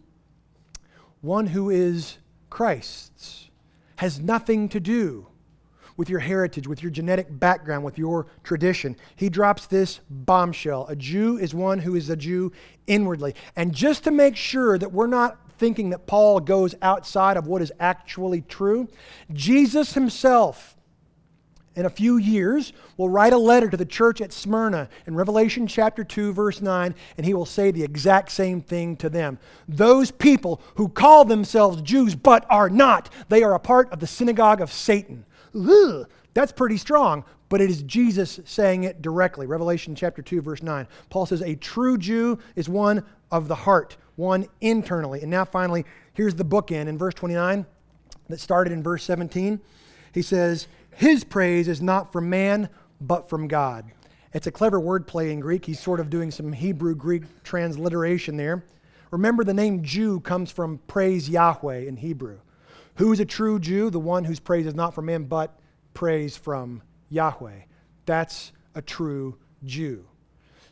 One 1.22 1.48
who 1.48 1.70
is 1.70 2.18
Christ's, 2.50 3.50
has 3.96 4.20
nothing 4.20 4.70
to 4.70 4.80
do 4.80 5.28
with 5.98 6.10
your 6.10 6.20
heritage, 6.20 6.68
with 6.68 6.82
your 6.82 6.92
genetic 6.92 7.28
background, 7.40 7.84
with 7.84 7.98
your 7.98 8.28
tradition. 8.44 8.96
He 9.16 9.30
drops 9.30 9.68
this 9.68 10.00
bombshell. 10.10 10.88
A 10.88 10.96
Jew 10.96 11.38
is 11.38 11.54
one 11.54 11.80
who 11.80 11.96
is 11.96 12.10
a 12.10 12.16
Jew 12.16 12.52
inwardly. 12.88 13.36
And 13.56 13.74
just 13.74 14.04
to 14.06 14.12
make 14.12 14.36
sure 14.36 14.78
that 14.78 14.92
we're 14.92 15.08
not 15.08 15.38
thinking 15.58 15.92
that 15.92 16.08
Paul 16.08 16.40
goes 16.40 16.76
outside 16.82 17.38
of 17.38 17.48
what 17.48 17.62
is 17.62 17.72
actually 17.80 18.42
true, 18.42 18.88
Jesus 19.32 19.94
himself 19.94 20.76
in 21.76 21.86
a 21.86 21.90
few 21.90 22.18
years 22.18 22.74
will 22.98 23.10
write 23.10 23.34
a 23.34 23.38
letter 23.38 23.70
to 23.70 23.78
the 23.78 23.86
church 23.86 24.22
at 24.22 24.32
Smyrna 24.32 24.90
in 25.08 25.16
Revelation 25.16 25.66
chapter 25.66 26.04
2, 26.04 26.34
verse 26.34 26.62
9, 26.62 26.94
and 27.18 27.26
he 27.26 27.34
will 27.34 27.46
say 27.46 27.72
the 27.72 27.84
exact 27.84 28.32
same 28.32 28.62
thing 28.62 28.96
to 28.98 29.10
them. 29.10 29.40
Those 29.68 30.12
people 30.12 30.62
who 30.76 30.90
call 30.90 31.26
themselves 31.26 31.82
Jews 31.82 32.16
but 32.16 32.46
are 32.50 32.70
not, 32.70 33.10
they 33.30 33.44
are 33.44 33.56
a 33.56 33.60
part 33.60 33.92
of 33.92 34.00
the 34.00 34.08
synagogue 34.08 34.62
of 34.62 34.72
Satan. 34.72 35.26
Ugh, 35.56 36.08
that's 36.34 36.52
pretty 36.52 36.78
strong, 36.78 37.24
but 37.50 37.62
it 37.62 37.70
is 37.70 37.84
Jesus 37.84 38.40
saying 38.46 38.84
it 38.84 39.02
directly. 39.02 39.46
Revelation 39.46 39.96
chapter 39.96 40.22
2, 40.22 40.42
verse 40.42 40.64
9. 40.64 40.88
Paul 41.10 41.26
says, 41.26 41.42
A 41.42 41.56
true 41.56 41.98
Jew 41.98 42.40
is 42.56 42.68
one 42.68 43.04
of 43.32 43.48
the 43.48 43.56
heart, 43.56 43.98
one 44.16 44.48
internally. 44.62 45.22
And 45.22 45.30
now, 45.30 45.46
finally, 45.46 45.86
here's 46.14 46.36
the 46.36 46.46
bookend 46.46 46.88
in 46.88 46.98
verse 46.98 47.14
29 47.14 47.66
that 48.30 48.40
started 48.40 48.74
in 48.74 48.82
verse 48.82 49.04
17. 49.04 49.60
He 50.14 50.22
says, 50.22 50.68
His 50.92 51.24
praise 51.24 51.68
is 51.68 51.82
not 51.82 52.12
from 52.12 52.30
man, 52.30 52.70
but 53.00 53.30
from 53.30 53.48
God. 53.48 53.92
It's 54.34 54.48
a 54.48 54.52
clever 54.52 54.80
wordplay 54.80 55.32
in 55.32 55.40
Greek. 55.40 55.66
He's 55.66 55.80
sort 55.80 56.00
of 56.00 56.10
doing 56.10 56.32
some 56.32 56.54
Hebrew 56.54 56.96
Greek 56.96 57.24
transliteration 57.44 58.36
there. 58.36 58.64
Remember, 59.12 59.44
the 59.44 59.54
name 59.54 59.84
Jew 59.84 60.20
comes 60.22 60.52
from 60.52 60.80
praise 60.88 61.30
Yahweh 61.30 61.82
in 61.82 61.98
Hebrew. 61.98 62.40
Who 62.96 63.12
is 63.12 63.20
a 63.20 63.26
true 63.26 63.60
Jew? 63.60 63.90
The 63.90 64.00
one 64.00 64.24
whose 64.24 64.40
praise 64.40 64.66
is 64.66 64.76
not 64.76 64.94
from 64.94 65.06
man, 65.06 65.24
but 65.24 65.60
praise 65.94 66.38
from 66.38 66.82
Yahweh. 67.10 67.62
That's 68.06 68.52
a 68.76 68.82
true 68.82 69.38
Jew. 69.64 70.06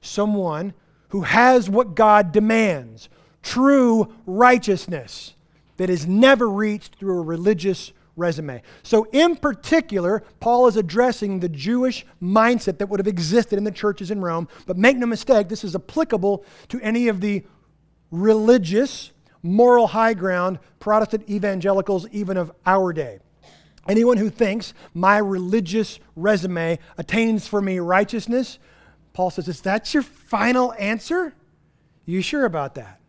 Someone 0.01 0.73
who 1.09 1.21
has 1.21 1.69
what 1.69 1.95
God 1.95 2.31
demands 2.31 3.09
true 3.41 4.13
righteousness 4.25 5.35
that 5.77 5.89
is 5.89 6.07
never 6.07 6.49
reached 6.49 6.95
through 6.95 7.19
a 7.19 7.23
religious 7.23 7.91
resume. 8.15 8.61
So, 8.83 9.07
in 9.11 9.35
particular, 9.35 10.23
Paul 10.39 10.67
is 10.67 10.77
addressing 10.77 11.39
the 11.39 11.49
Jewish 11.49 12.05
mindset 12.21 12.77
that 12.77 12.87
would 12.87 12.99
have 12.99 13.07
existed 13.07 13.57
in 13.57 13.63
the 13.63 13.71
churches 13.71 14.11
in 14.11 14.21
Rome. 14.21 14.47
But 14.65 14.77
make 14.77 14.97
no 14.97 15.05
mistake, 15.05 15.49
this 15.49 15.63
is 15.63 15.75
applicable 15.75 16.45
to 16.69 16.79
any 16.81 17.07
of 17.07 17.21
the 17.21 17.43
religious 18.11 19.11
moral 19.43 19.87
high 19.87 20.13
ground 20.13 20.59
Protestant 20.79 21.29
evangelicals, 21.29 22.07
even 22.09 22.37
of 22.37 22.51
our 22.65 22.91
day. 22.93 23.19
Anyone 23.87 24.17
who 24.17 24.29
thinks 24.29 24.73
my 24.93 25.17
religious 25.17 25.99
resume 26.15 26.77
attains 26.97 27.47
for 27.47 27.61
me 27.61 27.79
righteousness, 27.79 28.59
Paul 29.13 29.29
says, 29.29 29.47
Is 29.47 29.61
that 29.61 29.93
your 29.93 30.03
final 30.03 30.73
answer? 30.73 31.33
You 32.05 32.21
sure 32.21 32.45
about 32.45 32.75
that? 32.75 32.99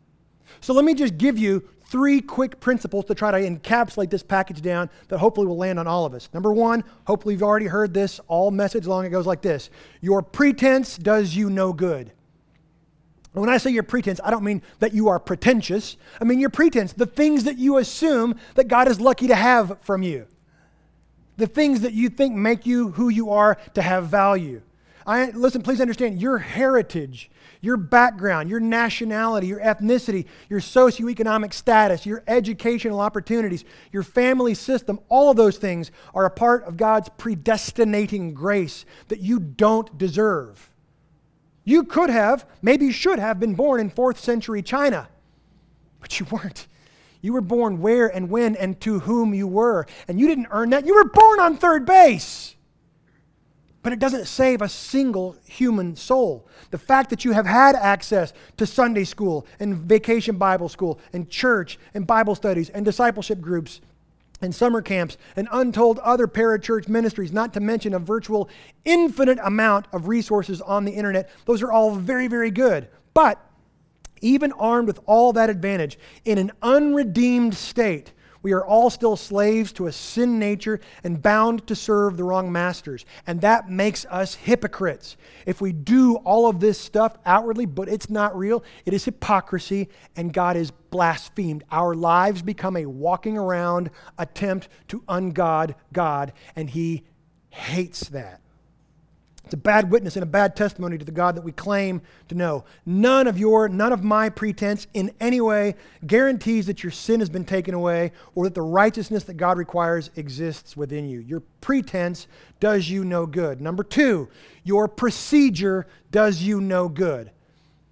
So 0.60 0.72
let 0.72 0.84
me 0.84 0.94
just 0.94 1.18
give 1.18 1.38
you 1.38 1.68
three 1.86 2.22
quick 2.22 2.58
principles 2.58 3.04
to 3.04 3.14
try 3.14 3.30
to 3.30 3.50
encapsulate 3.50 4.08
this 4.08 4.22
package 4.22 4.62
down 4.62 4.88
that 5.08 5.18
hopefully 5.18 5.46
will 5.46 5.58
land 5.58 5.78
on 5.78 5.86
all 5.86 6.06
of 6.06 6.14
us. 6.14 6.28
Number 6.32 6.52
one, 6.52 6.84
hopefully 7.06 7.34
you've 7.34 7.42
already 7.42 7.66
heard 7.66 7.92
this 7.92 8.18
all 8.28 8.50
message 8.50 8.86
long. 8.86 9.04
It 9.04 9.10
goes 9.10 9.26
like 9.26 9.42
this 9.42 9.68
Your 10.00 10.22
pretense 10.22 10.96
does 10.96 11.36
you 11.36 11.50
no 11.50 11.72
good. 11.72 12.12
When 13.32 13.48
I 13.48 13.56
say 13.56 13.70
your 13.70 13.82
pretense, 13.82 14.20
I 14.22 14.30
don't 14.30 14.44
mean 14.44 14.62
that 14.80 14.92
you 14.92 15.08
are 15.08 15.18
pretentious. 15.18 15.96
I 16.20 16.24
mean 16.24 16.38
your 16.38 16.50
pretense, 16.50 16.92
the 16.92 17.06
things 17.06 17.44
that 17.44 17.58
you 17.58 17.78
assume 17.78 18.36
that 18.56 18.68
God 18.68 18.88
is 18.88 19.00
lucky 19.00 19.28
to 19.28 19.34
have 19.34 19.78
from 19.80 20.02
you, 20.02 20.26
the 21.38 21.46
things 21.46 21.80
that 21.80 21.94
you 21.94 22.10
think 22.10 22.34
make 22.34 22.66
you 22.66 22.90
who 22.90 23.08
you 23.08 23.30
are 23.30 23.56
to 23.74 23.82
have 23.82 24.06
value. 24.06 24.60
I, 25.06 25.30
listen, 25.30 25.62
please 25.62 25.80
understand 25.80 26.20
your 26.20 26.38
heritage, 26.38 27.30
your 27.60 27.76
background, 27.76 28.50
your 28.50 28.60
nationality, 28.60 29.46
your 29.46 29.60
ethnicity, 29.60 30.26
your 30.48 30.60
socioeconomic 30.60 31.52
status, 31.52 32.04
your 32.04 32.22
educational 32.28 33.00
opportunities, 33.00 33.64
your 33.92 34.02
family 34.02 34.54
system, 34.54 35.00
all 35.08 35.30
of 35.30 35.36
those 35.36 35.56
things 35.56 35.90
are 36.14 36.24
a 36.24 36.30
part 36.30 36.64
of 36.64 36.76
God's 36.76 37.08
predestinating 37.16 38.34
grace 38.34 38.84
that 39.08 39.20
you 39.20 39.40
don't 39.40 39.96
deserve. 39.96 40.71
You 41.64 41.84
could 41.84 42.10
have, 42.10 42.46
maybe 42.60 42.86
you 42.86 42.92
should 42.92 43.18
have 43.18 43.38
been 43.38 43.54
born 43.54 43.80
in 43.80 43.90
fourth 43.90 44.18
century 44.18 44.62
China, 44.62 45.08
but 46.00 46.18
you 46.18 46.26
weren't. 46.30 46.66
You 47.20 47.32
were 47.32 47.40
born 47.40 47.80
where 47.80 48.08
and 48.08 48.28
when 48.28 48.56
and 48.56 48.78
to 48.80 48.98
whom 48.98 49.32
you 49.32 49.46
were. 49.46 49.86
And 50.08 50.18
you 50.18 50.26
didn't 50.26 50.48
earn 50.50 50.70
that. 50.70 50.84
You 50.84 50.96
were 50.96 51.08
born 51.08 51.38
on 51.38 51.56
third 51.56 51.86
base. 51.86 52.56
But 53.82 53.92
it 53.92 54.00
doesn't 54.00 54.26
save 54.26 54.60
a 54.60 54.68
single 54.68 55.36
human 55.46 55.96
soul. 55.96 56.48
The 56.70 56.78
fact 56.78 57.10
that 57.10 57.24
you 57.24 57.32
have 57.32 57.46
had 57.46 57.74
access 57.76 58.32
to 58.56 58.66
Sunday 58.66 59.04
school 59.04 59.46
and 59.60 59.76
vacation 59.76 60.36
Bible 60.36 60.68
school 60.68 61.00
and 61.12 61.30
church 61.30 61.78
and 61.94 62.06
Bible 62.06 62.34
studies 62.34 62.70
and 62.70 62.84
discipleship 62.84 63.40
groups 63.40 63.80
and 64.42 64.54
summer 64.54 64.82
camps 64.82 65.16
and 65.36 65.48
untold 65.52 65.98
other 66.00 66.26
parachurch 66.26 66.88
ministries, 66.88 67.32
not 67.32 67.54
to 67.54 67.60
mention 67.60 67.94
a 67.94 67.98
virtual 67.98 68.50
infinite 68.84 69.38
amount 69.42 69.86
of 69.92 70.08
resources 70.08 70.60
on 70.60 70.84
the 70.84 70.92
internet. 70.92 71.30
Those 71.46 71.62
are 71.62 71.72
all 71.72 71.94
very, 71.94 72.26
very 72.26 72.50
good. 72.50 72.88
But 73.14 73.38
even 74.20 74.52
armed 74.52 74.86
with 74.86 75.00
all 75.06 75.32
that 75.32 75.50
advantage, 75.50 75.98
in 76.24 76.38
an 76.38 76.52
unredeemed 76.62 77.54
state, 77.54 78.12
We 78.42 78.52
are 78.52 78.64
all 78.64 78.90
still 78.90 79.16
slaves 79.16 79.72
to 79.74 79.86
a 79.86 79.92
sin 79.92 80.38
nature 80.38 80.80
and 81.04 81.22
bound 81.22 81.66
to 81.68 81.76
serve 81.76 82.16
the 82.16 82.24
wrong 82.24 82.52
masters. 82.52 83.04
And 83.26 83.40
that 83.40 83.70
makes 83.70 84.04
us 84.06 84.34
hypocrites. 84.34 85.16
If 85.46 85.60
we 85.60 85.72
do 85.72 86.16
all 86.16 86.48
of 86.48 86.60
this 86.60 86.78
stuff 86.78 87.16
outwardly, 87.24 87.66
but 87.66 87.88
it's 87.88 88.10
not 88.10 88.36
real, 88.36 88.64
it 88.84 88.92
is 88.92 89.04
hypocrisy, 89.04 89.88
and 90.16 90.32
God 90.32 90.56
is 90.56 90.70
blasphemed. 90.90 91.64
Our 91.70 91.94
lives 91.94 92.42
become 92.42 92.76
a 92.76 92.86
walking 92.86 93.38
around 93.38 93.90
attempt 94.18 94.68
to 94.88 95.00
ungod 95.02 95.74
God, 95.92 96.32
and 96.54 96.68
He 96.68 97.04
hates 97.50 98.08
that. 98.10 98.41
It's 99.52 99.58
a 99.58 99.68
bad 99.68 99.90
witness 99.90 100.16
and 100.16 100.22
a 100.22 100.26
bad 100.26 100.56
testimony 100.56 100.96
to 100.96 101.04
the 101.04 101.12
God 101.12 101.36
that 101.36 101.44
we 101.44 101.52
claim 101.52 102.00
to 102.28 102.34
know. 102.34 102.64
None 102.86 103.26
of 103.26 103.38
your, 103.38 103.68
none 103.68 103.92
of 103.92 104.02
my 104.02 104.30
pretense 104.30 104.86
in 104.94 105.12
any 105.20 105.42
way 105.42 105.74
guarantees 106.06 106.64
that 106.68 106.82
your 106.82 106.90
sin 106.90 107.20
has 107.20 107.28
been 107.28 107.44
taken 107.44 107.74
away 107.74 108.12
or 108.34 108.44
that 108.44 108.54
the 108.54 108.62
righteousness 108.62 109.24
that 109.24 109.34
God 109.34 109.58
requires 109.58 110.08
exists 110.16 110.74
within 110.74 111.06
you. 111.06 111.18
Your 111.20 111.40
pretense 111.60 112.28
does 112.60 112.88
you 112.88 113.04
no 113.04 113.26
good. 113.26 113.60
Number 113.60 113.84
two, 113.84 114.26
your 114.64 114.88
procedure 114.88 115.86
does 116.10 116.40
you 116.40 116.58
no 116.58 116.88
good. 116.88 117.30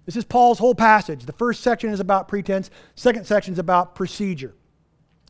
This 0.07 0.15
is 0.15 0.25
Paul's 0.25 0.57
whole 0.57 0.73
passage. 0.73 1.27
The 1.27 1.33
first 1.33 1.61
section 1.61 1.91
is 1.91 1.99
about 1.99 2.27
pretense, 2.27 2.71
second 2.95 3.27
section 3.27 3.53
is 3.53 3.59
about 3.59 3.93
procedure. 3.93 4.55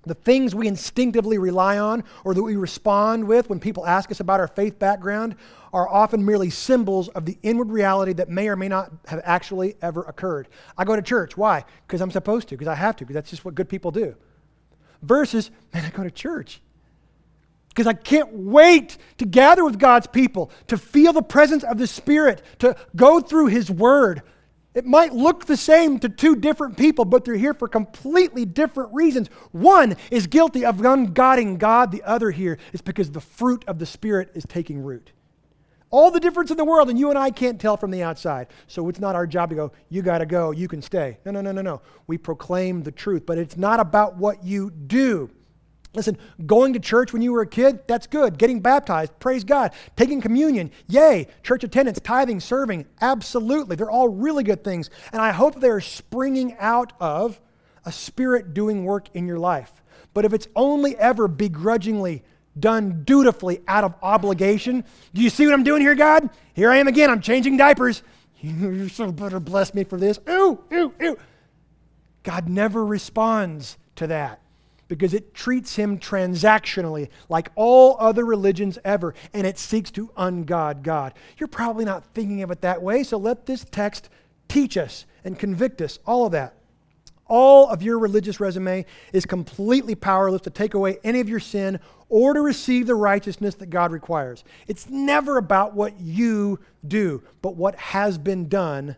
The 0.03 0.15
things 0.15 0.55
we 0.55 0.67
instinctively 0.67 1.37
rely 1.37 1.77
on 1.77 2.03
or 2.23 2.33
that 2.33 2.41
we 2.41 2.55
respond 2.55 3.27
with 3.27 3.49
when 3.49 3.59
people 3.59 3.85
ask 3.85 4.09
us 4.09 4.19
about 4.19 4.39
our 4.39 4.47
faith 4.47 4.79
background 4.79 5.35
are 5.73 5.87
often 5.87 6.25
merely 6.25 6.49
symbols 6.49 7.07
of 7.09 7.25
the 7.25 7.37
inward 7.43 7.69
reality 7.69 8.13
that 8.13 8.27
may 8.29 8.49
or 8.49 8.55
may 8.55 8.67
not 8.67 8.91
have 9.07 9.21
actually 9.23 9.75
ever 9.81 10.01
occurred. 10.03 10.47
I 10.77 10.85
go 10.85 10.95
to 10.95 11.01
church. 11.01 11.37
Why? 11.37 11.63
Because 11.87 12.01
I'm 12.01 12.11
supposed 12.11 12.49
to, 12.49 12.55
because 12.55 12.67
I 12.67 12.75
have 12.75 12.95
to, 12.97 13.05
because 13.05 13.13
that's 13.13 13.29
just 13.29 13.45
what 13.45 13.53
good 13.53 13.69
people 13.69 13.91
do. 13.91 14.15
Versus, 15.03 15.51
man, 15.73 15.85
I 15.85 15.89
go 15.89 16.03
to 16.03 16.11
church 16.11 16.61
because 17.69 17.87
I 17.87 17.93
can't 17.93 18.33
wait 18.33 18.97
to 19.17 19.25
gather 19.25 19.63
with 19.63 19.79
God's 19.79 20.07
people, 20.07 20.51
to 20.67 20.77
feel 20.77 21.13
the 21.13 21.21
presence 21.21 21.63
of 21.63 21.77
the 21.77 21.87
Spirit, 21.87 22.41
to 22.59 22.75
go 22.97 23.21
through 23.21 23.47
His 23.47 23.71
Word, 23.71 24.23
it 24.74 24.86
might 24.86 25.13
look 25.13 25.45
the 25.45 25.57
same 25.57 25.99
to 25.99 26.09
two 26.09 26.36
different 26.36 26.78
people, 26.78 27.03
but 27.03 27.26
they're 27.26 27.36
here 27.36 27.53
for 27.53 27.67
completely 27.67 28.45
different 28.45 28.93
reasons. 28.93 29.28
One 29.51 29.97
is 30.09 30.28
guilty 30.28 30.63
of 30.63 30.78
ungodding 30.78 31.57
God, 31.57 31.91
the 31.91 32.03
other 32.03 32.32
here 32.32 32.57
is 32.72 32.82
because 32.82 33.11
the 33.11 33.19
fruit 33.19 33.65
of 33.67 33.80
the 33.80 33.86
Spirit 33.86 34.32
is 34.34 34.45
taking 34.47 34.82
root. 34.82 35.11
All 35.89 36.09
the 36.09 36.22
difference 36.22 36.51
in 36.51 36.57
the 36.57 36.63
world, 36.63 36.89
and 36.89 36.97
you 36.97 37.09
and 37.09 37.19
I 37.19 37.32
can't 37.32 37.59
tell 37.59 37.76
from 37.76 37.91
the 37.91 38.01
outside. 38.01 38.47
So 38.67 38.88
it's 38.88 39.01
not 39.01 39.13
our 39.13 39.28
job 39.28 39.49
to 39.49 39.55
go, 39.55 39.72
you 39.89 40.01
got 40.01 40.19
to 40.19 40.26
go, 40.26 40.51
you 40.51 40.69
can 40.69 40.82
stay. 40.82 41.17
No, 41.26 41.32
no, 41.32 41.41
no, 41.41 41.51
no, 41.51 41.61
no. 41.61 41.82
We 42.07 42.17
proclaim 42.17 42.84
the 42.84 42.93
truth, 42.93 43.26
but 43.26 43.38
it's 43.38 43.57
not 43.57 43.82
about 43.82 44.15
what 44.15 44.41
you 44.41 44.72
do. 44.72 45.30
Listen, 45.93 46.17
going 46.45 46.73
to 46.73 46.79
church 46.79 47.11
when 47.11 47.21
you 47.21 47.33
were 47.33 47.41
a 47.41 47.47
kid, 47.47 47.85
that's 47.85 48.07
good. 48.07 48.37
Getting 48.37 48.61
baptized, 48.61 49.17
praise 49.19 49.43
God. 49.43 49.73
Taking 49.97 50.21
communion, 50.21 50.71
yay. 50.87 51.27
Church 51.43 51.65
attendance, 51.65 51.99
tithing, 51.99 52.39
serving, 52.39 52.85
absolutely. 53.01 53.75
They're 53.75 53.91
all 53.91 54.07
really 54.07 54.43
good 54.43 54.63
things. 54.63 54.89
And 55.11 55.21
I 55.21 55.31
hope 55.31 55.59
they're 55.59 55.81
springing 55.81 56.55
out 56.59 56.93
of 57.01 57.41
a 57.83 57.91
spirit 57.91 58.53
doing 58.53 58.85
work 58.85 59.07
in 59.13 59.27
your 59.27 59.39
life. 59.39 59.83
But 60.13 60.23
if 60.23 60.33
it's 60.33 60.47
only 60.55 60.97
ever 60.97 61.27
begrudgingly 61.27 62.23
done 62.57 63.03
dutifully 63.03 63.61
out 63.67 63.83
of 63.83 63.95
obligation, 64.01 64.85
do 65.13 65.21
you 65.21 65.29
see 65.29 65.45
what 65.45 65.53
I'm 65.53 65.63
doing 65.63 65.81
here, 65.81 65.95
God? 65.95 66.29
Here 66.53 66.71
I 66.71 66.77
am 66.77 66.87
again. 66.87 67.09
I'm 67.09 67.21
changing 67.21 67.57
diapers. 67.57 68.01
You're 68.41 68.87
so 68.87 69.11
better 69.11 69.41
bless 69.41 69.73
me 69.73 69.83
for 69.83 69.97
this. 69.97 70.19
Ooh, 70.29 70.63
ooh, 70.71 70.93
ooh. 71.03 71.17
God 72.23 72.47
never 72.47 72.85
responds 72.85 73.77
to 73.95 74.07
that 74.07 74.40
because 74.91 75.13
it 75.13 75.33
treats 75.33 75.77
him 75.77 75.97
transactionally 75.97 77.07
like 77.29 77.49
all 77.55 77.95
other 77.97 78.25
religions 78.25 78.77
ever, 78.83 79.15
and 79.33 79.47
it 79.47 79.57
seeks 79.57 79.89
to 79.89 80.07
ungod 80.17 80.81
God. 80.83 81.13
You're 81.37 81.47
probably 81.47 81.85
not 81.85 82.03
thinking 82.13 82.43
of 82.43 82.51
it 82.51 82.59
that 82.59 82.81
way, 82.81 83.03
so 83.03 83.15
let 83.15 83.45
this 83.45 83.65
text 83.71 84.09
teach 84.49 84.75
us 84.75 85.05
and 85.23 85.39
convict 85.39 85.81
us, 85.81 85.97
all 86.05 86.25
of 86.25 86.33
that. 86.33 86.55
All 87.27 87.69
of 87.69 87.81
your 87.81 87.99
religious 87.99 88.41
resume 88.41 88.85
is 89.13 89.25
completely 89.25 89.95
powerless 89.95 90.41
to 90.41 90.49
take 90.49 90.73
away 90.73 90.97
any 91.05 91.21
of 91.21 91.29
your 91.29 91.39
sin 91.39 91.79
or 92.09 92.33
to 92.33 92.41
receive 92.41 92.85
the 92.85 92.95
righteousness 92.95 93.55
that 93.55 93.69
God 93.69 93.93
requires. 93.93 94.43
It's 94.67 94.89
never 94.89 95.37
about 95.37 95.73
what 95.73 96.01
you 96.01 96.59
do, 96.85 97.23
but 97.41 97.55
what 97.55 97.75
has 97.75 98.17
been 98.17 98.49
done 98.49 98.97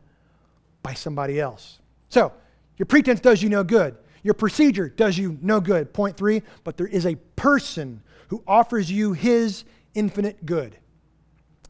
by 0.82 0.96
somebody 0.96 1.40
else. 1.40 1.78
So, 2.10 2.34
your 2.78 2.88
pretense 2.88 3.20
does 3.20 3.44
you 3.44 3.50
no 3.50 3.64
good. 3.64 3.96
Your 4.24 4.34
procedure 4.34 4.90
does 4.90 5.18
you 5.18 5.38
no 5.42 5.60
good. 5.60 5.94
Point 5.94 6.18
three, 6.18 6.42
but 6.64 6.78
there 6.78 6.88
is 6.88 7.06
a 7.06 7.16
person 7.36 8.02
who 8.30 8.44
offers 8.48 8.92
you 8.92 9.14
his 9.14 9.66
infinite 9.94 10.46
good. 10.46 10.78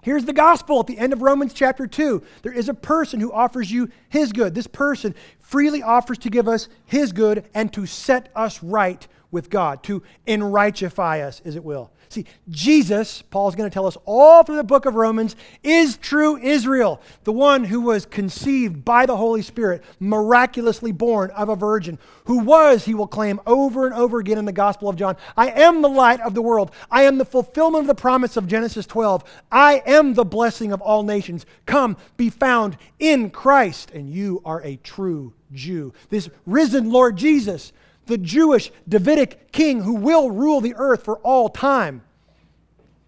Here's 0.04 0.26
the 0.26 0.34
gospel 0.34 0.82
at 0.82 0.88
the 0.88 0.98
end 0.98 1.14
of 1.14 1.22
Romans 1.22 1.54
chapter 1.54 1.88
2. 1.88 2.22
There 2.42 2.52
is 2.52 2.68
a 2.68 2.74
person 2.74 3.22
who 3.22 3.32
offers 3.32 3.72
you 3.72 3.90
his 4.10 4.34
good. 4.34 4.54
This 4.54 4.68
person 4.68 5.16
freely 5.40 5.82
offers 5.82 6.18
to 6.20 6.30
give 6.30 6.48
us 6.48 6.68
his 6.86 7.14
good 7.14 7.50
and 7.54 7.72
to 7.74 7.86
set 7.86 8.30
us 8.36 8.62
right 8.62 9.08
with 9.34 9.50
God, 9.50 9.84
to 9.84 10.04
enrightify 10.28 11.24
us, 11.24 11.42
as 11.44 11.56
it 11.56 11.64
will. 11.64 11.92
See, 12.14 12.26
Jesus, 12.48 13.24
Paul's 13.24 13.56
going 13.56 13.68
to 13.68 13.74
tell 13.74 13.88
us 13.88 13.98
all 14.06 14.44
through 14.44 14.58
the 14.58 14.64
book 14.64 14.86
of 14.86 14.94
Romans, 14.94 15.36
is 15.64 15.98
true 15.98 16.38
Israel, 16.38 17.02
the 17.24 17.32
one 17.32 17.64
who 17.64 17.82
was 17.82 18.06
conceived 18.06 18.86
by 18.86 19.08
the 19.08 19.18
Holy 19.18 19.42
Spirit, 19.42 19.84
miraculously 20.00 20.92
born 20.92 21.32
of 21.32 21.50
a 21.50 21.56
virgin, 21.56 21.98
who 22.26 22.40
was, 22.40 22.86
he 22.86 22.94
will 22.94 23.08
claim 23.08 23.42
over 23.48 23.88
and 23.88 23.96
over 23.96 24.20
again 24.20 24.38
in 24.38 24.46
the 24.46 24.52
Gospel 24.52 24.90
of 24.90 24.96
John, 24.96 25.18
I 25.36 25.50
am 25.50 25.82
the 25.82 25.90
light 25.90 26.22
of 26.22 26.36
the 26.36 26.42
world. 26.42 26.72
I 26.92 27.04
am 27.04 27.18
the 27.18 27.26
fulfillment 27.26 27.82
of 27.82 27.88
the 27.88 27.96
promise 27.96 28.38
of 28.38 28.48
Genesis 28.48 28.86
12. 28.86 29.24
I 29.52 29.82
am 29.88 30.14
the 30.14 30.24
blessing 30.24 30.72
of 30.72 30.82
all 30.82 31.02
nations. 31.02 31.48
Come, 31.66 31.98
be 32.16 32.30
found 32.30 32.78
in 33.00 33.32
Christ, 33.32 33.90
and 33.92 34.08
you 34.08 34.42
are 34.46 34.62
a 34.62 34.76
true 34.78 35.34
Jew. 35.52 35.94
This 36.10 36.30
risen 36.46 36.92
Lord 36.92 37.16
Jesus 37.16 37.74
the 38.06 38.18
Jewish 38.18 38.72
Davidic 38.88 39.52
king 39.52 39.82
who 39.82 39.96
will 39.96 40.32
rule 40.32 40.62
the 40.62 40.76
earth 40.76 41.04
for 41.04 41.18
all 41.20 41.50
time. 41.50 42.04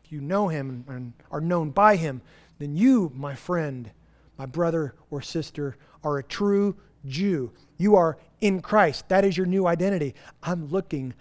If 0.04 0.12
you 0.12 0.22
know 0.22 0.48
him 0.48 0.86
and 0.88 1.14
are 1.32 1.42
known 1.42 1.72
by 1.72 1.96
him, 1.96 2.22
then 2.60 2.76
you, 2.76 3.12
my 3.16 3.36
friend, 3.36 3.90
my 4.38 4.46
brother 4.46 4.96
or 5.10 5.22
sister, 5.22 5.78
are 6.04 6.18
a 6.18 6.24
true 6.24 6.76
Jew. 7.06 7.52
You 7.78 7.96
are 7.96 8.18
in 8.42 8.62
Christ. 8.62 9.10
That 9.10 9.26
is 9.26 9.38
your 9.38 9.46
new 9.46 9.68
identity. 9.68 10.16
I'm 10.44 10.68
looking 10.68 11.14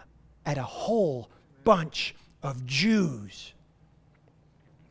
at 0.46 0.58
a 0.58 0.62
whole 0.62 1.30
bunch 1.64 2.14
of 2.42 2.64
Jews. 2.66 3.54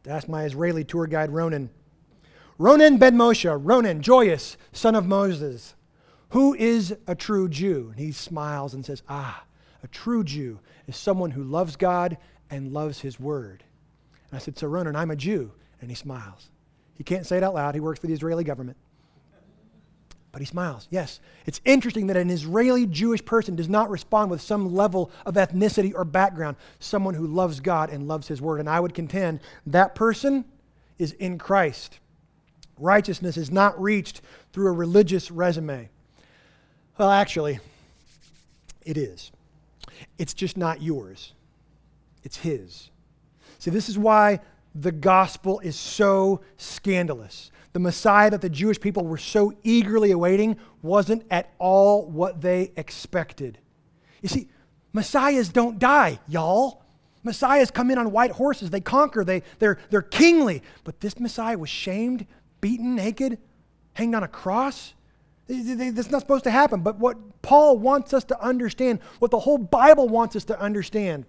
Ask 0.08 0.28
my 0.28 0.44
Israeli 0.44 0.84
tour 0.84 1.08
guide, 1.08 1.32
Ronan. 1.32 1.70
Ronan 2.58 2.98
ben 2.98 3.16
Moshe, 3.16 3.60
Ronan, 3.64 4.02
joyous, 4.02 4.58
son 4.72 4.96
of 4.96 5.06
Moses. 5.06 5.76
Who 6.34 6.56
is 6.56 6.96
a 7.06 7.14
true 7.14 7.48
Jew? 7.48 7.90
And 7.92 8.00
he 8.00 8.12
smiles 8.12 8.74
and 8.74 8.84
says, 8.84 9.04
Ah, 9.08 9.44
a 9.84 9.88
true 9.88 10.24
Jew 10.24 10.60
is 10.88 10.98
someone 10.98 11.30
who 11.30 11.44
loves 11.44 11.76
God 11.76 12.18
and 12.50 12.74
loves 12.74 13.00
his 13.00 13.20
word. 13.20 13.64
And 14.32 14.38
I 14.38 14.40
said, 14.40 14.58
So, 14.58 14.66
Ronan, 14.66 14.96
I'm 14.96 15.12
a 15.12 15.16
Jew. 15.16 15.52
And 15.80 15.92
he 15.92 15.96
smiles. 15.96 16.50
He 16.96 17.04
can't 17.04 17.28
say 17.28 17.38
it 17.38 17.44
out 17.44 17.54
loud. 17.54 17.76
He 17.76 17.82
works 17.82 18.00
for 18.00 18.08
the 18.08 18.14
Israeli 18.14 18.44
government. 18.44 18.78
But 20.32 20.42
he 20.42 20.48
smiles. 20.48 20.88
Yes, 20.90 21.20
it's 21.46 21.62
interesting 21.66 22.08
that 22.08 22.18
an 22.18 22.32
Israeli 22.32 22.88
Jewish 22.88 23.24
person 23.24 23.56
does 23.56 23.70
not 23.70 23.92
respond 23.92 24.32
with 24.32 24.42
some 24.42 24.74
level 24.74 25.12
of 25.28 25.36
ethnicity 25.36 25.94
or 25.94 26.04
background, 26.04 26.58
someone 26.80 27.14
who 27.14 27.28
loves 27.28 27.60
God 27.60 27.92
and 27.92 28.08
loves 28.08 28.28
his 28.28 28.42
word. 28.42 28.60
And 28.60 28.68
I 28.68 28.80
would 28.80 28.96
contend 28.96 29.40
that 29.68 29.94
person 29.94 30.46
is 30.98 31.12
in 31.12 31.38
Christ. 31.38 32.00
Righteousness 32.80 33.38
is 33.38 33.52
not 33.52 33.80
reached 33.80 34.22
through 34.52 34.70
a 34.70 34.72
religious 34.72 35.30
resume. 35.30 35.90
Well, 36.98 37.10
actually, 37.10 37.60
it 38.86 38.98
is. 38.98 39.32
It's 40.18 40.34
just 40.34 40.58
not 40.58 40.82
yours, 40.82 41.34
it's 42.24 42.38
His. 42.38 42.90
See, 43.60 43.72
this 43.72 43.90
is 43.90 43.98
why 43.98 44.40
the 44.76 44.92
gospel 44.92 45.60
is 45.60 45.76
so 45.76 46.42
scandalous. 46.58 47.52
The 47.74 47.80
Messiah 47.80 48.30
that 48.30 48.42
the 48.42 48.50
Jewish 48.50 48.80
people 48.80 49.06
were 49.06 49.18
so 49.18 49.54
eagerly 49.64 50.12
awaiting 50.12 50.58
wasn't 50.82 51.26
at 51.32 51.52
all 51.58 52.06
what 52.06 52.42
they 52.42 52.72
expected. 52.76 53.58
You 54.22 54.30
see, 54.30 54.48
Messiahs 54.94 55.50
don't 55.50 55.80
die, 55.80 56.20
y'all. 56.28 56.84
Messiahs 57.24 57.72
come 57.72 57.90
in 57.90 57.98
on 57.98 58.12
white 58.12 58.32
horses. 58.32 58.70
They 58.70 58.82
conquer. 58.82 59.24
They, 59.24 59.42
they're, 59.58 59.80
they're 59.90 60.02
kingly. 60.02 60.62
But 60.84 61.00
this 61.00 61.20
Messiah 61.20 61.58
was 61.58 61.70
shamed, 61.70 62.28
beaten, 62.62 62.96
naked, 62.96 63.40
hanged 63.94 64.14
on 64.14 64.24
a 64.24 64.28
cross. 64.28 64.94
That's 65.48 66.10
not 66.10 66.22
supposed 66.22 66.46
to 66.46 66.52
happen. 66.52 66.82
But 66.82 67.00
what 67.00 67.42
Paul 67.42 67.78
wants 67.78 68.14
us 68.14 68.24
to 68.26 68.42
understand, 68.42 69.00
what 69.20 69.32
the 69.32 69.40
whole 69.40 69.58
Bible 69.58 70.08
wants 70.08 70.36
us 70.36 70.46
to 70.46 70.60
understand, 70.60 71.26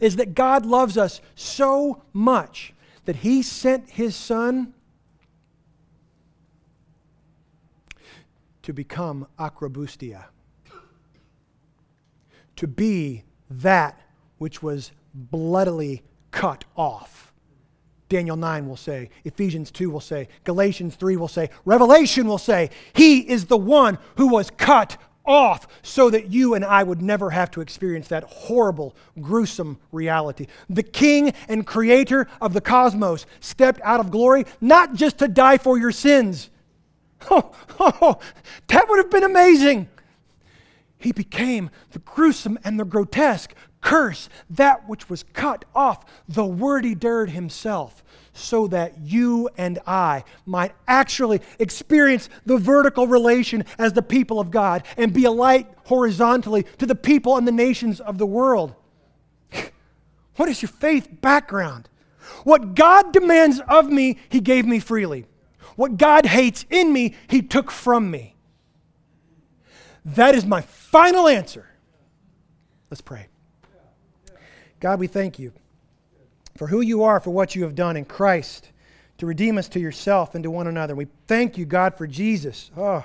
is 0.00 0.16
that 0.16 0.34
God 0.34 0.66
loves 0.66 0.98
us 0.98 1.20
so 1.34 2.02
much 2.12 2.74
that 3.06 3.16
he 3.16 3.42
sent 3.42 3.88
his 3.88 4.14
son 4.14 4.74
to 8.62 8.72
become 8.74 9.26
acrobustia, 9.38 10.26
to 12.56 12.66
be 12.66 13.24
that 13.48 13.98
which 14.36 14.62
was 14.62 14.92
bloodily 15.14 16.02
cut 16.30 16.64
off. 16.76 17.27
Daniel 18.08 18.36
9 18.36 18.68
will 18.68 18.76
say, 18.76 19.10
Ephesians 19.24 19.70
2 19.70 19.90
will 19.90 20.00
say, 20.00 20.28
Galatians 20.44 20.96
3 20.96 21.16
will 21.16 21.28
say, 21.28 21.50
Revelation 21.64 22.26
will 22.26 22.38
say, 22.38 22.70
He 22.94 23.20
is 23.20 23.46
the 23.46 23.58
one 23.58 23.98
who 24.16 24.28
was 24.28 24.50
cut 24.50 24.96
off 25.28 25.68
so 25.82 26.08
that 26.08 26.32
you 26.32 26.54
and 26.54 26.64
I 26.64 26.82
would 26.82 27.02
never 27.02 27.30
have 27.30 27.50
to 27.52 27.60
experience 27.60 28.08
that 28.08 28.24
horrible, 28.24 28.96
gruesome 29.20 29.78
reality. 29.92 30.46
The 30.70 30.82
king 30.82 31.34
and 31.48 31.66
creator 31.66 32.26
of 32.40 32.54
the 32.54 32.62
cosmos 32.62 33.26
stepped 33.40 33.80
out 33.84 34.00
of 34.00 34.10
glory 34.10 34.46
not 34.60 34.94
just 34.94 35.18
to 35.18 35.28
die 35.28 35.58
for 35.58 35.78
your 35.78 35.92
sins. 35.92 36.50
Oh, 37.30 37.50
oh, 37.80 37.98
oh, 38.00 38.18
that 38.68 38.88
would 38.88 38.98
have 38.98 39.10
been 39.10 39.24
amazing. 39.24 39.88
He 40.98 41.10
became 41.10 41.68
the 41.90 41.98
gruesome 41.98 42.60
and 42.62 42.78
the 42.78 42.84
grotesque 42.84 43.54
curse, 43.80 44.28
that 44.50 44.88
which 44.88 45.08
was 45.08 45.24
cut 45.32 45.64
off, 45.74 46.04
the 46.28 46.44
wordy 46.44 46.94
dirt 46.94 47.30
himself, 47.30 48.02
so 48.32 48.66
that 48.68 49.00
you 49.00 49.48
and 49.56 49.78
I 49.86 50.24
might 50.46 50.72
actually 50.86 51.40
experience 51.58 52.28
the 52.46 52.56
vertical 52.56 53.06
relation 53.06 53.64
as 53.78 53.92
the 53.92 54.02
people 54.02 54.40
of 54.40 54.50
God 54.50 54.84
and 54.96 55.12
be 55.12 55.24
a 55.24 55.30
light 55.30 55.68
horizontally 55.86 56.64
to 56.78 56.86
the 56.86 56.94
people 56.94 57.36
and 57.36 57.46
the 57.46 57.52
nations 57.52 58.00
of 58.00 58.18
the 58.18 58.26
world. 58.26 58.74
What 60.36 60.48
is 60.48 60.62
your 60.62 60.68
faith 60.68 61.08
background? 61.20 61.88
What 62.44 62.76
God 62.76 63.12
demands 63.12 63.60
of 63.68 63.90
me, 63.90 64.18
He 64.28 64.40
gave 64.40 64.66
me 64.66 64.78
freely. 64.78 65.26
What 65.74 65.96
God 65.96 66.26
hates 66.26 66.64
in 66.70 66.92
me, 66.92 67.16
He 67.28 67.42
took 67.42 67.72
from 67.72 68.08
me. 68.08 68.36
That 70.04 70.36
is 70.36 70.46
my 70.46 70.60
final 70.60 71.26
answer. 71.26 71.68
Let's 72.88 73.00
pray. 73.00 73.26
God, 74.80 75.00
we 75.00 75.06
thank 75.06 75.38
you 75.38 75.52
for 76.56 76.68
who 76.68 76.80
you 76.80 77.02
are, 77.02 77.20
for 77.20 77.30
what 77.30 77.54
you 77.54 77.62
have 77.62 77.74
done 77.74 77.96
in 77.96 78.04
Christ 78.04 78.70
to 79.18 79.26
redeem 79.26 79.58
us 79.58 79.68
to 79.70 79.80
yourself 79.80 80.34
and 80.34 80.44
to 80.44 80.50
one 80.50 80.66
another. 80.66 80.94
We 80.94 81.08
thank 81.26 81.58
you, 81.58 81.64
God, 81.64 81.96
for 81.96 82.06
Jesus. 82.06 82.70
Oh, 82.76 83.04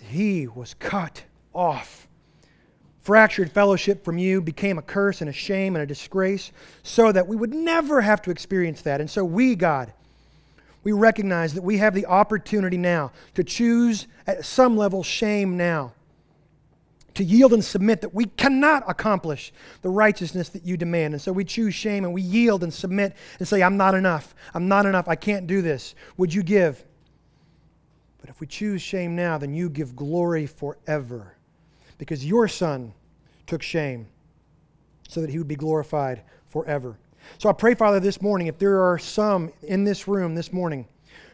he 0.00 0.46
was 0.46 0.74
cut 0.74 1.24
off. 1.54 2.06
Fractured 3.00 3.52
fellowship 3.52 4.04
from 4.04 4.18
you 4.18 4.40
became 4.40 4.78
a 4.78 4.82
curse 4.82 5.20
and 5.20 5.30
a 5.30 5.32
shame 5.32 5.76
and 5.76 5.82
a 5.82 5.86
disgrace 5.86 6.52
so 6.82 7.12
that 7.12 7.26
we 7.26 7.36
would 7.36 7.54
never 7.54 8.00
have 8.00 8.20
to 8.22 8.30
experience 8.30 8.82
that. 8.82 9.00
And 9.00 9.08
so 9.08 9.24
we, 9.24 9.54
God, 9.54 9.92
we 10.82 10.92
recognize 10.92 11.54
that 11.54 11.62
we 11.62 11.78
have 11.78 11.94
the 11.94 12.06
opportunity 12.06 12.76
now 12.76 13.12
to 13.34 13.44
choose 13.44 14.06
at 14.26 14.44
some 14.44 14.76
level 14.76 15.02
shame 15.02 15.56
now 15.56 15.92
to 17.16 17.24
yield 17.24 17.52
and 17.52 17.64
submit 17.64 18.02
that 18.02 18.14
we 18.14 18.26
cannot 18.26 18.84
accomplish 18.88 19.52
the 19.82 19.88
righteousness 19.88 20.50
that 20.50 20.64
you 20.64 20.76
demand. 20.76 21.14
And 21.14 21.20
so 21.20 21.32
we 21.32 21.44
choose 21.44 21.74
shame 21.74 22.04
and 22.04 22.12
we 22.12 22.22
yield 22.22 22.62
and 22.62 22.72
submit 22.72 23.16
and 23.38 23.48
say, 23.48 23.62
I'm 23.62 23.76
not 23.76 23.94
enough. 23.94 24.34
I'm 24.54 24.68
not 24.68 24.86
enough. 24.86 25.08
I 25.08 25.16
can't 25.16 25.46
do 25.46 25.62
this. 25.62 25.94
Would 26.18 26.32
you 26.32 26.42
give? 26.42 26.84
But 28.20 28.28
if 28.28 28.40
we 28.40 28.46
choose 28.46 28.82
shame 28.82 29.16
now, 29.16 29.38
then 29.38 29.54
you 29.54 29.70
give 29.70 29.96
glory 29.96 30.46
forever 30.46 31.36
because 31.96 32.24
your 32.24 32.48
Son 32.48 32.92
took 33.46 33.62
shame 33.62 34.06
so 35.08 35.22
that 35.22 35.30
he 35.30 35.38
would 35.38 35.48
be 35.48 35.56
glorified 35.56 36.22
forever. 36.48 36.98
So 37.38 37.48
I 37.48 37.54
pray, 37.54 37.74
Father, 37.74 37.98
this 37.98 38.20
morning, 38.20 38.48
if 38.48 38.58
there 38.58 38.82
are 38.82 38.98
some 38.98 39.52
in 39.62 39.84
this 39.84 40.06
room 40.06 40.34
this 40.34 40.52
morning 40.52 40.86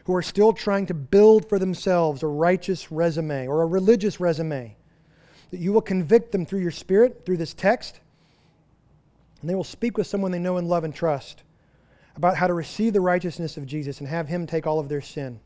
who 0.05 0.15
are 0.15 0.21
still 0.21 0.53
trying 0.53 0.85
to 0.85 0.93
build 0.93 1.49
for 1.49 1.59
themselves 1.59 2.23
a 2.23 2.27
righteous 2.27 2.89
resume 2.89 3.47
or 3.47 3.63
a 3.63 3.65
religious 3.65 4.21
resume, 4.21 4.77
that 5.53 5.59
you 5.59 5.71
will 5.71 5.81
convict 5.81 6.31
them 6.31 6.47
through 6.47 6.61
your 6.61 6.71
Spirit, 6.71 7.27
through 7.27 7.37
this 7.37 7.53
text, 7.53 7.99
and 9.39 9.47
they 9.47 9.53
will 9.53 9.63
speak 9.63 9.99
with 9.99 10.07
someone 10.07 10.31
they 10.31 10.39
know 10.39 10.57
and 10.57 10.67
love 10.67 10.83
and 10.83 10.95
trust 10.95 11.43
about 12.15 12.35
how 12.35 12.47
to 12.47 12.55
receive 12.55 12.91
the 12.91 12.99
righteousness 12.99 13.55
of 13.55 13.67
Jesus 13.67 13.99
and 13.99 14.09
have 14.09 14.27
Him 14.27 14.47
take 14.47 14.65
all 14.65 14.79
of 14.79 14.89
their 14.89 14.99
sin. 14.99 15.39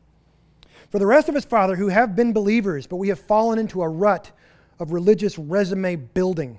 For 0.88 0.98
the 0.98 1.04
rest 1.04 1.28
of 1.28 1.36
us, 1.36 1.44
Father, 1.44 1.76
who 1.76 1.88
have 1.88 2.16
been 2.16 2.32
believers, 2.32 2.86
but 2.86 2.96
we 2.96 3.08
have 3.08 3.20
fallen 3.20 3.58
into 3.58 3.82
a 3.82 3.88
rut 3.88 4.30
of 4.78 4.92
religious 4.92 5.36
resume 5.36 5.96
building, 5.96 6.58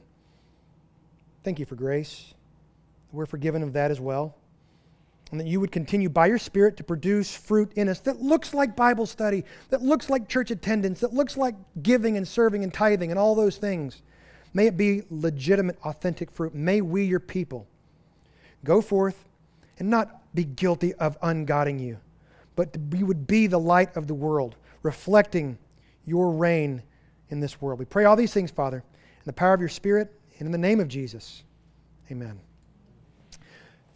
thank 1.43 1.57
you 1.57 1.65
for 1.65 1.73
grace. 1.73 2.35
We're 3.11 3.25
forgiven 3.25 3.63
of 3.63 3.73
that 3.73 3.89
as 3.89 3.99
well 3.99 4.35
and 5.31 5.39
that 5.39 5.47
you 5.47 5.59
would 5.59 5.71
continue 5.71 6.09
by 6.09 6.25
your 6.25 6.37
Spirit 6.37 6.77
to 6.77 6.83
produce 6.83 7.35
fruit 7.35 7.71
in 7.75 7.87
us 7.87 7.99
that 8.01 8.21
looks 8.21 8.53
like 8.53 8.75
Bible 8.75 9.05
study, 9.05 9.43
that 9.69 9.81
looks 9.81 10.09
like 10.09 10.27
church 10.27 10.51
attendance, 10.51 10.99
that 11.01 11.13
looks 11.13 11.37
like 11.37 11.55
giving 11.83 12.17
and 12.17 12.27
serving 12.27 12.63
and 12.63 12.73
tithing 12.73 13.11
and 13.11 13.19
all 13.19 13.35
those 13.35 13.57
things. 13.57 14.01
May 14.53 14.67
it 14.67 14.77
be 14.77 15.03
legitimate, 15.11 15.77
authentic 15.83 16.31
fruit. 16.31 16.55
May 16.55 16.81
we, 16.81 17.03
your 17.03 17.19
people, 17.19 17.67
go 18.63 18.81
forth 18.81 19.25
and 19.77 19.89
not 19.89 20.33
be 20.33 20.43
guilty 20.43 20.93
of 20.95 21.19
ungodding 21.21 21.79
you, 21.79 21.97
but 22.55 22.75
we 22.91 23.03
would 23.03 23.27
be 23.27 23.47
the 23.47 23.59
light 23.59 23.95
of 23.95 24.07
the 24.07 24.15
world, 24.15 24.55
reflecting 24.81 25.57
your 26.05 26.31
reign 26.31 26.81
in 27.29 27.39
this 27.39 27.61
world. 27.61 27.79
We 27.79 27.85
pray 27.85 28.05
all 28.05 28.15
these 28.15 28.33
things, 28.33 28.49
Father, 28.49 28.77
in 28.77 29.23
the 29.25 29.33
power 29.33 29.53
of 29.53 29.59
your 29.59 29.69
Spirit 29.69 30.11
and 30.39 30.47
in 30.47 30.51
the 30.51 30.57
name 30.57 30.79
of 30.79 30.87
Jesus. 30.87 31.43
Amen. 32.11 32.39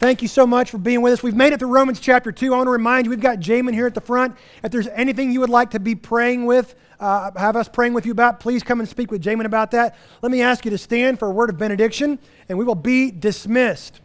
Thank 0.03 0.21
you 0.21 0.27
so 0.27 0.45
much 0.45 0.69
for 0.69 0.77
being 0.77 1.01
with 1.01 1.13
us. 1.13 1.23
We've 1.23 1.33
made 1.33 1.53
it 1.53 1.59
to 1.59 1.65
Romans 1.65 2.01
chapter 2.01 2.29
2. 2.29 2.53
I 2.53 2.57
want 2.57 2.67
to 2.67 2.71
remind 2.71 3.05
you, 3.05 3.09
we've 3.09 3.21
got 3.21 3.39
Jamin 3.39 3.73
here 3.73 3.87
at 3.87 3.93
the 3.93 4.01
front. 4.01 4.35
If 4.61 4.69
there's 4.69 4.89
anything 4.89 5.31
you 5.31 5.39
would 5.39 5.49
like 5.49 5.69
to 5.69 5.79
be 5.79 5.95
praying 5.95 6.45
with, 6.45 6.75
uh, 6.99 7.31
have 7.37 7.55
us 7.55 7.69
praying 7.69 7.93
with 7.93 8.05
you 8.05 8.11
about, 8.11 8.41
please 8.41 8.63
come 8.63 8.81
and 8.81 8.89
speak 8.89 9.11
with 9.11 9.23
Jamin 9.23 9.45
about 9.45 9.71
that. 9.71 9.95
Let 10.21 10.29
me 10.29 10.41
ask 10.41 10.65
you 10.65 10.71
to 10.71 10.77
stand 10.77 11.19
for 11.19 11.29
a 11.29 11.31
word 11.31 11.49
of 11.49 11.57
benediction, 11.57 12.19
and 12.49 12.57
we 12.57 12.65
will 12.65 12.75
be 12.75 13.11
dismissed. 13.11 14.01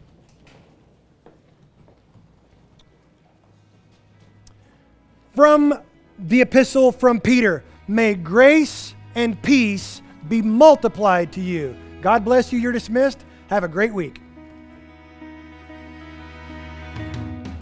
From 5.35 5.81
the 6.17 6.39
epistle 6.39 6.93
from 6.93 7.19
Peter, 7.19 7.61
may 7.89 8.13
grace 8.13 8.95
and 9.15 9.41
peace 9.41 10.01
be 10.29 10.41
multiplied 10.41 11.33
to 11.33 11.41
you. 11.41 11.75
God 12.01 12.23
bless 12.23 12.53
you. 12.53 12.59
You're 12.59 12.71
dismissed. 12.71 13.25
Have 13.49 13.65
a 13.65 13.67
great 13.67 13.93
week. 13.93 14.21